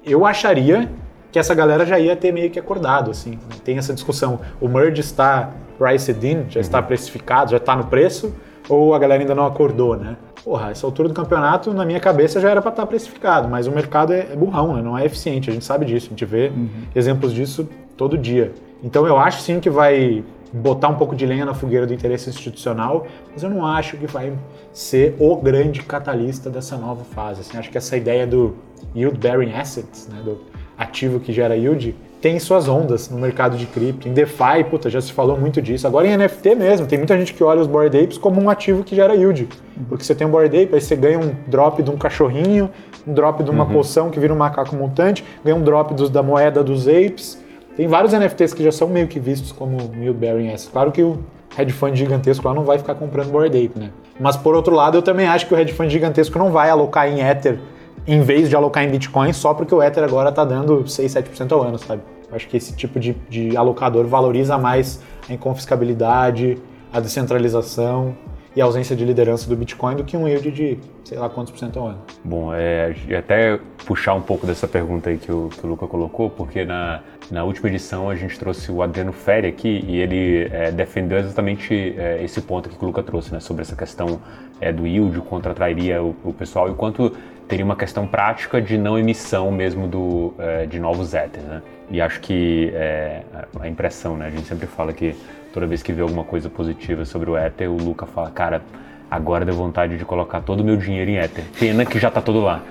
eu 0.03 0.25
acharia 0.25 0.89
que 1.31 1.39
essa 1.39 1.55
galera 1.55 1.85
já 1.85 1.97
ia 1.99 2.15
ter 2.15 2.31
meio 2.31 2.49
que 2.49 2.59
acordado, 2.59 3.11
assim. 3.11 3.39
Tem 3.63 3.77
essa 3.77 3.93
discussão, 3.93 4.39
o 4.59 4.67
merge 4.67 4.99
está 4.99 5.51
priced 5.77 6.27
in, 6.27 6.45
já 6.49 6.59
está 6.59 6.79
uhum. 6.79 6.85
precificado, 6.85 7.51
já 7.51 7.57
está 7.57 7.75
no 7.75 7.85
preço, 7.85 8.33
ou 8.67 8.93
a 8.93 8.99
galera 8.99 9.21
ainda 9.21 9.33
não 9.33 9.45
acordou, 9.45 9.95
né? 9.95 10.17
Porra, 10.43 10.71
essa 10.71 10.85
altura 10.85 11.07
do 11.07 11.13
campeonato, 11.13 11.73
na 11.73 11.85
minha 11.85 11.99
cabeça, 11.99 12.39
já 12.39 12.49
era 12.49 12.61
para 12.61 12.71
estar 12.71 12.83
tá 12.83 12.87
precificado, 12.87 13.47
mas 13.47 13.67
o 13.67 13.71
mercado 13.71 14.11
é, 14.11 14.27
é 14.31 14.35
burrão, 14.35 14.75
né? 14.75 14.81
não 14.81 14.97
é 14.97 15.05
eficiente, 15.05 15.49
a 15.49 15.53
gente 15.53 15.63
sabe 15.63 15.85
disso, 15.85 16.07
a 16.07 16.09
gente 16.09 16.25
vê 16.25 16.47
uhum. 16.49 16.67
exemplos 16.95 17.31
disso 17.31 17.69
todo 17.95 18.17
dia. 18.17 18.51
Então 18.83 19.05
eu 19.05 19.17
acho 19.17 19.41
sim 19.41 19.59
que 19.59 19.69
vai 19.69 20.23
botar 20.53 20.89
um 20.89 20.95
pouco 20.95 21.15
de 21.15 21.25
lenha 21.25 21.45
na 21.45 21.53
fogueira 21.53 21.87
do 21.87 21.93
interesse 21.93 22.29
institucional, 22.29 23.07
mas 23.31 23.43
eu 23.43 23.49
não 23.49 23.65
acho 23.65 23.97
que 23.97 24.05
vai 24.05 24.33
ser 24.73 25.15
o 25.19 25.35
grande 25.35 25.81
catalista 25.81 26.49
dessa 26.49 26.77
nova 26.77 27.03
fase. 27.03 27.41
Assim, 27.41 27.57
acho 27.57 27.69
que 27.69 27.77
essa 27.77 27.95
ideia 27.95 28.27
do 28.27 28.55
yield 28.95 29.17
bearing 29.17 29.53
assets, 29.53 30.07
né, 30.07 30.21
do 30.23 30.39
ativo 30.77 31.19
que 31.19 31.31
gera 31.31 31.55
yield, 31.55 31.95
tem 32.21 32.37
suas 32.39 32.67
ondas 32.67 33.09
no 33.09 33.17
mercado 33.17 33.57
de 33.57 33.65
cripto. 33.65 34.07
Em 34.07 34.13
DeFi, 34.13 34.63
puta, 34.69 34.89
já 34.89 35.01
se 35.01 35.11
falou 35.11 35.37
muito 35.39 35.59
disso. 35.61 35.87
Agora 35.87 36.07
em 36.07 36.15
NFT 36.15 36.53
mesmo, 36.55 36.85
tem 36.85 36.97
muita 36.97 37.17
gente 37.17 37.33
que 37.33 37.43
olha 37.43 37.61
os 37.61 37.67
Bored 37.67 37.97
Apes 37.97 38.17
como 38.17 38.39
um 38.39 38.49
ativo 38.49 38.83
que 38.83 38.95
gera 38.95 39.15
yield. 39.15 39.49
Porque 39.89 40.03
você 40.03 40.13
tem 40.13 40.27
um 40.27 40.29
Bored 40.29 40.55
Ape, 40.55 40.75
aí 40.75 40.81
você 40.81 40.95
ganha 40.95 41.19
um 41.19 41.33
drop 41.47 41.81
de 41.81 41.89
um 41.89 41.97
cachorrinho, 41.97 42.69
um 43.07 43.13
drop 43.13 43.43
de 43.43 43.49
uma 43.49 43.63
uhum. 43.63 43.73
poção 43.73 44.11
que 44.11 44.19
vira 44.19 44.31
um 44.31 44.37
macaco 44.37 44.75
montante, 44.75 45.25
ganha 45.43 45.55
um 45.55 45.63
drop 45.63 45.95
dos, 45.95 46.11
da 46.11 46.21
moeda 46.21 46.63
dos 46.63 46.87
apes, 46.87 47.41
tem 47.75 47.87
vários 47.87 48.13
NFTs 48.13 48.53
que 48.53 48.63
já 48.63 48.71
são 48.71 48.87
meio 48.87 49.07
que 49.07 49.19
vistos 49.19 49.51
como 49.51 49.77
yield 49.95 50.17
bearing 50.17 50.47
assets. 50.47 50.69
Claro 50.71 50.91
que 50.91 51.01
o 51.01 51.19
hedge 51.57 51.71
fund 51.71 51.95
gigantesco 51.95 52.47
lá 52.47 52.53
não 52.53 52.63
vai 52.63 52.77
ficar 52.77 52.95
comprando 52.95 53.31
Bored 53.31 53.55
Ape, 53.57 53.79
né? 53.79 53.89
Mas 54.19 54.37
por 54.37 54.55
outro 54.55 54.75
lado, 54.75 54.97
eu 54.97 55.01
também 55.01 55.27
acho 55.27 55.47
que 55.47 55.53
o 55.53 55.57
hedge 55.57 55.73
fund 55.73 55.89
gigantesco 55.89 56.37
não 56.37 56.51
vai 56.51 56.69
alocar 56.69 57.07
em 57.07 57.21
Ether 57.21 57.59
em 58.07 58.21
vez 58.21 58.49
de 58.49 58.55
alocar 58.55 58.83
em 58.83 58.89
Bitcoin 58.89 59.31
só 59.33 59.53
porque 59.53 59.73
o 59.73 59.81
Ether 59.81 60.03
agora 60.03 60.29
está 60.29 60.43
dando 60.43 60.87
6, 60.87 61.13
7% 61.13 61.51
ao 61.51 61.61
ano, 61.61 61.77
sabe? 61.77 62.01
Eu 62.29 62.35
acho 62.35 62.47
que 62.47 62.57
esse 62.57 62.75
tipo 62.75 62.99
de, 62.99 63.13
de 63.29 63.55
alocador 63.55 64.05
valoriza 64.07 64.57
mais 64.57 65.01
a 65.29 65.33
inconfiscabilidade, 65.33 66.57
a 66.91 66.99
descentralização 66.99 68.15
e 68.55 68.61
a 68.61 68.65
ausência 68.65 68.95
de 68.95 69.05
liderança 69.05 69.47
do 69.47 69.55
Bitcoin 69.55 69.95
do 69.95 70.03
que 70.03 70.17
um 70.17 70.27
yield 70.27 70.51
de 70.51 70.79
sei 71.03 71.17
lá 71.17 71.29
quantos 71.29 71.51
por 71.51 71.59
cento 71.59 71.79
ao 71.79 71.87
ano. 71.87 71.99
Bom, 72.23 72.53
é, 72.53 72.95
até 73.17 73.59
puxar 73.85 74.13
um 74.13 74.21
pouco 74.21 74.45
dessa 74.45 74.67
pergunta 74.67 75.09
aí 75.09 75.17
que 75.17 75.31
o, 75.31 75.49
que 75.49 75.65
o 75.65 75.69
Luca 75.69 75.87
colocou, 75.87 76.29
porque 76.29 76.65
na, 76.65 77.01
na 77.29 77.43
última 77.43 77.69
edição 77.69 78.09
a 78.09 78.15
gente 78.15 78.37
trouxe 78.39 78.71
o 78.71 78.81
Adriano 78.81 79.13
Ferri 79.13 79.47
aqui 79.47 79.83
e 79.87 79.99
ele 79.99 80.47
é, 80.51 80.71
defendeu 80.71 81.17
exatamente 81.19 81.93
é, 81.97 82.23
esse 82.23 82.41
ponto 82.41 82.69
que 82.69 82.83
o 82.83 82.87
Luca 82.87 83.03
trouxe, 83.03 83.31
né, 83.33 83.39
sobre 83.39 83.61
essa 83.61 83.75
questão 83.75 84.21
é, 84.59 84.71
do 84.71 84.87
yield, 84.87 85.19
o 85.19 85.21
quanto 85.21 85.49
atrairia 85.49 86.01
o, 86.01 86.15
o 86.23 86.33
pessoal 86.33 86.67
e 86.67 86.71
o 86.71 86.75
quanto 86.75 87.15
teria 87.47 87.65
uma 87.65 87.75
questão 87.75 88.07
prática 88.07 88.61
de 88.61 88.77
não 88.77 88.97
emissão 88.97 89.51
mesmo 89.51 89.87
do, 89.87 90.33
é, 90.39 90.65
de 90.65 90.79
novos 90.79 91.13
Ethers, 91.13 91.45
né? 91.45 91.61
e 91.91 91.99
acho 91.99 92.21
que 92.21 92.71
é, 92.73 93.23
a 93.59 93.67
impressão, 93.67 94.15
né? 94.15 94.27
A 94.27 94.29
gente 94.29 94.47
sempre 94.47 94.65
fala 94.65 94.93
que 94.93 95.13
toda 95.53 95.67
vez 95.67 95.83
que 95.83 95.91
vê 95.91 96.01
alguma 96.01 96.23
coisa 96.23 96.49
positiva 96.49 97.03
sobre 97.03 97.29
o 97.29 97.37
Ether, 97.37 97.69
o 97.69 97.75
Luca 97.75 98.05
fala, 98.05 98.31
cara, 98.31 98.61
agora 99.09 99.43
deu 99.43 99.53
vontade 99.53 99.97
de 99.97 100.05
colocar 100.05 100.39
todo 100.39 100.61
o 100.61 100.63
meu 100.63 100.77
dinheiro 100.77 101.11
em 101.11 101.17
Ether. 101.17 101.43
Pena 101.59 101.85
que 101.85 101.99
já 101.99 102.07
está 102.07 102.21
todo 102.21 102.39
lá. 102.39 102.63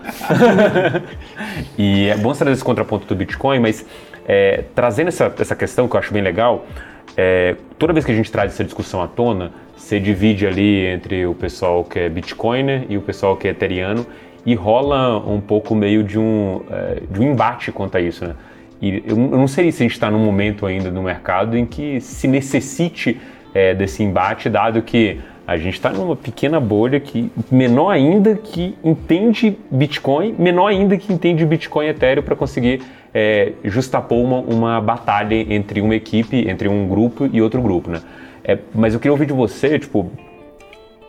e 1.77 2.09
é 2.09 2.17
bom 2.17 2.33
trazer 2.33 2.55
esse 2.55 2.65
contraponto 2.65 3.07
do 3.07 3.15
Bitcoin, 3.15 3.59
mas 3.59 3.85
é, 4.27 4.65
trazendo 4.75 5.09
essa, 5.09 5.33
essa 5.39 5.57
questão 5.57 5.89
que 5.89 5.97
eu 5.97 6.01
acho 6.01 6.13
bem 6.13 6.23
legal, 6.23 6.67
é, 7.17 7.57
toda 7.79 7.93
vez 7.93 8.05
que 8.05 8.13
a 8.13 8.15
gente 8.15 8.31
traz 8.31 8.53
essa 8.53 8.65
discussão 8.65 9.03
à 9.03 9.09
tona, 9.09 9.53
você 9.77 9.99
divide 9.99 10.47
ali 10.47 10.87
entre 10.87 11.27
o 11.27 11.35
pessoal 11.35 11.83
que 11.85 11.99
é 11.99 12.09
Bitcoiner 12.09 12.85
e 12.89 12.97
o 12.97 13.01
pessoal 13.01 13.37
que 13.37 13.49
é 13.49 13.51
Ethereano 13.51 14.07
e 14.45 14.55
rola 14.55 15.19
um 15.19 15.41
pouco 15.41 15.75
meio 15.75 16.03
de 16.03 16.19
um, 16.19 16.63
é, 16.71 17.03
de 17.11 17.21
um 17.21 17.33
embate 17.33 17.73
quanto 17.73 17.97
a 17.97 18.01
isso, 18.01 18.25
né? 18.25 18.35
E 18.81 19.03
eu, 19.07 19.17
eu 19.17 19.39
não 19.39 19.49
sei 19.49 19.71
se 19.71 19.83
a 19.83 19.85
gente 19.85 19.93
está 19.93 20.11
num 20.11 20.19
momento 20.19 20.65
ainda 20.65 20.91
no 20.91 21.03
mercado 21.03 21.57
em 21.57 21.67
que 21.67 22.01
se 22.01 22.27
necessite 22.27 23.21
é, 23.53 23.75
desse 23.75 24.03
embate, 24.03 24.49
dado 24.49 24.81
que 24.81 25.21
a 25.47 25.57
gente 25.57 25.75
está 25.75 25.91
numa 25.91 26.15
pequena 26.15 26.61
bolha 26.61 27.01
que 27.01 27.31
menor 27.51 27.91
ainda 27.91 28.37
que 28.37 28.77
entende 28.85 29.59
Bitcoin, 29.71 30.35
menor 30.39 30.69
ainda 30.69 30.97
que 30.97 31.13
entende 31.13 31.45
Bitcoin 31.45 31.87
e 31.87 31.89
Ethereum 31.91 32.23
para 32.23 32.37
conseguir 32.37 32.81
é, 33.15 33.53
justapor 33.65 34.19
uma, 34.19 34.39
uma 34.39 34.81
batalha 34.81 35.35
entre 35.53 35.81
uma 35.81 35.95
equipe, 35.95 36.49
entre 36.49 36.69
um 36.69 36.89
grupo 36.89 37.29
e 37.33 37.43
outro 37.43 37.61
grupo, 37.61 37.91
né? 37.91 38.01
É, 38.45 38.59
mas 38.75 38.95
eu 38.95 39.01
queria 39.01 39.13
ouvir 39.13 39.27
de 39.27 39.33
você, 39.33 39.79
tipo, 39.79 40.11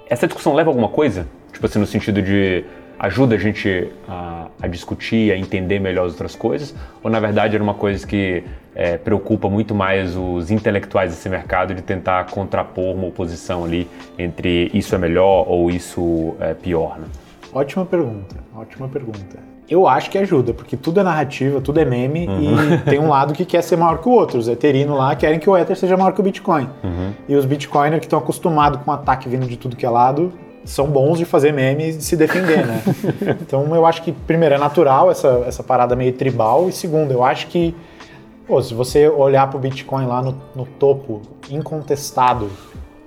essa 0.09 0.27
discussão 0.27 0.53
leva 0.53 0.69
a 0.69 0.71
alguma 0.71 0.89
coisa? 0.89 1.27
Tipo 1.53 1.65
assim, 1.65 1.79
no 1.79 1.85
sentido 1.85 2.21
de 2.21 2.63
ajuda 2.99 3.35
a 3.35 3.37
gente 3.37 3.87
a, 4.07 4.47
a, 4.61 4.67
discutir, 4.67 5.31
a 5.31 5.37
entender 5.37 5.79
melhor 5.79 6.05
as 6.05 6.11
outras 6.11 6.35
coisas? 6.35 6.75
Ou 7.01 7.09
na 7.09 7.19
verdade 7.19 7.55
era 7.55 7.63
uma 7.63 7.73
coisa 7.73 8.05
que 8.05 8.43
é, 8.75 8.97
preocupa 8.97 9.49
muito 9.49 9.73
mais 9.73 10.15
os 10.15 10.51
intelectuais 10.51 11.11
desse 11.11 11.27
mercado 11.27 11.73
de 11.73 11.81
tentar 11.81 12.25
contrapor 12.25 12.95
uma 12.95 13.07
oposição 13.07 13.65
ali 13.65 13.87
entre 14.19 14.69
isso 14.73 14.93
é 14.93 14.97
melhor 14.97 15.45
ou 15.47 15.71
isso 15.71 16.35
é 16.39 16.53
pior? 16.53 16.99
Né? 16.99 17.07
Ótima 17.53 17.85
pergunta, 17.85 18.35
ótima 18.55 18.87
pergunta. 18.87 19.50
Eu 19.71 19.87
acho 19.87 20.09
que 20.09 20.17
ajuda, 20.17 20.53
porque 20.53 20.75
tudo 20.75 20.99
é 20.99 21.03
narrativa, 21.03 21.61
tudo 21.61 21.79
é 21.79 21.85
meme 21.85 22.27
uhum. 22.27 22.73
e 22.73 22.77
tem 22.83 22.99
um 22.99 23.07
lado 23.07 23.33
que 23.33 23.45
quer 23.45 23.61
ser 23.61 23.77
maior 23.77 23.99
que 23.99 24.09
o 24.09 24.11
outro. 24.11 24.37
Os 24.37 24.49
eterinos 24.49 24.97
lá 24.97 25.15
querem 25.15 25.39
que 25.39 25.49
o 25.49 25.57
Ether 25.57 25.77
seja 25.77 25.95
maior 25.95 26.11
que 26.11 26.19
o 26.19 26.23
Bitcoin. 26.23 26.67
Uhum. 26.83 27.13
E 27.29 27.35
os 27.37 27.45
Bitcoiners 27.45 28.01
que 28.01 28.05
estão 28.05 28.19
acostumados 28.19 28.81
com 28.83 28.91
ataque 28.91 29.29
vindo 29.29 29.47
de 29.47 29.55
tudo 29.55 29.77
que 29.77 29.85
é 29.85 29.89
lado 29.89 30.33
são 30.65 30.87
bons 30.87 31.17
de 31.17 31.23
fazer 31.23 31.53
meme 31.53 31.89
e 31.89 31.93
de 31.93 32.03
se 32.03 32.17
defender, 32.17 32.67
né? 32.67 32.83
então 33.41 33.73
eu 33.73 33.85
acho 33.85 34.03
que, 34.03 34.11
primeiro, 34.11 34.55
é 34.55 34.57
natural 34.57 35.09
essa, 35.09 35.43
essa 35.47 35.63
parada 35.63 35.95
meio 35.95 36.11
tribal 36.11 36.67
e, 36.67 36.73
segundo, 36.73 37.13
eu 37.13 37.23
acho 37.23 37.47
que 37.47 37.73
pô, 38.45 38.61
se 38.61 38.73
você 38.73 39.07
olhar 39.07 39.47
para 39.47 39.55
o 39.55 39.59
Bitcoin 39.61 40.05
lá 40.05 40.21
no, 40.21 40.35
no 40.53 40.65
topo, 40.65 41.21
incontestado 41.49 42.49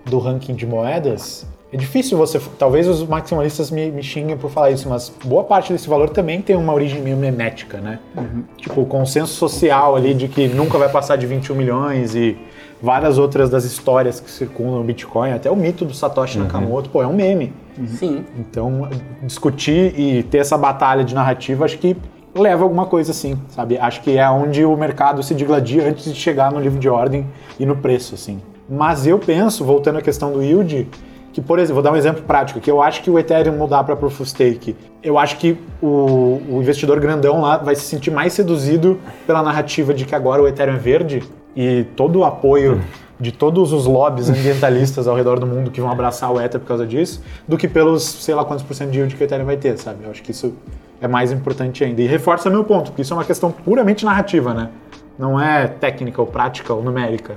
do 0.06 0.18
ranking 0.18 0.54
de 0.54 0.66
moedas, 0.66 1.46
é 1.74 1.76
difícil 1.76 2.16
você. 2.16 2.40
Talvez 2.56 2.86
os 2.86 3.04
maximalistas 3.04 3.68
me, 3.68 3.90
me 3.90 4.00
xinguem 4.00 4.36
por 4.36 4.48
falar 4.48 4.70
isso, 4.70 4.88
mas 4.88 5.12
boa 5.24 5.42
parte 5.42 5.72
desse 5.72 5.88
valor 5.88 6.08
também 6.08 6.40
tem 6.40 6.54
uma 6.54 6.72
origem 6.72 7.02
meio 7.02 7.16
memética, 7.16 7.78
né? 7.78 7.98
Uhum. 8.16 8.44
Tipo, 8.56 8.82
o 8.82 8.86
consenso 8.86 9.32
social 9.34 9.96
ali 9.96 10.14
de 10.14 10.28
que 10.28 10.46
nunca 10.46 10.78
vai 10.78 10.88
passar 10.88 11.16
de 11.16 11.26
21 11.26 11.56
milhões 11.56 12.14
e 12.14 12.38
várias 12.80 13.18
outras 13.18 13.50
das 13.50 13.64
histórias 13.64 14.20
que 14.20 14.30
circulam 14.30 14.82
o 14.82 14.84
Bitcoin, 14.84 15.32
até 15.32 15.50
o 15.50 15.56
mito 15.56 15.84
do 15.84 15.92
Satoshi 15.92 16.38
uhum. 16.38 16.44
Nakamoto, 16.44 16.90
pô, 16.90 17.02
é 17.02 17.08
um 17.08 17.12
meme. 17.12 17.52
Uhum. 17.76 17.86
Sim. 17.88 18.24
Então, 18.38 18.88
discutir 19.24 19.98
e 19.98 20.22
ter 20.22 20.38
essa 20.38 20.56
batalha 20.56 21.02
de 21.02 21.12
narrativa, 21.12 21.64
acho 21.64 21.78
que 21.78 21.96
leva 22.36 22.62
alguma 22.62 22.86
coisa 22.86 23.10
assim, 23.10 23.36
sabe? 23.48 23.78
Acho 23.78 24.00
que 24.00 24.16
é 24.16 24.30
onde 24.30 24.64
o 24.64 24.76
mercado 24.76 25.24
se 25.24 25.34
digladia 25.34 25.88
antes 25.88 26.04
de 26.04 26.14
chegar 26.14 26.52
no 26.52 26.60
livro 26.60 26.78
de 26.78 26.88
ordem 26.88 27.26
e 27.58 27.66
no 27.66 27.74
preço, 27.74 28.14
assim. 28.14 28.40
Mas 28.70 29.08
eu 29.08 29.18
penso, 29.18 29.64
voltando 29.64 29.98
à 29.98 30.02
questão 30.02 30.32
do 30.32 30.40
yield, 30.40 30.88
que, 31.34 31.42
por 31.42 31.58
exemplo, 31.58 31.74
vou 31.74 31.82
dar 31.82 31.90
um 31.90 31.96
exemplo 31.96 32.22
prático, 32.22 32.60
que 32.60 32.70
eu 32.70 32.80
acho 32.80 33.02
que 33.02 33.10
o 33.10 33.18
Ethereum 33.18 33.56
mudar 33.56 33.82
para 33.82 33.96
Proof 33.96 34.20
of 34.20 34.30
Stake, 34.30 34.76
eu 35.02 35.18
acho 35.18 35.36
que 35.36 35.58
o, 35.82 36.40
o, 36.48 36.58
investidor 36.62 37.00
grandão 37.00 37.40
lá 37.40 37.56
vai 37.56 37.74
se 37.74 37.82
sentir 37.82 38.12
mais 38.12 38.32
seduzido 38.32 39.00
pela 39.26 39.42
narrativa 39.42 39.92
de 39.92 40.04
que 40.04 40.14
agora 40.14 40.40
o 40.40 40.46
Ethereum 40.46 40.76
é 40.76 40.78
verde 40.78 41.24
e 41.56 41.86
todo 41.96 42.20
o 42.20 42.24
apoio 42.24 42.80
de 43.18 43.32
todos 43.32 43.72
os 43.72 43.84
lobbies 43.84 44.30
ambientalistas 44.30 45.08
ao 45.08 45.16
redor 45.16 45.40
do 45.40 45.46
mundo 45.46 45.72
que 45.72 45.80
vão 45.80 45.90
abraçar 45.90 46.32
o 46.32 46.40
Ether 46.40 46.60
por 46.60 46.68
causa 46.68 46.86
disso, 46.86 47.20
do 47.48 47.58
que 47.58 47.66
pelos, 47.66 48.04
sei 48.04 48.34
lá 48.36 48.44
quantos 48.44 48.64
por 48.64 48.74
cento 48.74 48.92
de 48.92 48.98
yield 48.98 49.16
que 49.16 49.22
o 49.22 49.24
Ethereum 49.24 49.44
vai 49.44 49.56
ter, 49.56 49.76
sabe? 49.76 50.04
Eu 50.04 50.12
acho 50.12 50.22
que 50.22 50.30
isso 50.30 50.54
é 51.00 51.08
mais 51.08 51.32
importante 51.32 51.82
ainda. 51.82 52.00
E 52.00 52.06
reforça 52.06 52.48
meu 52.48 52.62
ponto, 52.62 52.92
porque 52.92 53.02
isso 53.02 53.12
é 53.12 53.16
uma 53.16 53.24
questão 53.24 53.50
puramente 53.50 54.04
narrativa, 54.04 54.54
né? 54.54 54.70
Não 55.18 55.40
é 55.40 55.66
técnica 55.66 56.20
ou 56.20 56.28
prática 56.28 56.72
ou 56.72 56.80
numérica. 56.80 57.34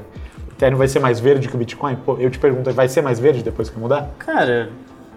Ethereum 0.57 0.77
vai 0.77 0.87
ser 0.87 0.99
mais 0.99 1.19
verde 1.19 1.47
que 1.47 1.55
o 1.55 1.57
Bitcoin? 1.57 1.95
Pô, 1.97 2.17
eu 2.17 2.31
te 2.31 2.39
pergunto, 2.39 2.73
vai 2.73 2.89
ser 2.89 3.01
mais 3.03 3.19
verde 3.19 3.43
depois 3.43 3.69
que 3.69 3.79
mudar? 3.79 4.09
Cara, 4.17 4.69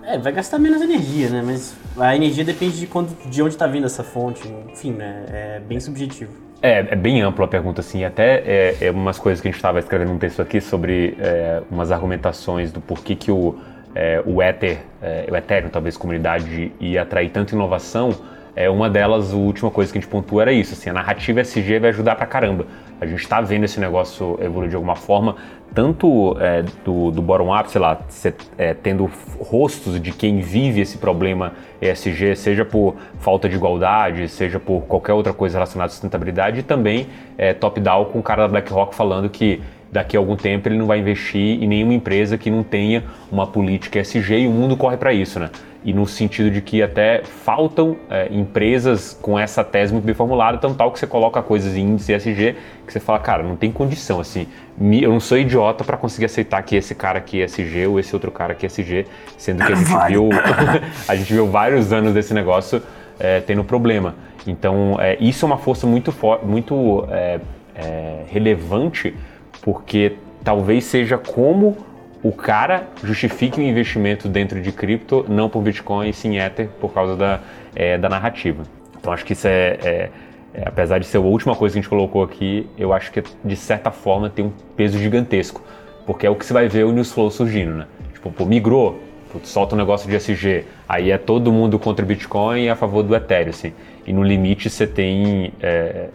é, 0.04 0.18
vai 0.18 0.32
gastar 0.32 0.58
menos 0.58 0.82
energia, 0.82 1.30
né? 1.30 1.42
Mas 1.44 1.74
a 1.98 2.14
energia 2.14 2.44
depende 2.44 2.78
de, 2.78 2.86
quando, 2.86 3.16
de 3.28 3.42
onde 3.42 3.54
está 3.54 3.66
vindo 3.66 3.86
essa 3.86 4.04
fonte. 4.04 4.46
Enfim, 4.70 4.92
né? 4.92 5.24
É 5.28 5.60
bem 5.66 5.80
subjetivo. 5.80 6.30
É, 6.60 6.80
é 6.90 6.94
bem 6.94 7.22
ampla 7.22 7.46
a 7.46 7.48
pergunta, 7.48 7.80
assim. 7.80 8.04
Até 8.04 8.42
é, 8.46 8.76
é 8.82 8.90
umas 8.90 9.18
coisas 9.18 9.40
que 9.40 9.48
a 9.48 9.50
gente 9.50 9.56
estava 9.56 9.78
escrevendo 9.78 10.12
um 10.12 10.18
texto 10.18 10.42
aqui 10.42 10.60
sobre 10.60 11.16
é, 11.18 11.62
umas 11.70 11.90
argumentações 11.90 12.70
do 12.70 12.82
porquê 12.82 13.14
que 13.14 13.32
o, 13.32 13.58
é, 13.94 14.22
o 14.26 14.42
Ether, 14.42 14.80
é, 15.00 15.26
o 15.30 15.34
Ethereum, 15.34 15.70
talvez, 15.70 15.96
comunidade, 15.96 16.70
ia 16.78 17.00
atrair 17.00 17.30
tanta 17.30 17.54
inovação. 17.54 18.14
É, 18.54 18.68
uma 18.68 18.90
delas, 18.90 19.32
a 19.32 19.36
última 19.36 19.70
coisa 19.70 19.92
que 19.92 19.98
a 19.98 20.00
gente 20.00 20.10
pontua 20.10 20.42
era 20.42 20.52
isso, 20.52 20.74
assim, 20.74 20.90
a 20.90 20.92
narrativa 20.92 21.40
SG 21.40 21.78
vai 21.78 21.90
ajudar 21.90 22.16
pra 22.16 22.26
caramba. 22.26 22.66
A 23.00 23.06
gente 23.06 23.20
está 23.20 23.40
vendo 23.40 23.64
esse 23.64 23.80
negócio 23.80 24.38
evoluir 24.42 24.68
de 24.68 24.76
alguma 24.76 24.96
forma, 24.96 25.36
tanto 25.74 26.36
é, 26.40 26.62
do, 26.84 27.10
do 27.10 27.22
bottom-up, 27.22 27.70
sei 27.70 27.80
lá, 27.80 28.00
cê, 28.08 28.34
é, 28.58 28.74
tendo 28.74 29.10
rostos 29.38 30.00
de 30.00 30.12
quem 30.12 30.40
vive 30.40 30.80
esse 30.80 30.98
problema 30.98 31.52
ESG, 31.80 32.34
seja 32.36 32.64
por 32.64 32.96
falta 33.18 33.48
de 33.48 33.56
igualdade, 33.56 34.28
seja 34.28 34.58
por 34.58 34.82
qualquer 34.82 35.12
outra 35.12 35.32
coisa 35.32 35.58
relacionada 35.58 35.86
à 35.86 35.90
sustentabilidade, 35.90 36.60
e 36.60 36.62
também 36.62 37.06
é, 37.38 37.54
top-down 37.54 38.06
com 38.06 38.18
o 38.18 38.22
cara 38.22 38.42
da 38.42 38.48
BlackRock 38.48 38.94
falando 38.94 39.28
que 39.28 39.62
daqui 39.92 40.16
a 40.16 40.20
algum 40.20 40.36
tempo 40.36 40.68
ele 40.68 40.78
não 40.78 40.86
vai 40.86 40.98
investir 40.98 41.62
em 41.62 41.66
nenhuma 41.66 41.94
empresa 41.94 42.38
que 42.38 42.50
não 42.50 42.62
tenha 42.62 43.04
uma 43.30 43.46
política 43.46 43.98
ESG 43.98 44.40
e 44.40 44.46
o 44.46 44.50
mundo 44.50 44.76
corre 44.76 44.96
para 44.96 45.12
isso, 45.12 45.40
né? 45.40 45.50
e 45.84 45.92
no 45.92 46.06
sentido 46.06 46.50
de 46.50 46.60
que 46.60 46.82
até 46.82 47.22
faltam 47.24 47.96
é, 48.10 48.28
empresas 48.30 49.18
com 49.20 49.38
essa 49.38 49.64
tese 49.64 49.92
muito 49.92 50.04
bem 50.04 50.14
formulada, 50.14 50.58
tão 50.58 50.74
tal 50.74 50.92
que 50.92 50.98
você 50.98 51.06
coloca 51.06 51.42
coisas 51.42 51.74
em 51.74 51.80
índice 51.80 52.12
ESG 52.12 52.56
que 52.86 52.92
você 52.92 53.00
fala, 53.00 53.18
cara, 53.18 53.42
não 53.42 53.56
tem 53.56 53.70
condição, 53.72 54.20
assim, 54.20 54.46
eu 54.78 55.10
não 55.10 55.20
sou 55.20 55.38
idiota 55.38 55.84
para 55.84 55.96
conseguir 55.96 56.26
aceitar 56.26 56.62
que 56.62 56.76
esse 56.76 56.94
cara 56.94 57.18
aqui 57.18 57.40
é 57.40 57.44
ESG 57.44 57.86
ou 57.86 57.98
esse 57.98 58.14
outro 58.14 58.30
cara 58.30 58.52
aqui 58.52 58.66
é 58.66 58.68
ESG, 58.68 59.06
sendo 59.38 59.64
que 59.64 59.72
a 59.72 59.76
gente 59.76 60.08
viu, 60.08 60.28
a 61.08 61.16
gente 61.16 61.32
viu 61.32 61.46
vários 61.46 61.92
anos 61.92 62.12
desse 62.12 62.34
negócio 62.34 62.82
é, 63.18 63.40
tendo 63.40 63.64
problema. 63.64 64.14
Então, 64.46 64.98
é, 65.00 65.16
isso 65.20 65.44
é 65.44 65.46
uma 65.46 65.58
força 65.58 65.86
muito, 65.86 66.14
muito 66.42 67.06
é, 67.10 67.40
é, 67.74 68.24
relevante, 68.28 69.14
porque 69.62 70.16
talvez 70.42 70.84
seja 70.84 71.18
como 71.18 71.76
o 72.22 72.32
cara 72.32 72.88
justifique 73.02 73.60
o 73.60 73.62
investimento 73.62 74.28
dentro 74.28 74.60
de 74.60 74.72
cripto, 74.72 75.24
não 75.28 75.48
por 75.48 75.62
Bitcoin 75.62 76.08
e 76.08 76.12
sim 76.12 76.38
Ether, 76.38 76.68
por 76.80 76.92
causa 76.92 77.16
da, 77.16 77.40
é, 77.74 77.96
da 77.96 78.08
narrativa. 78.08 78.62
Então 78.98 79.12
acho 79.12 79.24
que 79.24 79.32
isso 79.32 79.48
é, 79.48 79.78
é, 79.82 80.10
é, 80.52 80.62
apesar 80.66 80.98
de 80.98 81.06
ser 81.06 81.16
a 81.16 81.20
última 81.20 81.56
coisa 81.56 81.72
que 81.72 81.78
a 81.78 81.82
gente 81.82 81.88
colocou 81.88 82.22
aqui, 82.22 82.68
eu 82.76 82.92
acho 82.92 83.10
que 83.10 83.22
de 83.42 83.56
certa 83.56 83.90
forma 83.90 84.28
tem 84.28 84.44
um 84.44 84.52
peso 84.76 84.98
gigantesco, 84.98 85.62
porque 86.06 86.26
é 86.26 86.30
o 86.30 86.34
que 86.34 86.44
você 86.44 86.52
vai 86.52 86.68
ver 86.68 86.84
o 86.84 86.92
Newsflow 86.92 87.30
surgindo, 87.30 87.72
né? 87.72 87.86
Tipo, 88.12 88.30
pô, 88.30 88.44
migrou, 88.44 89.00
solta 89.44 89.74
um 89.74 89.78
negócio 89.78 90.08
de 90.10 90.16
SG, 90.16 90.64
aí 90.88 91.10
é 91.10 91.16
todo 91.16 91.50
mundo 91.50 91.78
contra 91.78 92.04
o 92.04 92.08
Bitcoin 92.08 92.64
e 92.64 92.68
a 92.68 92.76
favor 92.76 93.02
do 93.02 93.14
Ethereum, 93.14 93.50
assim. 93.50 93.72
E 94.10 94.12
no 94.12 94.24
limite 94.24 94.68
você 94.68 94.88
tem, 94.88 95.52
é, 95.62 96.08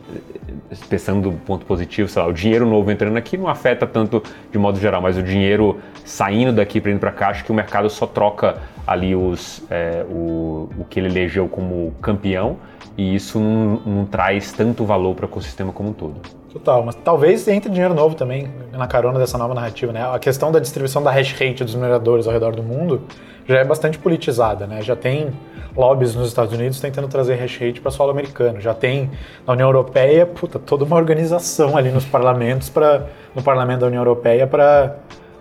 pensando 0.89 1.31
do 1.31 1.37
ponto 1.37 1.65
positivo, 1.65 2.09
sei 2.09 2.21
lá, 2.21 2.27
o 2.27 2.33
dinheiro 2.33 2.65
novo 2.65 2.91
entrando 2.91 3.15
aqui 3.15 3.37
não 3.37 3.47
afeta 3.47 3.87
tanto 3.87 4.21
de 4.51 4.57
modo 4.57 4.77
geral, 4.77 5.01
mas 5.01 5.17
o 5.17 5.23
dinheiro 5.23 5.79
saindo 6.03 6.51
daqui 6.51 6.81
para 6.81 6.91
indo 6.91 6.99
para 6.99 7.13
cá, 7.13 7.29
acho 7.29 7.45
que 7.45 7.53
o 7.53 7.55
mercado 7.55 7.89
só 7.89 8.05
troca 8.05 8.57
ali 8.85 9.15
os, 9.15 9.63
é, 9.71 10.05
o, 10.09 10.67
o 10.77 10.85
que 10.89 10.99
ele 10.99 11.07
elegeu 11.07 11.47
como 11.47 11.93
campeão 12.01 12.57
e 12.97 13.15
isso 13.15 13.39
não, 13.39 13.79
não 13.85 14.05
traz 14.05 14.51
tanto 14.51 14.83
valor 14.83 15.15
para 15.15 15.25
o 15.25 15.29
ecossistema 15.29 15.71
como 15.71 15.91
um 15.91 15.93
todo. 15.93 16.15
Total, 16.51 16.83
mas 16.83 16.95
talvez 16.95 17.47
entre 17.47 17.69
dinheiro 17.69 17.93
novo 17.93 18.13
também 18.13 18.49
na 18.73 18.87
carona 18.87 19.17
dessa 19.17 19.37
nova 19.37 19.53
narrativa, 19.53 19.93
né? 19.93 20.05
A 20.05 20.19
questão 20.19 20.51
da 20.51 20.59
distribuição 20.59 21.01
da 21.01 21.11
hash 21.11 21.31
rate 21.31 21.63
dos 21.63 21.75
mineradores 21.75 22.27
ao 22.27 22.33
redor 22.33 22.57
do 22.57 22.63
mundo 22.63 23.03
já 23.47 23.59
é 23.59 23.63
bastante 23.63 23.97
politizada, 23.97 24.65
né? 24.65 24.81
Já 24.81 24.95
tem 24.95 25.31
lobbies 25.75 26.15
nos 26.15 26.27
Estados 26.27 26.53
Unidos 26.53 26.79
tentando 26.79 27.07
trazer 27.07 27.35
hash 27.35 27.57
rate 27.57 27.81
para 27.81 27.91
solo 27.91 28.11
americano, 28.11 28.61
já 28.61 28.73
tem 28.73 29.11
na 29.45 29.53
União 29.53 29.67
Europeia, 29.67 30.25
puta, 30.25 30.57
toda 30.57 30.85
uma 30.85 30.95
organização 30.95 31.75
ali 31.75 31.91
nos 31.91 32.05
parlamentos 32.05 32.69
para 32.69 33.07
no 33.35 33.43
parlamento 33.43 33.81
da 33.81 33.87
União 33.87 34.01
Europeia 34.01 34.47
para 34.47 34.95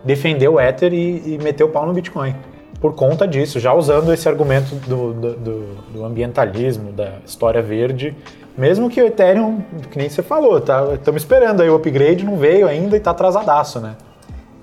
defender 0.05 0.49
o 0.49 0.61
Ether 0.61 0.93
e, 0.93 1.35
e 1.35 1.39
meter 1.43 1.65
o 1.65 1.69
pau 1.69 1.87
no 1.87 1.93
Bitcoin 1.93 2.35
por 2.81 2.95
conta 2.95 3.27
disso, 3.27 3.59
já 3.59 3.73
usando 3.73 4.13
esse 4.13 4.29
argumento 4.29 4.75
do, 4.75 5.15
do, 5.15 5.35
do, 5.91 6.05
ambientalismo, 6.05 6.93
da 6.93 7.13
história 7.25 7.63
verde 7.63 8.15
Mesmo 8.57 8.89
que 8.89 9.03
o 9.03 9.07
Ethereum, 9.07 9.61
que 9.91 9.99
nem 9.99 10.09
você 10.09 10.23
falou, 10.23 10.61
tá, 10.61 10.95
estamos 10.95 11.23
esperando 11.23 11.61
aí 11.61 11.69
o 11.69 11.75
upgrade, 11.75 12.25
não 12.25 12.37
veio 12.37 12.69
ainda 12.69 12.97
e 12.97 13.01
tá 13.01 13.11
atrasadaço, 13.11 13.81
né? 13.81 13.97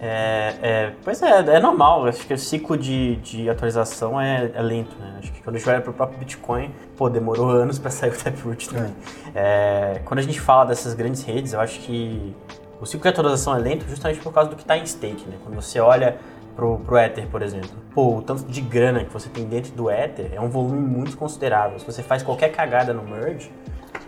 É, 0.04 0.56
é, 0.64 0.94
pois 1.04 1.22
é, 1.22 1.30
é 1.30 1.60
normal. 1.60 2.08
Acho 2.08 2.26
que 2.26 2.34
o 2.34 2.38
ciclo 2.38 2.76
de, 2.76 3.18
de 3.18 3.48
atualização 3.48 4.20
é, 4.20 4.52
é 4.56 4.62
lento, 4.62 4.96
né? 5.00 5.18
Acho 5.20 5.32
que 5.32 5.44
quando 5.44 5.58
a 5.58 5.60
gente 5.60 5.70
olha 5.70 5.80
para 5.80 5.92
o 5.92 5.94
próprio 5.94 6.18
Bitcoin, 6.18 6.74
pô, 6.98 7.08
demorou 7.08 7.50
anos 7.50 7.78
para 7.78 7.92
sair 7.92 8.10
o 8.10 8.18
Taproot 8.18 8.68
também. 8.68 8.96
É. 9.36 10.02
quando 10.04 10.20
a 10.20 10.24
gente 10.24 10.42
fala 10.42 10.66
dessas 10.66 10.96
grandes 10.96 11.24
redes, 11.24 11.54
eu 11.54 11.60
acho 11.60 11.80
que 11.82 12.36
o 12.82 12.86
ciclo 12.86 13.04
de 13.04 13.10
atualização 13.10 13.56
é 13.56 13.60
lento 13.60 13.88
justamente 13.88 14.20
por 14.22 14.34
causa 14.34 14.50
do 14.50 14.56
que 14.56 14.64
está 14.64 14.76
em 14.76 14.86
stake, 14.88 15.30
né? 15.30 15.38
Quando 15.44 15.54
você 15.54 15.80
olha 15.80 16.18
pro, 16.56 16.80
pro 16.80 16.98
Ether, 16.98 17.28
por 17.28 17.44
exemplo. 17.44 17.70
Pô, 17.94 18.18
o 18.18 18.22
tanto 18.24 18.44
de 18.46 18.60
grana 18.60 19.04
que 19.04 19.14
você 19.14 19.30
tem 19.30 19.46
dentro 19.46 19.72
do 19.74 19.92
Ether 19.92 20.32
é 20.34 20.42
um 20.42 20.50
volume 20.50 20.82
muito 20.82 21.16
considerável. 21.16 21.78
Se 21.78 21.86
você 21.86 22.02
faz 22.02 22.24
qualquer 22.24 22.50
cagada 22.50 22.92
no 22.92 23.04
merge, 23.04 23.52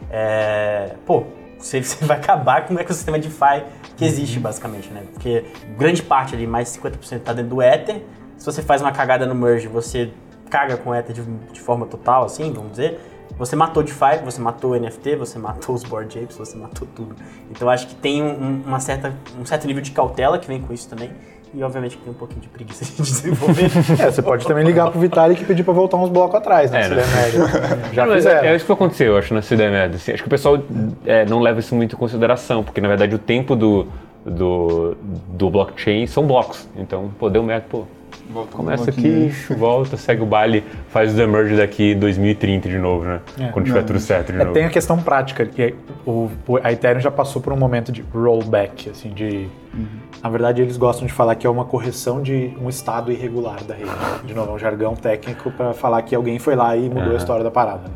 é, 0.09 0.95
pô, 1.05 1.23
você, 1.57 1.81
você 1.81 2.03
vai 2.05 2.17
acabar 2.17 2.65
com 2.67 2.73
o 2.73 2.79
ecossistema 2.79 3.19
DeFi 3.19 3.63
que 3.95 4.05
existe, 4.05 4.39
basicamente, 4.39 4.89
né? 4.89 5.03
Porque 5.13 5.45
grande 5.77 6.01
parte 6.01 6.35
ali, 6.35 6.47
mais 6.47 6.71
de 6.71 6.79
50% 6.79 7.17
está 7.17 7.33
dentro 7.33 7.55
do 7.55 7.61
Ether. 7.61 8.01
Se 8.37 8.45
você 8.45 8.61
faz 8.61 8.81
uma 8.81 8.91
cagada 8.91 9.25
no 9.25 9.35
merge, 9.35 9.67
você 9.67 10.11
caga 10.49 10.77
com 10.77 10.89
o 10.91 10.95
Ether 10.95 11.15
de, 11.15 11.23
de 11.51 11.61
forma 11.61 11.85
total, 11.85 12.25
assim, 12.25 12.51
vamos 12.51 12.71
dizer. 12.71 12.99
Você 13.37 13.55
matou 13.55 13.81
DeFi, 13.81 14.23
você 14.23 14.39
matou 14.39 14.71
o 14.71 14.79
NFT, 14.79 15.15
você 15.15 15.39
matou 15.39 15.73
os 15.73 15.83
Board 15.83 16.19
Apes, 16.19 16.37
você 16.37 16.55
matou 16.55 16.87
tudo. 16.95 17.15
Então 17.49 17.67
acho 17.69 17.87
que 17.87 17.95
tem 17.95 18.21
um, 18.21 18.61
uma 18.65 18.79
certa, 18.79 19.13
um 19.39 19.45
certo 19.45 19.65
nível 19.65 19.81
de 19.81 19.91
cautela 19.91 20.37
que 20.37 20.47
vem 20.47 20.61
com 20.61 20.71
isso 20.71 20.87
também 20.87 21.11
e 21.53 21.63
obviamente 21.63 21.97
tem 21.97 22.11
um 22.11 22.15
pouquinho 22.15 22.41
de 22.41 22.47
preguiça 22.47 22.83
de 23.01 23.01
desenvolver. 23.01 23.69
é, 23.99 24.11
você 24.11 24.21
pode 24.21 24.45
também 24.45 24.63
ligar 24.63 24.89
pro 24.89 24.99
Vitalik 24.99 25.41
e 25.41 25.45
pedir 25.45 25.63
pra 25.63 25.73
voltar 25.73 25.97
uns 25.97 26.09
blocos 26.09 26.35
atrás, 26.35 26.71
né? 26.71 26.85
É, 26.85 26.89
né? 26.89 27.03
Já 27.93 28.05
não, 28.05 28.15
fizeram. 28.15 28.47
É, 28.47 28.53
é, 28.53 28.55
isso 28.55 28.65
que 28.65 28.71
aconteceu, 28.71 29.13
eu 29.13 29.17
acho, 29.17 29.33
na 29.33 29.41
CDMED. 29.41 29.95
Assim, 29.95 30.11
acho 30.13 30.23
que 30.23 30.27
o 30.27 30.29
pessoal 30.29 30.59
é, 31.05 31.25
não 31.25 31.39
leva 31.39 31.59
isso 31.59 31.75
muito 31.75 31.95
em 31.95 31.99
consideração, 31.99 32.63
porque 32.63 32.81
na 32.81 32.87
verdade 32.87 33.13
o 33.13 33.19
tempo 33.19 33.55
do, 33.55 33.87
do, 34.25 34.97
do 35.27 35.49
blockchain 35.49 36.07
são 36.07 36.25
blocos. 36.25 36.67
Então, 36.75 37.11
pô, 37.19 37.29
deu 37.29 37.43
merda, 37.43 37.65
pô, 37.69 37.85
Volta 38.29 38.55
Começa 38.55 38.89
aqui, 38.89 39.31
volta, 39.57 39.97
segue 39.97 40.21
o 40.21 40.25
baile, 40.25 40.63
faz 40.89 41.13
o 41.13 41.15
demerge 41.15 41.55
daqui 41.55 41.93
2030 41.93 42.69
de 42.69 42.77
novo, 42.77 43.05
né? 43.05 43.19
É, 43.39 43.47
Quando 43.49 43.65
tiver 43.65 43.83
tudo 43.83 43.99
certo 43.99 44.31
de 44.31 44.39
é, 44.39 44.43
novo. 44.43 44.53
Tem 44.53 44.65
a 44.65 44.69
questão 44.69 44.97
prática, 45.01 45.45
que 45.45 45.75
o, 46.05 46.29
a 46.63 46.71
Ethereum 46.71 47.01
já 47.01 47.11
passou 47.11 47.41
por 47.41 47.51
um 47.51 47.57
momento 47.57 47.91
de 47.91 48.01
rollback, 48.01 48.89
assim, 48.89 49.09
de... 49.09 49.47
Uhum. 49.73 49.87
Na 50.21 50.29
verdade, 50.29 50.61
eles 50.61 50.77
gostam 50.77 51.05
de 51.05 51.11
falar 51.13 51.35
que 51.35 51.45
é 51.45 51.49
uma 51.49 51.65
correção 51.65 52.21
de 52.21 52.53
um 52.61 52.69
estado 52.69 53.11
irregular 53.11 53.63
da 53.63 53.73
rede. 53.73 53.91
De 54.25 54.33
novo, 54.33 54.51
é 54.51 54.53
um 54.55 54.59
jargão 54.59 54.95
técnico 54.95 55.51
para 55.51 55.73
falar 55.73 56.01
que 56.03 56.15
alguém 56.15 56.39
foi 56.39 56.55
lá 56.55 56.77
e 56.77 56.87
mudou 56.87 57.07
uhum. 57.07 57.13
a 57.13 57.17
história 57.17 57.43
da 57.43 57.51
parada. 57.51 57.89
Né? 57.89 57.95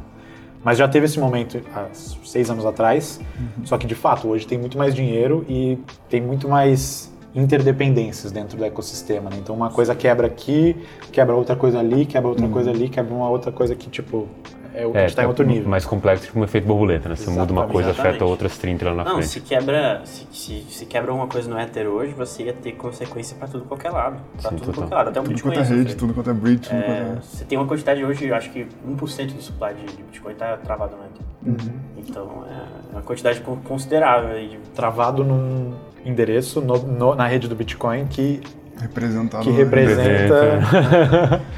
Mas 0.63 0.77
já 0.77 0.87
teve 0.87 1.05
esse 1.05 1.19
momento 1.19 1.61
há 1.73 1.85
seis 1.93 2.49
anos 2.49 2.65
atrás, 2.65 3.21
uhum. 3.39 3.65
só 3.65 3.77
que 3.77 3.87
de 3.87 3.95
fato, 3.95 4.27
hoje 4.27 4.45
tem 4.45 4.57
muito 4.57 4.77
mais 4.77 4.93
dinheiro 4.93 5.45
e 5.47 5.79
tem 6.09 6.19
muito 6.19 6.49
mais 6.49 7.09
interdependências 7.37 8.31
dentro 8.31 8.57
do 8.57 8.65
ecossistema, 8.65 9.29
né? 9.29 9.37
Então 9.39 9.55
uma 9.55 9.69
coisa 9.69 9.93
quebra 9.95 10.25
aqui, 10.25 10.75
quebra 11.11 11.35
outra 11.35 11.55
coisa 11.55 11.79
ali, 11.79 12.05
quebra 12.05 12.29
outra 12.29 12.45
uhum. 12.45 12.51
coisa 12.51 12.71
ali, 12.71 12.89
quebra 12.89 13.13
uma 13.13 13.29
outra 13.29 13.51
coisa 13.51 13.75
que, 13.75 13.89
tipo, 13.89 14.27
é, 14.73 14.83
é 15.03 15.05
está 15.05 15.23
em 15.23 15.27
outro 15.27 15.45
nível. 15.45 15.69
Mais 15.69 15.85
complexo, 15.85 16.25
tipo 16.25 16.39
um 16.39 16.43
efeito 16.43 16.65
borboleta, 16.65 17.07
né? 17.07 17.15
Você 17.15 17.29
muda 17.29 17.53
uma 17.53 17.67
coisa, 17.67 17.89
exatamente. 17.89 18.15
afeta 18.15 18.25
outras 18.25 18.57
30 18.57 18.85
lá 18.85 18.95
na 18.95 19.03
Não, 19.03 19.11
frente. 19.13 19.27
se 19.27 19.41
quebra, 19.41 20.01
se, 20.03 20.27
se, 20.31 20.65
se, 20.67 20.85
quebra 20.87 21.13
uma 21.13 21.27
coisa 21.27 21.47
no 21.47 21.59
Ether 21.59 21.87
hoje, 21.87 22.13
você 22.13 22.43
ia 22.43 22.53
ter 22.53 22.71
consequência 22.73 23.37
para 23.37 23.47
tudo 23.47 23.65
qualquer 23.65 23.91
lado. 23.91 24.19
Para 24.41 24.49
tudo 24.49 24.59
total. 24.61 24.73
qualquer 24.73 24.95
lado, 24.95 25.09
até 25.09 25.19
um 25.19 25.23
tudo 25.23 25.33
Bitcoin. 25.33 25.53
Tudo 25.53 25.63
quanto 25.63 25.73
é 25.73 25.77
rede, 25.77 25.95
tudo 25.95 26.13
quanto 26.13 26.29
é 26.29 26.33
bridge, 26.33 26.69
tudo 26.69 26.75
é, 26.75 26.81
quanto 26.81 27.17
é... 27.17 27.21
Você 27.21 27.45
tem 27.45 27.57
uma 27.57 27.67
quantidade 27.67 28.03
hoje, 28.03 28.33
acho 28.33 28.51
que 28.51 28.67
1% 28.87 29.33
do 29.33 29.41
supply 29.41 29.73
de, 29.75 29.95
de 29.95 30.03
Bitcoin 30.03 30.33
está 30.33 30.57
travado 30.57 30.95
no 30.95 31.03
Ether. 31.03 31.27
Uhum. 31.45 31.79
Então, 31.97 32.45
é 32.47 32.91
uma 32.93 33.01
quantidade 33.01 33.41
considerável. 33.41 34.37
De... 34.39 34.57
Travado 34.75 35.23
num 35.23 35.73
endereço 36.07 36.61
no, 36.61 36.77
no, 36.77 37.15
na 37.15 37.27
rede 37.27 37.47
do 37.47 37.55
Bitcoin 37.55 38.07
que 38.07 38.41
Representado 38.79 39.43
que 39.43 39.49
representa. 39.49 40.61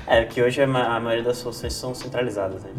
é, 0.08 0.24
que 0.24 0.42
hoje 0.42 0.62
a, 0.62 0.68
maioria 0.68 1.24
das 1.24 1.38
soluções 1.38 1.74
são 1.74 1.94
centralizadas, 1.94 2.64
né? 2.64 2.70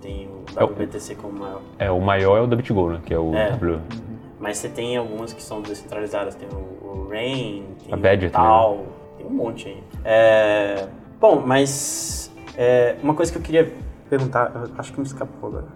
Tem 0.00 0.28
o 0.28 0.64
WBTC 0.64 1.14
como 1.14 1.38
maior. 1.38 1.62
É, 1.78 1.90
o 1.90 2.00
maior 2.00 2.38
é 2.38 2.40
o 2.40 2.46
da 2.46 2.56
BitGo, 2.56 2.90
né? 2.90 3.00
Que 3.04 3.14
é 3.14 3.18
o 3.18 3.32
é. 3.34 3.50
W. 3.50 3.78
Mas 4.40 4.58
você 4.58 4.68
tem 4.68 4.96
algumas 4.96 5.32
que 5.32 5.40
são 5.40 5.62
descentralizadas. 5.62 6.34
Tem 6.34 6.48
o, 6.48 6.54
o 6.54 7.08
Rain, 7.08 7.64
tem 7.84 7.94
a 7.94 7.96
Badger 7.96 8.30
o 8.30 8.32
Tal, 8.32 8.70
também. 8.72 8.86
tem 9.18 9.26
um 9.26 9.30
monte 9.30 9.68
aí. 9.68 9.82
É, 10.04 10.86
bom, 11.20 11.42
mas 11.46 12.32
é, 12.56 12.96
uma 13.00 13.14
coisa 13.14 13.30
que 13.30 13.38
eu 13.38 13.42
queria 13.42 13.72
perguntar, 14.10 14.52
acho 14.76 14.92
que 14.92 14.98
me 14.98 15.06
escapou 15.06 15.50
agora. 15.50 15.66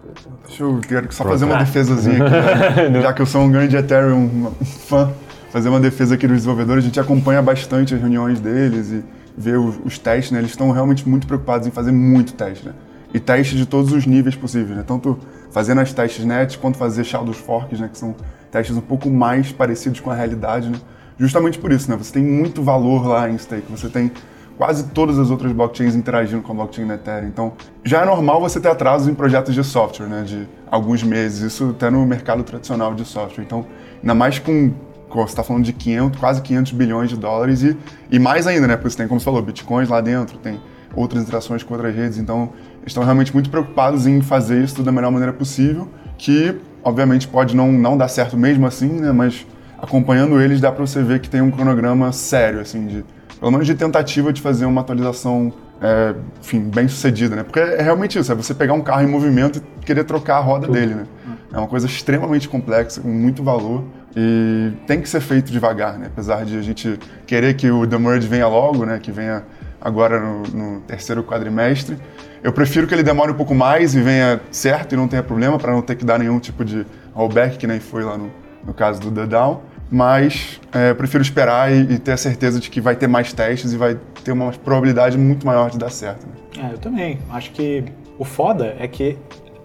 Deixa 0.45 0.63
eu 0.63 0.79
quero 0.85 1.11
só 1.13 1.23
fazer 1.23 1.45
uma 1.45 1.57
defesazinha 1.57 2.25
aqui, 2.25 2.89
né? 2.89 2.99
já 3.01 3.13
que 3.13 3.21
eu 3.21 3.25
sou 3.25 3.41
um 3.41 3.51
grande 3.51 3.77
Ethereum 3.77 4.51
fã 4.87 5.09
fazer 5.51 5.69
uma 5.69 5.79
defesa 5.79 6.15
aqui 6.15 6.27
dos 6.27 6.37
desenvolvedores. 6.37 6.83
A 6.83 6.87
gente 6.87 6.99
acompanha 6.99 7.41
bastante 7.41 7.93
as 7.93 7.99
reuniões 7.99 8.39
deles 8.39 8.91
e 8.91 9.03
vê 9.37 9.55
os, 9.55 9.79
os 9.83 9.97
testes, 9.97 10.31
né? 10.31 10.39
Eles 10.39 10.51
estão 10.51 10.71
realmente 10.71 11.07
muito 11.07 11.25
preocupados 11.25 11.67
em 11.67 11.71
fazer 11.71 11.91
muito 11.91 12.33
teste, 12.33 12.65
né? 12.65 12.73
E 13.13 13.19
testes 13.19 13.57
de 13.57 13.65
todos 13.65 13.91
os 13.91 14.05
níveis 14.05 14.35
possíveis, 14.35 14.77
né? 14.77 14.83
Tanto 14.85 15.17
fazendo 15.51 15.81
as 15.81 15.91
testes 15.91 16.25
net 16.25 16.57
quanto 16.59 16.77
fazer 16.77 17.03
Shadows 17.03 17.37
Forks, 17.37 17.79
né? 17.79 17.89
Que 17.91 17.97
são 17.97 18.15
testes 18.51 18.75
um 18.75 18.81
pouco 18.81 19.09
mais 19.09 19.51
parecidos 19.51 19.99
com 19.99 20.11
a 20.11 20.15
realidade, 20.15 20.69
né? 20.69 20.79
Justamente 21.17 21.57
por 21.57 21.71
isso, 21.71 21.89
né? 21.89 21.97
Você 21.97 22.13
tem 22.13 22.23
muito 22.23 22.61
valor 22.61 23.07
lá 23.07 23.29
em 23.29 23.37
stake. 23.37 23.65
Você 23.71 23.89
tem 23.89 24.11
quase 24.57 24.89
todas 24.89 25.17
as 25.17 25.31
outras 25.31 25.51
blockchains 25.51 25.95
interagindo 25.95 26.41
com 26.41 26.51
a 26.51 26.55
blockchain 26.55 26.85
da 26.85 26.95
Ethereum. 26.95 27.27
Então, 27.27 27.53
já 27.83 28.01
é 28.01 28.05
normal 28.05 28.41
você 28.41 28.59
ter 28.59 28.67
atrasos 28.67 29.07
em 29.07 29.13
projetos 29.13 29.55
de 29.55 29.63
software, 29.63 30.07
né? 30.07 30.23
De 30.23 30.47
alguns 30.69 31.01
meses. 31.01 31.41
Isso 31.41 31.69
até 31.69 31.89
no 31.89 32.05
mercado 32.05 32.43
tradicional 32.43 32.93
de 32.93 33.05
software. 33.05 33.43
Então, 33.43 33.65
ainda 34.01 34.13
mais 34.13 34.37
com 34.37 34.71
você 35.15 35.31
está 35.31 35.43
falando 35.43 35.63
de 35.63 35.73
500, 35.73 36.19
quase 36.19 36.41
500 36.41 36.71
bilhões 36.73 37.09
de 37.09 37.17
dólares 37.17 37.63
e, 37.63 37.77
e 38.11 38.19
mais 38.19 38.47
ainda, 38.47 38.67
né? 38.67 38.75
Porque 38.75 38.89
você 38.89 38.97
tem, 38.97 39.07
como 39.07 39.19
você 39.19 39.25
falou, 39.25 39.41
bitcoins 39.41 39.89
lá 39.89 40.01
dentro, 40.01 40.37
tem 40.37 40.59
outras 40.95 41.23
interações 41.23 41.63
com 41.63 41.73
outras 41.73 41.95
redes, 41.95 42.17
então 42.17 42.51
estão 42.85 43.03
realmente 43.03 43.33
muito 43.33 43.49
preocupados 43.49 44.07
em 44.07 44.21
fazer 44.21 44.63
isso 44.63 44.81
da 44.81 44.91
melhor 44.91 45.11
maneira 45.11 45.33
possível, 45.33 45.87
que 46.17 46.55
obviamente 46.83 47.27
pode 47.27 47.55
não, 47.55 47.71
não 47.71 47.97
dar 47.97 48.07
certo 48.07 48.37
mesmo 48.37 48.65
assim, 48.65 48.87
né? 48.87 49.11
Mas 49.11 49.45
acompanhando 49.77 50.41
eles 50.41 50.59
dá 50.59 50.71
para 50.71 50.85
você 50.85 51.01
ver 51.01 51.19
que 51.19 51.29
tem 51.29 51.41
um 51.41 51.51
cronograma 51.51 52.11
sério, 52.11 52.59
assim, 52.59 52.87
de 52.87 53.05
pelo 53.39 53.51
menos 53.51 53.65
de 53.65 53.75
tentativa 53.75 54.33
de 54.33 54.41
fazer 54.41 54.65
uma 54.65 54.81
atualização 54.81 55.53
é, 55.81 56.13
enfim, 56.41 56.59
bem 56.59 56.87
sucedida, 56.87 57.35
né? 57.35 57.43
Porque 57.43 57.59
é 57.59 57.81
realmente 57.81 58.19
isso, 58.19 58.31
é 58.31 58.35
você 58.35 58.53
pegar 58.53 58.73
um 58.73 58.81
carro 58.81 59.03
em 59.03 59.07
movimento 59.07 59.59
e 59.59 59.85
querer 59.85 60.03
trocar 60.03 60.37
a 60.37 60.41
roda 60.41 60.65
Tudo. 60.65 60.77
dele, 60.77 60.93
né? 60.93 61.03
É 61.51 61.57
uma 61.57 61.67
coisa 61.67 61.87
extremamente 61.87 62.47
complexa, 62.47 63.01
com 63.01 63.09
muito 63.09 63.43
valor. 63.43 63.83
E 64.15 64.71
tem 64.87 65.01
que 65.01 65.09
ser 65.09 65.21
feito 65.21 65.51
devagar, 65.51 65.97
né? 65.97 66.07
Apesar 66.07 66.45
de 66.45 66.57
a 66.57 66.61
gente 66.61 66.99
querer 67.25 67.55
que 67.55 67.69
o 67.69 67.85
The 67.85 67.97
Merge 67.97 68.27
venha 68.27 68.47
logo, 68.47 68.85
né? 68.85 68.99
Que 69.01 69.11
venha 69.11 69.43
agora 69.81 70.19
no, 70.19 70.43
no 70.43 70.81
terceiro 70.81 71.23
quadrimestre. 71.23 71.97
Eu 72.43 72.53
prefiro 72.53 72.87
que 72.87 72.93
ele 72.93 73.03
demore 73.03 73.31
um 73.31 73.35
pouco 73.35 73.53
mais 73.53 73.95
e 73.95 74.01
venha 74.01 74.39
certo 74.51 74.93
e 74.93 74.97
não 74.97 75.07
tenha 75.07 75.23
problema, 75.23 75.57
para 75.57 75.71
não 75.71 75.81
ter 75.81 75.95
que 75.95 76.05
dar 76.05 76.17
nenhum 76.19 76.39
tipo 76.39 76.63
de 76.63 76.85
rollback, 77.13 77.57
que 77.57 77.67
nem 77.67 77.79
foi 77.79 78.03
lá 78.03 78.17
no, 78.17 78.31
no 78.65 78.73
caso 78.73 78.99
do 79.01 79.11
The 79.11 79.25
Down. 79.25 79.61
Mas 79.91 80.61
é, 80.71 80.93
prefiro 80.93 81.23
esperar 81.23 81.71
e, 81.71 81.93
e, 81.93 81.99
ter 81.99 82.11
a 82.11 82.17
certeza 82.17 82.59
de 82.59 82.69
que 82.69 82.79
vai 82.79 82.95
ter 82.95 83.07
mais 83.07 83.33
testes 83.33 83.73
e 83.73 83.77
vai 83.77 83.97
ter 84.23 84.31
uma 84.31 84.51
probabilidade 84.51 85.17
muito 85.17 85.45
maior 85.45 85.69
de 85.71 85.79
dar 85.79 85.89
certo. 85.89 86.27
Né? 86.27 86.69
É, 86.69 86.73
eu 86.73 86.77
também. 86.77 87.19
Acho 87.31 87.51
que 87.51 87.83
o 88.17 88.23
foda 88.23 88.75
é 88.79 88.87
que 88.87 89.17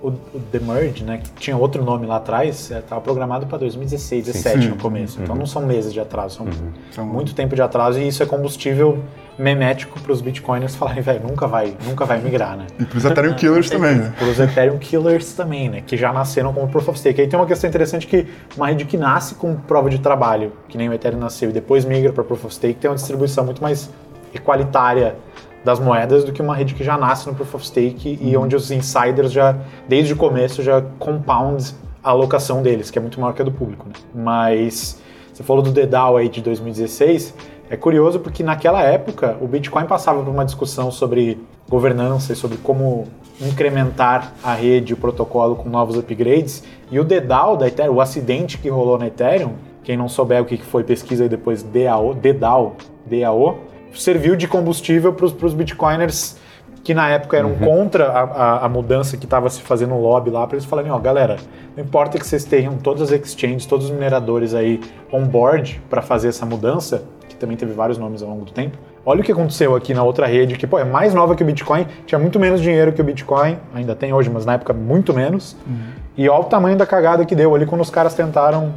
o, 0.05 0.09
o 0.09 0.41
The 0.53 0.59
Merge, 0.61 1.03
né, 1.03 1.19
que 1.19 1.31
tinha 1.33 1.57
outro 1.57 1.83
nome 1.83 2.07
lá 2.07 2.17
atrás, 2.17 2.71
estava 2.71 3.01
é, 3.01 3.05
programado 3.05 3.47
para 3.47 3.57
2016, 3.57 4.27
2017 4.27 4.69
no 4.69 4.77
começo. 4.77 5.17
Uhum. 5.17 5.25
Então 5.25 5.35
não 5.35 5.47
são 5.47 5.65
meses 5.65 5.95
de 5.95 5.99
atraso, 5.99 6.43
são, 6.91 7.05
uhum. 7.05 7.11
muito 7.11 7.35
tempo 7.35 7.55
de 7.55 7.63
atraso 7.63 7.99
e 7.99 8.07
isso 8.07 8.23
é 8.23 8.27
combustível 8.27 8.99
memético 9.39 9.99
para 9.99 10.13
os 10.13 10.21
bitcoiners 10.21 10.77
falarem, 10.77 11.03
velho, 11.03 11.23
nunca 11.27 11.47
vai, 11.47 11.75
nunca 11.87 12.05
vai 12.05 12.21
migrar, 12.21 12.57
né? 12.57 12.67
E 12.79 12.85
para 12.85 12.99
os 12.99 13.05
Ethereum 13.05 13.35
Killers 13.35 13.71
também, 13.71 13.97
né? 13.97 14.13
Para 14.17 14.29
os 14.29 14.39
Ethereum 14.39 14.79
Killers 14.79 15.33
também, 15.33 15.71
né? 15.71 15.83
Que 15.85 15.97
já 15.97 16.13
nasceram 16.13 16.53
como 16.53 16.69
Proof 16.69 16.89
of 16.91 16.99
Stake. 16.99 17.23
Aí 17.23 17.27
tem 17.27 17.39
uma 17.39 17.47
questão 17.47 17.69
interessante 17.69 18.07
que 18.07 18.27
uma 18.57 18.69
rede 18.69 18.85
que 18.85 18.99
nasce 18.99 19.35
com 19.35 19.57
prova 19.57 19.89
de 19.89 19.99
trabalho, 19.99 20.53
que 20.69 20.77
nem 20.77 20.89
o 20.89 20.93
Ethereum 20.93 21.19
nasceu 21.19 21.49
e 21.49 21.53
depois 21.53 21.85
migra 21.85 22.13
para 22.13 22.23
Proof 22.23 22.45
of 22.45 22.55
Stake, 22.55 22.75
tem 22.75 22.91
uma 22.91 22.97
distribuição 22.97 23.45
muito 23.45 23.63
mais 23.63 23.91
equalitária 24.35 25.17
das 25.65 25.81
moedas 25.81 26.25
do 26.25 26.33
que 26.33 26.43
uma 26.43 26.55
rede 26.55 26.75
que 26.75 26.85
já 26.85 26.97
nasce 26.99 27.27
no 27.27 27.35
Proof 27.35 27.55
of 27.55 27.67
Stake 27.67 28.19
uhum. 28.21 28.29
e 28.29 28.37
onde 28.37 28.55
os 28.55 28.71
insiders 28.71 29.33
já, 29.33 29.57
desde 29.89 30.13
o 30.13 30.17
começo, 30.17 30.63
já 30.63 30.83
compound 30.99 31.75
a 32.03 32.11
alocação 32.11 32.63
deles, 32.63 32.91
que 32.91 32.99
é 32.99 33.03
muito 33.03 33.19
maior 33.19 33.33
que 33.33 33.41
a 33.41 33.45
do 33.45 33.51
público. 33.51 33.87
Né? 33.89 33.95
Mas 34.15 35.01
você 35.33 35.43
falou 35.43 35.63
do 35.63 35.73
DDAO 35.73 36.19
aí 36.19 36.29
de 36.29 36.43
2016, 36.43 37.35
é 37.71 37.77
curioso 37.77 38.21
porque 38.21 38.43
naquela 38.43 38.83
época 38.83 39.39
o 39.41 39.49
Bitcoin 39.49 39.87
passava 39.87 40.23
por 40.23 40.31
uma 40.31 40.45
discussão 40.45 40.91
sobre 40.91 41.41
governança 41.67 42.35
e 42.35 42.37
sobre 42.37 42.59
como 42.59 43.09
incrementar 43.41 44.35
a 44.45 44.53
rede, 44.53 44.93
o 44.93 44.97
protocolo 44.99 45.57
com 45.57 45.69
novos 45.71 45.97
upgrades. 45.97 46.63
E 46.91 47.01
o 47.01 47.05
DDAO 47.05 47.57
da 47.57 47.67
Ethereum, 47.67 47.95
o 47.95 48.01
acidente 48.03 48.59
que 48.59 48.69
rolou 48.69 48.99
na 48.99 49.07
Ethereum, 49.07 49.55
quem 49.83 49.97
não 49.97 50.09
souber 50.09 50.43
o 50.43 50.45
que 50.45 50.59
foi, 50.59 50.85
pesquisa 50.85 51.25
aí 51.25 51.29
depois 51.29 51.63
DAO, 51.63 52.15
DDAO, 52.15 52.77
DAO 53.07 53.59
serviu 53.97 54.37
de 54.37 54.47
combustível 54.49 55.13
para 55.13 55.27
os 55.27 55.55
bitcoiners 55.55 56.37
que 56.83 56.93
na 56.93 57.09
época 57.09 57.39
eram 57.39 57.55
contra 57.55 58.09
a, 58.11 58.21
a- 58.23 58.67
a 58.67 58.69
mudança 58.69 59.17
que 59.17 59.25
estava 59.25 59.49
se 59.49 59.63
fazendo 59.63 59.91
no 59.95 60.01
lobby 60.03 60.29
lá, 60.29 60.47
para 60.47 60.57
eles 60.57 60.67
falarem, 60.67 60.91
ó, 60.93 60.99
galera, 60.99 61.37
não 61.75 61.83
importa 61.83 62.19
que 62.19 62.27
vocês 62.27 62.45
tenham 62.45 62.75
todas 62.77 63.11
as 63.11 63.11
exchanges, 63.23 63.65
todos 63.65 63.87
os 63.87 63.91
mineradores 63.91 64.53
aí 64.53 64.79
on 65.11 65.25
board 65.27 65.81
para 65.89 66.03
fazer 66.03 66.29
essa 66.29 66.45
mudança, 66.45 67.03
que 67.27 67.37
também 67.37 67.57
teve 67.57 67.73
vários 67.73 67.97
nomes 67.97 68.23
ao 68.23 68.29
longo 68.29 68.45
do 68.45 68.53
tempo. 68.53 68.77
Olha 69.07 69.23
o 69.23 69.25
que 69.25 69.33
aconteceu 69.33 69.75
aqui 69.75 69.95
na 69.95 70.03
outra 70.03 70.27
rede, 70.27 70.57
que 70.57 70.67
pô, 70.67 70.79
é 70.79 70.85
mais 70.85 71.15
nova 71.15 71.35
que 71.35 71.43
o 71.43 71.47
Bitcoin, 71.47 71.87
tinha 72.05 72.19
muito 72.19 72.39
menos 72.39 72.61
dinheiro 72.61 72.93
que 72.93 73.01
o 73.01 73.05
Bitcoin, 73.05 73.57
ainda 73.75 73.95
tem 73.95 74.13
hoje, 74.13 74.29
mas 74.29 74.45
na 74.45 74.53
época 74.55 74.75
muito 74.75 75.15
menos. 75.15 75.57
E 76.19 76.29
olha 76.29 76.41
o 76.43 76.45
tamanho 76.45 76.77
da 76.77 76.85
cagada 76.85 77.25
que 77.25 77.35
deu 77.35 77.55
ali 77.55 77.65
quando 77.65 77.81
os 77.81 77.89
caras 77.91 78.13
tentaram 78.15 78.73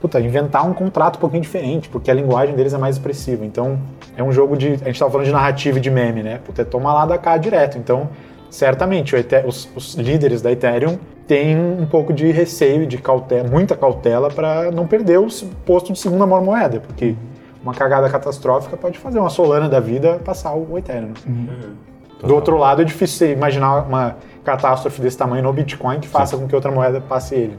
puta, 0.00 0.18
inventar 0.20 0.66
um 0.68 0.72
contrato 0.72 1.16
um 1.16 1.20
pouquinho 1.20 1.42
diferente, 1.42 1.88
porque 1.88 2.10
a 2.10 2.14
linguagem 2.14 2.54
deles 2.54 2.72
é 2.72 2.78
mais 2.78 2.96
expressiva. 2.96 3.44
Então, 3.44 3.78
é 4.16 4.22
um 4.22 4.32
jogo 4.32 4.56
de. 4.56 4.72
A 4.74 4.86
gente 4.86 4.98
tava 4.98 5.10
falando 5.10 5.26
de 5.26 5.32
narrativa 5.32 5.78
e 5.78 5.80
de 5.80 5.90
meme, 5.90 6.22
né? 6.22 6.40
Puta, 6.44 6.62
é 6.62 6.64
toma 6.64 6.92
lá 6.92 7.06
da 7.06 7.18
cá 7.18 7.36
direto. 7.36 7.76
Então, 7.78 8.08
certamente, 8.50 9.14
o 9.14 9.18
Ethe- 9.18 9.44
os, 9.46 9.68
os 9.76 9.94
líderes 9.94 10.40
da 10.42 10.50
Ethereum 10.50 10.98
têm 11.26 11.56
um 11.56 11.86
pouco 11.86 12.12
de 12.12 12.30
receio, 12.32 12.86
de 12.86 12.98
cautela, 12.98 13.48
muita 13.48 13.76
cautela 13.76 14.28
para 14.30 14.70
não 14.72 14.86
perder 14.86 15.18
o 15.20 15.28
posto 15.64 15.92
de 15.92 15.98
segunda 15.98 16.26
maior 16.26 16.42
moeda, 16.42 16.80
porque 16.80 17.14
uma 17.62 17.72
cagada 17.74 18.08
catastrófica 18.08 18.76
pode 18.76 18.98
fazer 18.98 19.18
uma 19.20 19.30
Solana 19.30 19.68
da 19.68 19.78
vida 19.78 20.18
passar 20.24 20.54
o 20.54 20.76
Ethereum. 20.76 21.12
Do 22.22 22.34
outro 22.34 22.56
lado, 22.58 22.82
é 22.82 22.84
difícil 22.84 23.18
você 23.18 23.32
imaginar 23.32 23.82
uma 23.86 24.16
catástrofe 24.44 25.00
desse 25.00 25.16
tamanho 25.18 25.42
no 25.42 25.52
Bitcoin 25.52 26.00
que 26.00 26.08
faça 26.08 26.36
com 26.36 26.46
que 26.48 26.54
outra 26.54 26.70
moeda 26.70 27.00
passe 27.00 27.34
ele. 27.34 27.58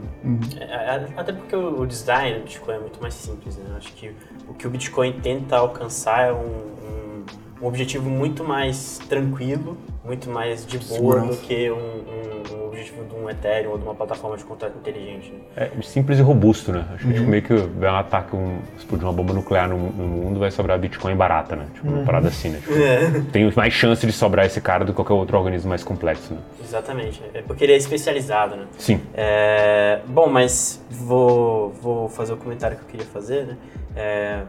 É, 0.60 0.64
é, 0.96 1.08
Até 1.18 1.32
porque 1.34 1.56
o 1.56 1.82
o 1.82 1.88
design 1.88 2.36
do 2.40 2.44
Bitcoin 2.44 2.76
é 2.76 2.80
muito 2.80 3.02
mais 3.02 3.14
simples, 3.14 3.58
né? 3.58 3.66
Eu 3.70 3.78
acho 3.78 3.92
que 3.94 4.16
o 4.48 4.54
que 4.54 4.68
o 4.68 4.70
Bitcoin 4.70 5.14
tenta 5.22 5.58
alcançar 5.58 6.28
é 6.28 6.32
um, 6.34 6.38
um- 6.38 7.26
um 7.62 7.68
objetivo 7.68 8.10
muito 8.10 8.44
mais 8.44 9.00
tranquilo, 9.08 9.78
muito 10.04 10.30
mais 10.30 10.66
de 10.66 10.78
boa 10.80 11.20
do 11.22 11.38
que 11.38 11.70
um, 11.70 11.76
um- 11.76 12.56
um 12.56 12.68
objetivo 12.68 13.04
de 13.06 13.14
um 13.16 13.30
Ethereum 13.30 13.72
ou 13.72 13.78
de 13.78 13.84
uma 13.84 13.94
plataforma 13.94 14.36
de 14.36 14.44
contrato 14.44 14.76
inteligente. 14.78 15.32
né? 15.32 15.70
É 15.78 15.82
simples 15.84 16.18
e 16.18 16.22
robusto, 16.22 16.72
né? 16.72 16.86
Acho 16.96 17.06
que 17.08 17.14
tipo, 17.14 17.28
meio 17.28 17.44
que 17.44 17.54
vai 17.54 17.92
um 17.92 17.96
ataque, 17.96 18.36
um, 18.36 18.60
explodir 18.78 19.06
uma 19.06 19.14
bomba 19.14 19.34
nuclear 19.34 19.70
no, 19.70 19.78
no 19.78 20.08
mundo, 20.08 20.40
vai 20.40 20.50
sobrar 20.50 20.80
Bitcoin 20.80 21.16
barata, 21.16 21.56
né? 21.56 21.68
Tipo, 21.76 21.88
uma 21.90 22.04
parada 22.04 22.30
assim, 22.30 22.50
né? 22.50 22.60
Tipo, 22.62 23.32
Tem 23.32 23.52
mais 23.56 23.74
chance 23.74 24.06
de 24.06 24.12
sobrar 24.12 24.46
esse 24.46 24.60
cara 24.60 24.84
do 24.84 24.92
que 24.92 24.96
qualquer 24.96 25.14
outro 25.14 25.38
organismo 25.38 25.70
mais 25.70 25.84
complexo, 25.84 26.34
né? 26.34 26.40
Exatamente. 26.64 27.22
É 27.34 27.42
porque 27.44 27.64
ele 27.64 27.74
é 27.74 27.78
especializado, 27.78 28.56
né? 28.56 28.66
Sim. 28.78 29.00
É, 29.14 30.00
bom, 30.08 30.28
mas 30.28 30.84
vou, 30.90 31.70
vou 31.82 32.10
fazer 32.10 32.34
o 32.34 32.38
comentário 32.38 32.76
que 32.78 32.84
eu 32.84 32.88
queria 32.88 33.06
fazer, 33.06 33.46
né? 33.46 33.58
É, 33.96 34.42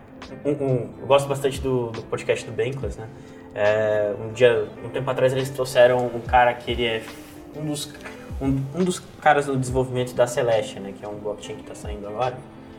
um- 0.47 0.51
um- 0.65 0.89
eu 1.01 1.07
gosto 1.07 1.29
bastante 1.29 1.61
do, 1.61 1.89
do 1.91 2.03
podcast 2.03 2.47
do 2.47 2.53
Bankless, 2.53 2.99
né? 2.99 3.07
É, 3.55 4.15
um 4.19 4.33
dia, 4.33 4.67
um 4.85 4.89
tempo 4.89 5.11
atrás 5.11 5.33
eles 5.33 5.51
trouxeram 5.51 6.07
um 6.07 6.21
cara 6.21 6.55
que 6.55 6.71
ele 6.71 6.87
é 6.87 7.03
um 7.57 7.67
dos, 7.67 7.93
um, 8.41 8.61
um 8.75 8.85
dos 8.85 8.99
caras 9.21 9.47
do 9.47 9.57
desenvolvimento 9.57 10.15
da 10.15 10.27
Celestia, 10.27 10.81
né? 10.81 10.95
Que 10.99 11.05
é 11.05 11.09
um 11.09 11.17
blockchain 11.17 11.57
que 11.57 11.63
está 11.63 11.75
saindo 11.75 12.07
agora. 12.07 12.37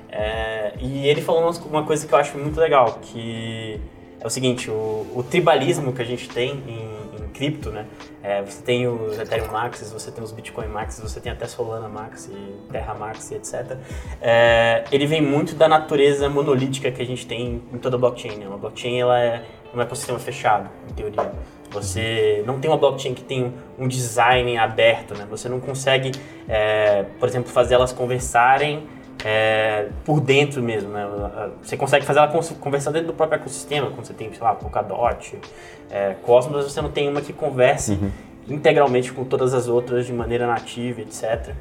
É, 0.09 0.73
e 0.79 1.07
ele 1.07 1.21
falou 1.21 1.51
uma 1.65 1.83
coisa 1.83 2.05
que 2.05 2.13
eu 2.13 2.17
acho 2.17 2.37
muito 2.37 2.59
legal, 2.59 2.99
que 3.01 3.81
é 4.19 4.27
o 4.27 4.29
seguinte, 4.29 4.69
o, 4.69 5.07
o 5.15 5.25
tribalismo 5.27 5.91
que 5.91 6.01
a 6.01 6.05
gente 6.05 6.29
tem 6.29 6.51
em, 6.67 7.23
em 7.23 7.29
cripto, 7.29 7.71
né? 7.71 7.87
É, 8.21 8.41
você 8.41 8.61
tem 8.61 8.87
os 8.87 9.19
Ethereum 9.19 9.51
Maxes, 9.51 9.91
você 9.91 10.11
tem 10.11 10.23
os 10.23 10.31
Bitcoin 10.31 10.67
Maxes, 10.67 11.01
você 11.01 11.19
tem 11.19 11.31
até 11.31 11.47
Solana 11.47 11.89
Max 11.89 12.31
Terra 12.71 12.93
Max 12.93 13.31
etc. 13.31 13.77
É, 14.21 14.85
ele 14.91 15.05
vem 15.07 15.21
muito 15.21 15.55
da 15.55 15.67
natureza 15.67 16.29
monolítica 16.29 16.91
que 16.91 17.01
a 17.01 17.05
gente 17.05 17.25
tem 17.27 17.61
em 17.73 17.77
toda 17.79 17.97
blockchain. 17.97 18.37
Né? 18.37 18.47
Uma 18.47 18.57
blockchain 18.57 19.01
ela 19.01 19.19
é 19.19 19.43
um 19.73 19.81
ecossistema 19.81 20.19
fechado, 20.19 20.69
em 20.89 20.93
teoria. 20.93 21.31
Você 21.71 22.43
não 22.45 22.59
tem 22.59 22.69
uma 22.69 22.77
blockchain 22.77 23.13
que 23.13 23.23
tem 23.23 23.53
um 23.79 23.87
design 23.87 24.57
aberto, 24.57 25.15
né? 25.17 25.25
Você 25.29 25.49
não 25.49 25.59
consegue, 25.59 26.11
é, 26.47 27.05
por 27.19 27.27
exemplo, 27.27 27.51
fazer 27.51 27.73
elas 27.73 27.91
conversarem 27.91 28.87
é, 29.25 29.87
por 30.05 30.19
dentro 30.19 30.61
mesmo, 30.61 30.89
né? 30.89 31.07
Você 31.63 31.75
consegue 31.75 32.05
fazer 32.05 32.19
ela 32.19 32.27
conversar 32.59 32.91
dentro 32.91 33.07
do 33.07 33.13
próprio 33.13 33.39
ecossistema, 33.39 33.89
quando 33.89 34.05
você 34.05 34.13
tem, 34.13 34.31
sei 34.31 34.41
lá, 34.41 34.53
Polkadot, 34.53 35.39
é, 35.89 36.15
Cosmos, 36.21 36.57
mas 36.57 36.71
você 36.71 36.81
não 36.81 36.91
tem 36.91 37.09
uma 37.09 37.21
que 37.21 37.33
converse 37.33 37.97
integralmente 38.47 39.11
com 39.11 39.23
todas 39.23 39.53
as 39.53 39.67
outras 39.67 40.05
de 40.05 40.13
maneira 40.13 40.45
nativa, 40.45 41.01
etc. 41.01 41.55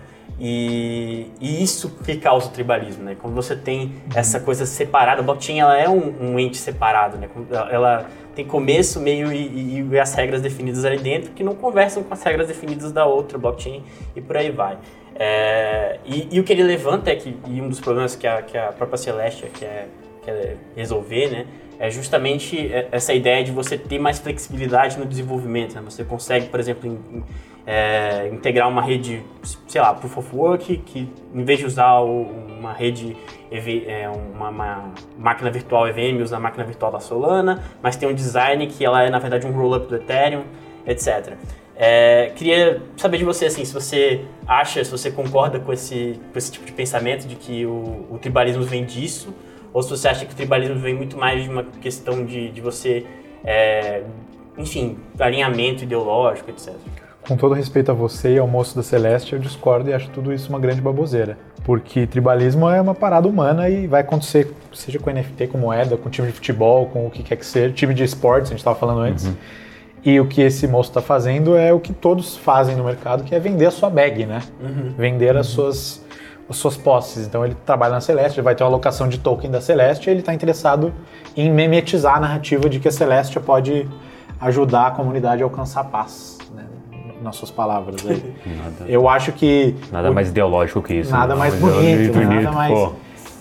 E, 0.44 1.28
e 1.40 1.62
isso 1.62 1.88
que 2.04 2.16
causa 2.16 2.48
o 2.48 2.50
tribalismo, 2.50 3.04
né? 3.04 3.16
Quando 3.22 3.32
você 3.32 3.54
tem 3.54 3.92
essa 4.12 4.40
coisa 4.40 4.66
separada, 4.66 5.20
a 5.20 5.22
blockchain 5.24 5.60
ela 5.60 5.78
é 5.78 5.88
um, 5.88 6.32
um 6.32 6.38
ente 6.40 6.56
separado, 6.56 7.16
né? 7.16 7.28
Ela- 7.70 8.06
tem 8.34 8.44
começo, 8.46 8.98
meio 8.98 9.30
e, 9.30 9.36
e- 9.46 9.88
e 9.92 10.00
as 10.00 10.14
regras 10.14 10.40
definidas 10.40 10.86
ali 10.86 10.96
dentro 10.96 11.32
que 11.32 11.44
não 11.44 11.54
conversam 11.54 12.02
com 12.02 12.12
as 12.14 12.22
regras 12.22 12.48
definidas 12.48 12.90
da 12.90 13.04
outra 13.04 13.36
blockchain 13.38 13.84
e 14.16 14.20
por 14.22 14.36
aí 14.38 14.50
vai. 14.50 14.78
É, 15.14 15.98
e, 16.06 16.28
e 16.32 16.40
o 16.40 16.42
que 16.42 16.50
ele 16.52 16.62
levanta 16.62 17.10
é 17.10 17.14
que, 17.14 17.36
e 17.46 17.60
um 17.60 17.68
dos 17.68 17.78
problemas 17.78 18.16
que 18.16 18.26
a, 18.26 18.40
que 18.42 18.56
a 18.56 18.72
própria 18.72 18.96
Celestia 18.96 19.48
quer, 19.50 19.86
quer 20.24 20.56
resolver, 20.74 21.30
né? 21.30 21.46
É 21.78 21.90
justamente 21.90 22.72
é, 22.72 22.88
essa 22.90 23.12
ideia 23.12 23.44
de 23.44 23.52
você 23.52 23.76
ter 23.76 23.98
mais 23.98 24.18
flexibilidade 24.18 24.98
no 24.98 25.04
desenvolvimento. 25.04 25.74
Né? 25.74 25.82
Você 25.84 26.02
consegue, 26.02 26.46
por 26.46 26.58
exemplo, 26.58 26.88
em- 26.88 27.18
em- 27.18 27.24
é, 27.66 28.28
integrar 28.32 28.68
uma 28.68 28.82
rede, 28.82 29.22
sei 29.68 29.80
lá, 29.80 29.94
Proof 29.94 30.18
of 30.18 30.36
Work, 30.36 30.78
que 30.78 31.08
em 31.34 31.44
vez 31.44 31.60
de 31.60 31.66
usar 31.66 32.00
uma 32.00 32.72
rede, 32.72 33.16
é, 33.50 34.08
uma, 34.08 34.48
uma 34.48 34.92
máquina 35.18 35.50
virtual 35.50 35.86
EVM, 35.88 36.22
usa 36.22 36.36
a 36.36 36.40
máquina 36.40 36.64
virtual 36.64 36.90
da 36.90 37.00
Solana, 37.00 37.62
mas 37.82 37.96
tem 37.96 38.08
um 38.08 38.14
design 38.14 38.66
que 38.66 38.84
ela 38.84 39.02
é, 39.02 39.10
na 39.10 39.18
verdade, 39.18 39.46
um 39.46 39.52
roll-up 39.52 39.86
do 39.86 39.96
Ethereum, 39.96 40.44
etc. 40.86 41.36
É, 41.76 42.32
queria 42.36 42.82
saber 42.96 43.18
de 43.18 43.24
você, 43.24 43.46
assim, 43.46 43.64
se 43.64 43.72
você 43.72 44.24
acha, 44.46 44.84
se 44.84 44.90
você 44.90 45.10
concorda 45.10 45.58
com 45.58 45.72
esse, 45.72 46.20
com 46.32 46.38
esse 46.38 46.52
tipo 46.52 46.66
de 46.66 46.72
pensamento 46.72 47.26
de 47.26 47.36
que 47.36 47.64
o, 47.64 48.06
o 48.10 48.18
tribalismo 48.20 48.62
vem 48.62 48.84
disso, 48.84 49.34
ou 49.72 49.82
se 49.82 49.88
você 49.88 50.08
acha 50.08 50.26
que 50.26 50.32
o 50.32 50.36
tribalismo 50.36 50.78
vem 50.78 50.94
muito 50.94 51.16
mais 51.16 51.42
de 51.42 51.48
uma 51.48 51.64
questão 51.64 52.24
de, 52.24 52.50
de 52.50 52.60
você, 52.60 53.06
é, 53.42 54.02
enfim, 54.58 54.98
alinhamento 55.18 55.84
ideológico, 55.84 56.50
etc. 56.50 56.74
Com 57.26 57.36
todo 57.36 57.54
respeito 57.54 57.90
a 57.90 57.94
você 57.94 58.34
e 58.34 58.38
ao 58.38 58.48
moço 58.48 58.74
da 58.74 58.82
Celeste, 58.82 59.32
eu 59.32 59.38
discordo 59.38 59.88
e 59.88 59.94
acho 59.94 60.10
tudo 60.10 60.32
isso 60.32 60.48
uma 60.48 60.58
grande 60.58 60.80
baboseira. 60.80 61.38
Porque 61.64 62.06
tribalismo 62.06 62.68
é 62.68 62.80
uma 62.80 62.94
parada 62.94 63.28
humana 63.28 63.68
e 63.68 63.86
vai 63.86 64.00
acontecer, 64.00 64.52
seja 64.72 64.98
com 64.98 65.08
NFT, 65.08 65.46
com 65.46 65.58
moeda, 65.58 65.96
com 65.96 66.10
time 66.10 66.26
de 66.26 66.32
futebol, 66.32 66.86
com 66.86 67.06
o 67.06 67.10
que 67.10 67.22
quer 67.22 67.36
que 67.36 67.46
seja, 67.46 67.72
time 67.72 67.94
de 67.94 68.02
esportes, 68.02 68.50
a 68.50 68.54
gente 68.54 68.58
estava 68.58 68.76
falando 68.76 69.00
antes. 69.00 69.26
E 70.04 70.18
o 70.18 70.26
que 70.26 70.42
esse 70.42 70.66
moço 70.66 70.90
está 70.90 71.00
fazendo 71.00 71.56
é 71.56 71.72
o 71.72 71.78
que 71.78 71.92
todos 71.92 72.36
fazem 72.36 72.74
no 72.74 72.82
mercado, 72.82 73.22
que 73.22 73.32
é 73.34 73.38
vender 73.38 73.66
a 73.66 73.70
sua 73.70 73.88
bag, 73.88 74.26
né? 74.26 74.42
Vender 74.98 75.36
as 75.36 75.46
suas 75.46 76.02
as 76.48 76.56
suas 76.56 76.76
posses. 76.76 77.26
Então 77.26 77.44
ele 77.44 77.56
trabalha 77.64 77.94
na 77.94 78.00
Celeste, 78.00 78.38
ele 78.38 78.44
vai 78.44 78.54
ter 78.54 78.64
uma 78.64 78.70
alocação 78.70 79.08
de 79.08 79.18
token 79.18 79.50
da 79.50 79.60
Celeste 79.60 80.08
e 80.08 80.10
ele 80.10 80.20
está 80.20 80.34
interessado 80.34 80.92
em 81.36 81.50
memetizar 81.50 82.16
a 82.16 82.20
narrativa 82.20 82.68
de 82.68 82.80
que 82.80 82.88
a 82.88 82.90
Celeste 82.90 83.38
pode 83.40 83.88
ajudar 84.40 84.88
a 84.88 84.90
comunidade 84.90 85.42
a 85.42 85.46
alcançar 85.46 85.80
a 85.80 85.84
paz? 85.84 86.41
Nas 87.22 87.36
suas 87.36 87.50
palavras. 87.50 88.04
aí. 88.06 88.34
Nada, 88.46 88.90
Eu 88.90 89.08
acho 89.08 89.32
que 89.32 89.74
nada 89.90 90.10
mais 90.10 90.28
ideológico 90.28 90.82
que 90.82 90.94
isso. 90.94 91.10
nada 91.10 91.34
né? 91.34 91.38
mais 91.38 91.54
Ideológico, 91.54 92.14
bonito, 92.14 92.34
nada 92.44 92.52
mais. 92.52 92.72
pô. 92.74 92.92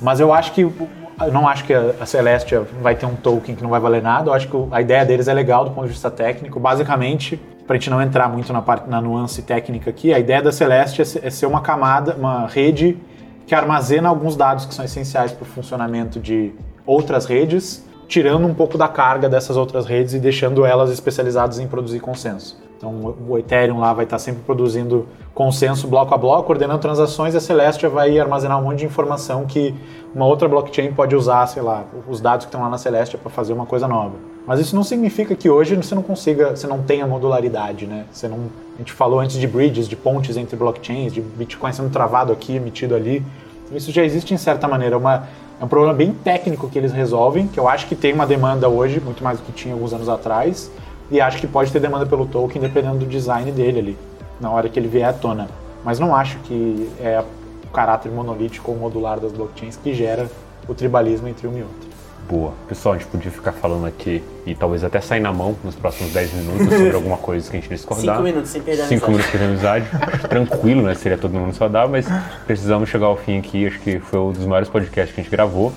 Mas 0.02 0.20
eu 0.20 0.34
acho 0.34 0.52
que 0.54 0.62
eu 0.62 1.32
não 1.32 1.48
acho 1.48 1.66
que 1.66 1.74
a 1.74 2.06
Celestia 2.06 2.62
vai 2.82 2.96
ter 2.96 3.06
um 3.06 3.16
token 3.16 3.56
que 3.56 3.62
não 3.62 3.70
vai 3.70 3.80
valer 3.80 4.02
nada. 4.02 4.30
Eu 4.30 4.34
acho 4.34 4.48
que 4.48 4.58
a 4.72 4.82
ideia 4.82 5.06
deles 5.06 5.28
é 5.28 5.34
legal 5.34 5.66
do 5.66 5.72
ponto 5.72 5.86
de 5.86 5.92
vista 5.92 6.10
técnico. 6.10 6.60
Basicamente, 6.60 7.40
para 7.68 7.76
a 7.76 7.80
gente 7.80 7.90
não 7.90 8.02
entrar 8.02 8.28
muito 8.28 8.52
na 8.52 8.62
parte 8.62 8.90
na 8.90 9.00
nuance 9.00 9.42
técnica 9.44 9.90
aqui, 9.92 10.14
a 10.14 10.20
ideia 10.20 10.42
da 10.42 10.52
Celestia 10.52 11.04
é 11.22 11.28
é 11.28 11.30
ser 11.30 11.46
uma 11.46 11.62
camada, 11.62 12.16
uma 12.16 12.48
rede 12.48 12.98
que 13.46 13.54
armazena 13.54 14.10
alguns 14.10 14.36
dados 14.36 14.66
que 14.66 14.74
são 14.74 14.84
essenciais 14.86 15.32
para 15.32 15.44
o 15.44 15.46
funcionamento 15.46 16.20
de 16.20 16.54
outras 16.86 17.26
redes, 17.26 17.86
tirando 18.08 18.48
um 18.48 18.54
pouco 18.54 18.78
da 18.78 18.88
carga 18.88 19.30
dessas 19.30 19.58
outras 19.58 19.86
redes 19.86 20.14
e 20.14 20.20
deixando 20.20 20.66
elas 20.66 20.90
especializadas 20.90 21.60
em 21.60 21.68
produzir 21.68 22.00
consenso. 22.00 22.60
Então 22.82 23.16
o 23.30 23.38
Ethereum 23.38 23.80
lá 23.80 23.94
vai 23.94 24.06
estar 24.06 24.18
sempre 24.18 24.42
produzindo 24.42 25.06
consenso 25.36 25.88
bloco 25.88 26.16
a 26.16 26.18
bloco, 26.18 26.52
ordenando 26.52 26.80
transações, 26.80 27.36
e 27.36 27.38
a 27.38 27.40
Celestia 27.40 27.88
vai 27.88 28.20
armazenar 28.20 28.60
um 28.60 28.64
monte 28.64 28.80
de 28.80 28.86
informação 28.86 29.46
que 29.46 29.76
uma 30.16 30.26
outra 30.26 30.48
blockchain 30.48 30.92
pode 30.92 31.16
usar, 31.16 31.46
sei 31.46 31.62
lá, 31.62 31.86
os 32.10 32.20
dados 32.20 32.46
que 32.46 32.50
estão 32.50 32.62
lá 32.62 32.70
na 32.70 32.80
Celestia 32.80 33.20
para 33.20 33.30
fazer 33.30 33.54
uma 33.54 33.68
coisa 33.68 33.88
nova. 33.88 34.16
Mas 34.48 34.60
isso 34.60 34.76
não 34.76 34.84
significa 34.84 35.36
que 35.36 35.48
hoje 35.48 35.76
você 35.76 35.94
não 35.94 36.02
consiga, 36.02 36.56
você 36.56 36.66
não 36.66 36.82
tenha 36.82 37.06
modularidade, 37.06 37.86
né? 37.86 38.06
Você 38.12 38.28
não, 38.28 38.40
a 38.76 38.80
gente 38.80 38.92
falou 38.92 39.20
antes 39.20 39.38
de 39.38 39.46
bridges, 39.46 39.88
de 39.88 39.96
pontes 39.96 40.36
entre 40.36 40.56
blockchains, 40.56 41.14
de 41.14 41.22
Bitcoin 41.22 41.72
sendo 41.72 41.92
travado 41.92 42.34
aqui, 42.34 42.56
emitido 42.56 42.96
ali. 42.96 43.24
Então, 43.64 43.78
isso 43.78 43.92
já 43.92 44.04
existe 44.04 44.34
em 44.34 44.38
certa 44.38 44.68
maneira, 44.68 44.98
uma 44.98 45.28
é 45.62 45.64
um 45.64 45.68
problema 45.68 45.94
bem 45.94 46.12
técnico 46.12 46.68
que 46.68 46.80
eles 46.80 46.92
resolvem, 46.92 47.48
que 47.48 47.60
eu 47.60 47.70
acho 47.70 47.86
que 47.86 47.96
tem 47.96 48.12
uma 48.12 48.26
demanda 48.26 48.68
hoje, 48.68 49.00
muito 49.00 49.24
mais 49.24 49.38
do 49.38 49.46
que 49.46 49.52
tinha 49.52 49.76
alguns 49.76 49.94
anos 49.94 50.10
atrás, 50.10 50.72
e 51.12 51.20
acho 51.20 51.38
que 51.39 51.45
pode 51.45 51.72
ter 51.72 51.80
demanda 51.80 52.05
pelo 52.05 52.26
token 52.26 52.62
dependendo 52.62 52.99
do 52.99 53.05
design 53.05 53.51
dele 53.51 53.80
ali, 53.80 53.97
na 54.39 54.49
hora 54.49 54.70
que 54.70 54.80
ele 54.80 54.88
vier 54.88 55.07
à 55.09 55.14
tona. 55.14 55.47
Mas 55.84 55.99
não 55.99 56.16
acho 56.16 56.38
que 56.39 56.89
é 56.99 57.22
o 57.66 57.68
caráter 57.72 58.12
monolítico 58.12 58.72
ou 58.72 58.78
modular 58.78 59.20
das 59.20 59.32
blockchains 59.32 59.76
que 59.76 59.93
gera 59.93 60.30
o 60.68 60.74
tribalismo 60.74 61.28
entre 61.28 61.47
uma 61.47 61.59
e 61.59 61.62
outra. 61.62 61.91
Boa. 62.30 62.53
Pessoal, 62.68 62.95
a 62.95 62.97
gente 62.97 63.07
podia 63.07 63.32
ficar 63.32 63.51
falando 63.51 63.86
aqui 63.86 64.24
e 64.45 64.55
talvez 64.55 64.84
até 64.86 65.01
sair 65.01 65.20
na 65.20 65.34
mão 65.34 65.55
nos 65.66 65.76
próximos 65.76 66.14
10 66.14 66.34
minutos 66.34 66.70
sobre 66.70 66.95
alguma 66.95 67.18
coisa 67.18 67.49
que 67.49 67.57
a 67.57 67.59
gente 67.59 67.70
discordar. 67.70 68.16
Cinco 68.16 68.24
minutos 68.24 68.49
sem 68.51 68.62
perder 68.62 68.84
Cinco 68.84 69.07
amizade. 69.07 69.12
minutos 69.12 69.32
sem 69.32 69.49
amizade. 69.49 69.86
Acho 70.14 70.28
Tranquilo, 70.30 70.82
né? 70.84 70.93
Seria 70.93 71.18
todo 71.18 71.34
mundo 71.34 71.53
saudável, 71.53 71.89
mas 71.89 72.07
precisamos 72.45 72.88
chegar 72.88 73.07
ao 73.07 73.18
fim 73.18 73.38
aqui. 73.38 73.68
Acho 73.68 73.80
que 73.82 73.99
foi 73.99 74.20
um 74.20 74.32
dos 74.32 74.45
maiores 74.45 74.70
podcasts 74.70 75.14
que 75.14 75.20
a 75.20 75.24
gente 75.24 75.32
gravou. 75.32 75.74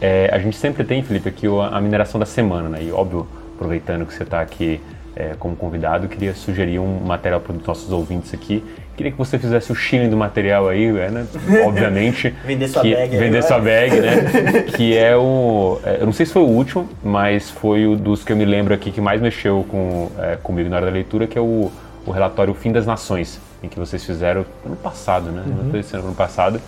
É, 0.00 0.28
a 0.32 0.38
gente 0.40 0.56
sempre 0.56 0.82
tem, 0.82 1.04
Felipe, 1.04 1.28
aqui 1.28 1.46
a 1.46 1.80
mineração 1.80 2.18
da 2.18 2.26
semana, 2.26 2.68
né? 2.68 2.82
E 2.82 2.90
óbvio, 2.90 3.28
aproveitando 3.54 4.06
que 4.06 4.14
você 4.14 4.22
está 4.22 4.40
aqui 4.40 4.80
é, 5.14 5.34
como 5.38 5.54
convidado, 5.54 6.08
queria 6.08 6.34
sugerir 6.34 6.78
um 6.78 7.00
material 7.00 7.40
para 7.40 7.54
os 7.54 7.66
nossos 7.66 7.92
ouvintes 7.92 8.32
aqui. 8.32 8.64
Queria 8.96 9.12
que 9.12 9.18
você 9.18 9.38
fizesse 9.38 9.70
o 9.70 9.74
shilling 9.74 10.08
do 10.08 10.16
material 10.16 10.68
aí, 10.68 10.90
né? 10.90 11.26
Obviamente. 11.66 12.30
Vender 12.44 12.68
sua 12.68 12.82
que- 12.82 12.94
bag 12.94 13.16
Vender 13.16 13.40
vai. 13.40 13.42
sua 13.42 13.58
bag, 13.58 14.00
né? 14.00 14.62
que 14.76 14.96
é 14.96 15.16
o. 15.16 15.78
é, 15.84 15.98
Eu 16.00 16.06
não 16.06 16.12
sei 16.12 16.24
se 16.26 16.32
foi 16.32 16.42
o 16.42 16.46
último, 16.46 16.88
mas 17.02 17.50
foi 17.50 17.86
o 17.86 17.96
dos 17.96 18.24
que 18.24 18.32
eu 18.32 18.36
me 18.36 18.44
lembro 18.44 18.72
aqui 18.74 18.90
que 18.90 19.00
mais 19.00 19.20
mexeu 19.20 19.64
com, 19.68 20.10
é, 20.18 20.36
comigo 20.42 20.68
na 20.70 20.76
hora 20.76 20.86
da 20.86 20.92
leitura, 20.92 21.26
que 21.26 21.36
é 21.38 21.40
o, 21.40 21.70
o 22.06 22.10
relatório 22.10 22.52
Fim 22.54 22.70
das 22.72 22.86
Nações, 22.86 23.40
em 23.62 23.68
que 23.68 23.78
vocês 23.78 24.04
fizeram 24.04 24.44
ano 24.64 24.76
passado, 24.76 25.30
né? 25.30 25.42
Não 25.46 25.70
foi 25.70 25.80
esse 25.80 25.94
ano, 25.94 26.06
ano 26.06 26.14
passado. 26.14 26.60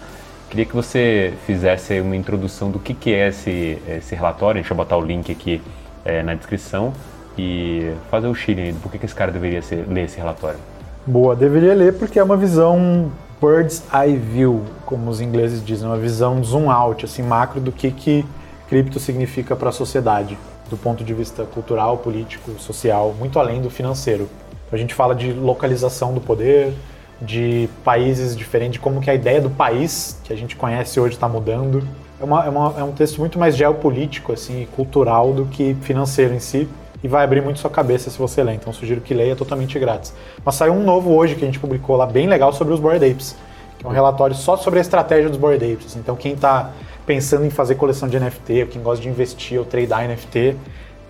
Queria 0.50 0.64
que 0.66 0.74
você 0.74 1.32
fizesse 1.46 1.98
uma 2.00 2.14
introdução 2.16 2.70
do 2.70 2.78
que, 2.78 2.94
que 2.94 3.12
é 3.12 3.28
esse, 3.28 3.78
esse 3.88 4.14
relatório. 4.14 4.58
A 4.60 4.62
gente 4.62 4.68
vai 4.68 4.76
botar 4.78 4.96
o 4.96 5.02
link 5.04 5.30
aqui 5.32 5.60
é, 6.04 6.22
na 6.22 6.34
descrição 6.34 6.92
e 7.36 7.92
fazer 8.10 8.28
o 8.28 8.34
aí 8.46 8.72
do 8.72 8.80
porquê 8.80 8.98
que 8.98 9.06
esse 9.06 9.14
cara 9.14 9.32
deveria 9.32 9.62
ser- 9.62 9.86
ler 9.88 10.04
esse 10.04 10.18
relatório. 10.18 10.58
Boa, 11.06 11.34
deveria 11.34 11.74
ler 11.74 11.94
porque 11.94 12.18
é 12.18 12.22
uma 12.22 12.36
visão 12.36 13.10
bird's 13.40 13.82
eye 13.92 14.16
view, 14.16 14.62
como 14.86 15.10
os 15.10 15.20
ingleses 15.20 15.64
dizem, 15.64 15.86
uma 15.86 15.98
visão 15.98 16.42
zoom 16.42 16.70
out, 16.70 17.04
assim, 17.04 17.22
macro 17.22 17.60
do 17.60 17.72
que 17.72 17.90
que 17.90 18.24
cripto 18.68 18.98
significa 18.98 19.54
para 19.54 19.68
a 19.68 19.72
sociedade, 19.72 20.38
do 20.70 20.76
ponto 20.76 21.04
de 21.04 21.12
vista 21.12 21.44
cultural, 21.44 21.98
político, 21.98 22.52
social, 22.58 23.14
muito 23.18 23.38
além 23.38 23.60
do 23.60 23.68
financeiro. 23.68 24.28
A 24.72 24.76
gente 24.76 24.94
fala 24.94 25.14
de 25.14 25.32
localização 25.32 26.14
do 26.14 26.20
poder, 26.20 26.72
de 27.20 27.68
países 27.84 28.36
diferentes, 28.36 28.80
como 28.80 29.00
que 29.00 29.10
a 29.10 29.14
ideia 29.14 29.40
do 29.40 29.50
país 29.50 30.18
que 30.24 30.32
a 30.32 30.36
gente 30.36 30.56
conhece 30.56 30.98
hoje 30.98 31.14
está 31.14 31.28
mudando. 31.28 31.86
É, 32.20 32.24
uma- 32.24 32.44
é 32.44 32.48
uma- 32.48 32.74
é 32.78 32.84
um 32.84 32.92
texto 32.92 33.18
muito 33.18 33.38
mais 33.38 33.56
geopolítico 33.56 34.32
assim, 34.32 34.66
cultural 34.76 35.32
do 35.32 35.46
que 35.46 35.74
financeiro 35.82 36.34
em 36.34 36.38
si 36.38 36.68
e 37.02 37.08
vai 37.08 37.24
abrir 37.24 37.42
muito 37.42 37.58
sua 37.58 37.70
cabeça 37.70 38.08
se 38.10 38.18
você 38.18 38.42
ler. 38.42 38.54
Então 38.54 38.72
sugiro 38.72 39.00
que 39.00 39.12
leia 39.12 39.32
é 39.32 39.34
totalmente 39.34 39.78
grátis. 39.78 40.14
Mas 40.44 40.54
saiu 40.54 40.72
um 40.72 40.82
novo 40.84 41.12
hoje 41.14 41.34
que 41.34 41.42
a 41.42 41.46
gente 41.46 41.58
publicou 41.58 41.96
lá 41.96 42.06
bem 42.06 42.26
legal 42.26 42.52
sobre 42.52 42.72
os 42.72 42.80
Bored 42.80 43.04
Apes, 43.04 43.36
que 43.78 43.84
é 43.84 43.88
um 43.88 43.92
relatório 43.92 44.34
só 44.34 44.56
sobre 44.56 44.78
a 44.78 44.82
estratégia 44.82 45.28
dos 45.28 45.38
Bored 45.38 45.64
Apes. 45.72 45.86
assim. 45.86 45.98
Então 45.98 46.14
quem 46.16 46.32
está 46.34 46.70
pensando 47.06 47.44
em 47.44 47.50
fazer 47.50 47.74
coleção 47.74 48.08
de 48.08 48.16
NFT, 48.18 48.62
ou 48.62 48.66
quem 48.68 48.82
gosta 48.82 49.02
de 49.02 49.08
investir 49.08 49.58
ou 49.58 49.64
tradear 49.64 50.04
NFT, 50.04 50.56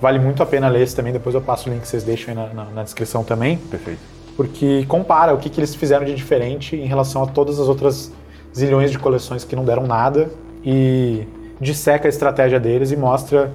vale 0.01 0.19
muito 0.19 0.43
a 0.43 0.47
pena 0.47 0.69
ler 0.69 0.83
esse 0.83 0.97
também. 0.97 1.13
Depois 1.13 1.35
eu 1.35 1.41
passo 1.41 1.69
o 1.69 1.73
link 1.73 1.83
que 1.83 1.89
vocês 1.89 2.03
deixam 2.03 2.31
aí 2.31 2.35
na- 2.35 2.53
na- 2.65 2.71
na 2.71 2.83
descrição 2.83 3.23
também 3.23 3.57
Perfeito. 3.59 4.01
porque 4.37 4.85
compara 4.89 5.33
o 5.33 5.39
que, 5.39 5.49
que 5.49 5.61
eles 5.61 5.75
fizeram 5.75 6.05
de 6.05 6.15
diferente 6.15 6.75
em 6.75 6.87
relação 6.87 7.23
a 7.23 7.27
todas 7.27 7.61
as 7.61 7.69
outras 7.69 8.11
zilhões 8.57 8.91
de 8.91 8.99
coleções 8.99 9.45
que 9.45 9.55
não 9.55 9.65
deram 9.65 9.87
nada 9.87 10.29
e 10.65 11.27
disseca 11.61 12.09
a 12.09 12.11
estratégia 12.11 12.59
deles 12.59 12.91
e 12.91 12.97
mostra 12.97 13.53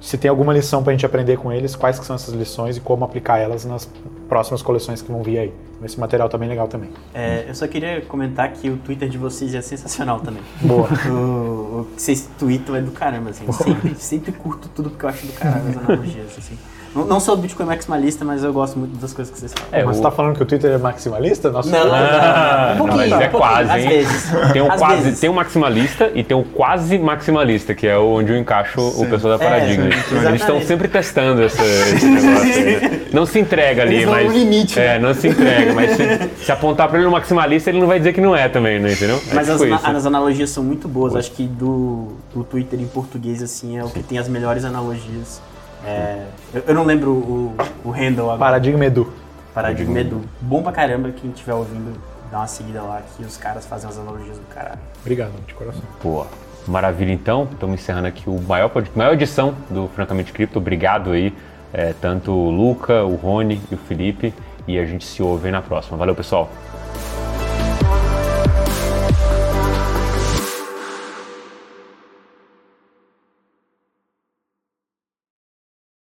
se 0.00 0.16
tem 0.16 0.30
alguma 0.30 0.52
lição 0.52 0.82
para 0.82 0.92
a 0.92 0.94
gente 0.94 1.04
aprender 1.04 1.36
com 1.36 1.52
eles, 1.52 1.76
quais 1.76 1.98
que 1.98 2.06
são 2.06 2.16
essas 2.16 2.32
lições 2.32 2.76
e 2.76 2.80
como 2.80 3.04
aplicar 3.04 3.38
elas 3.38 3.64
nas 3.66 3.88
próximas 4.28 4.62
coleções 4.62 5.02
que 5.02 5.12
vão 5.12 5.22
vir 5.22 5.38
aí. 5.38 5.52
Esse 5.84 6.00
material 6.00 6.28
tá 6.28 6.38
bem 6.38 6.48
legal 6.48 6.68
também. 6.68 6.90
É, 7.12 7.44
eu 7.48 7.54
só 7.54 7.66
queria 7.66 8.00
comentar 8.02 8.50
que 8.52 8.70
o 8.70 8.76
Twitter 8.78 9.08
de 9.08 9.18
vocês 9.18 9.54
é 9.54 9.60
sensacional 9.60 10.20
também. 10.20 10.42
Boa. 10.62 10.88
O, 11.08 11.80
o 11.80 11.88
que 11.94 12.02
vocês 12.02 12.28
tweetam 12.38 12.76
é 12.76 12.80
do 12.80 12.92
caramba, 12.92 13.30
assim. 13.30 13.50
Sempre, 13.52 13.94
sempre 13.96 14.32
curto 14.32 14.68
tudo 14.68 14.90
porque 14.90 15.04
eu 15.04 15.08
acho 15.08 15.26
do 15.26 15.32
caralho 15.32 15.68
as 15.68 15.76
analogias, 15.76 16.38
assim. 16.38 16.56
Não, 16.94 17.04
não 17.06 17.20
sou 17.20 17.36
Bitcoin 17.36 17.66
maximalista, 17.66 18.24
mas 18.24 18.42
eu 18.42 18.52
gosto 18.52 18.76
muito 18.76 18.98
das 19.00 19.12
coisas 19.12 19.32
que 19.32 19.38
vocês 19.38 19.52
falam. 19.52 19.68
É, 19.70 19.84
Mas 19.84 19.94
o- 19.94 19.98
você 19.98 20.02
tá 20.02 20.10
falando 20.10 20.34
que 20.36 20.42
o 20.42 20.46
Twitter 20.46 20.72
é 20.72 20.76
maximalista? 20.78 21.48
Nossa, 21.48 21.70
Não, 21.70 21.84
não, 21.86 21.94
Ah, 21.94 22.72
Um 22.74 22.78
não, 22.78 22.86
pouquinho, 22.88 23.10
mas 23.10 23.20
é 23.22 23.28
um 23.28 23.30
quase, 23.30 23.70
às 23.70 23.76
hein? 23.82 23.88
vezes. 23.88 24.30
Tem 24.52 24.62
o 24.62 24.72
Às 24.72 24.78
quase, 24.80 25.02
vezes. 25.02 25.20
tem 25.20 25.30
o 25.30 25.32
maximalista 25.34 26.10
e 26.14 26.24
tem 26.24 26.36
o 26.36 26.42
quase 26.42 26.98
maximalista, 26.98 27.74
que 27.76 27.86
é 27.86 27.96
onde 27.96 28.32
eu 28.32 28.38
encaixo 28.38 28.80
o 28.80 29.06
pessoal 29.08 29.38
da 29.38 29.44
É, 29.44 29.48
Paradigma. 29.48 29.84
sim, 29.84 30.16
Eles 30.26 30.40
estão 30.40 30.60
sempre 30.62 30.88
testando 30.88 31.42
essa- 31.42 31.62
esse 31.64 32.06
negócio. 32.10 32.42
aí, 32.42 32.80
né? 32.80 33.00
Não 33.12 33.24
se 33.24 33.38
entrega 33.38 33.82
ali, 33.82 33.94
Eles 33.94 34.04
vão 34.06 34.14
mas. 34.14 34.26
no 34.26 34.32
limite, 34.38 34.80
É, 34.80 34.94
né? 34.94 34.98
não 34.98 35.14
se 35.14 35.28
entrega, 35.28 35.72
mas 35.72 35.92
se, 35.96 36.44
se 36.44 36.50
apontar 36.52 36.88
pra 36.88 36.96
ele 36.98 37.06
no 37.06 37.12
maximalista, 37.12 37.70
ele 37.70 37.78
não 37.78 37.86
vai 37.86 37.98
dizer 37.98 38.12
que 38.12 38.20
não 38.20 38.34
é 38.34 38.48
também, 38.48 38.80
né? 38.80 38.92
Entendeu? 38.92 39.20
É 39.30 39.34
Mas 39.34 39.48
as, 39.48 39.60
tipo 39.60 39.72
isso. 39.74 39.86
as 39.86 40.06
analogias 40.06 40.50
são 40.50 40.64
muito 40.64 40.88
boas. 40.88 41.14
Acho 41.14 41.30
que 41.30 41.44
do, 41.46 42.08
do 42.34 42.42
Twitter 42.42 42.80
em 42.80 42.86
português, 42.88 43.40
assim, 43.42 43.78
é 43.78 43.84
o 43.84 43.88
que 43.88 44.02
tem 44.02 44.18
as 44.18 44.28
melhores 44.28 44.64
analogias. 44.64 45.40
É, 45.84 46.26
eu, 46.52 46.62
eu 46.68 46.74
não 46.74 46.84
lembro 46.84 47.12
o, 47.12 47.56
o 47.84 47.90
handle 47.90 48.24
agora. 48.26 48.38
Paradigma 48.38 48.84
Edu. 48.84 49.12
Paradigma 49.54 50.00
Edu. 50.00 50.22
Bom 50.40 50.62
pra 50.62 50.72
caramba, 50.72 51.10
quem 51.10 51.30
estiver 51.30 51.54
ouvindo, 51.54 52.00
dá 52.30 52.38
uma 52.38 52.46
seguida 52.46 52.82
lá, 52.82 53.02
que 53.16 53.24
os 53.24 53.36
caras 53.36 53.66
fazem 53.66 53.88
as 53.88 53.98
analogias 53.98 54.38
do 54.38 54.46
caralho. 54.46 54.78
Obrigado, 55.00 55.32
de 55.46 55.54
coração. 55.54 55.82
Boa. 56.02 56.26
Maravilha, 56.66 57.12
então. 57.12 57.48
Estamos 57.50 57.80
encerrando 57.80 58.06
aqui 58.06 58.28
o 58.28 58.40
maior, 58.40 58.70
maior 58.94 59.14
edição 59.14 59.54
do 59.68 59.88
Francamente 59.88 60.32
Cripto. 60.32 60.58
Obrigado 60.58 61.10
aí, 61.10 61.34
é, 61.72 61.94
tanto 62.00 62.30
o 62.30 62.50
Luca, 62.50 63.02
o 63.04 63.16
Rony 63.16 63.60
e 63.70 63.74
o 63.74 63.78
Felipe. 63.78 64.34
E 64.68 64.78
a 64.78 64.84
gente 64.84 65.04
se 65.04 65.22
ouve 65.22 65.46
aí 65.46 65.52
na 65.52 65.62
próxima. 65.62 65.96
Valeu, 65.96 66.14
pessoal. 66.14 66.48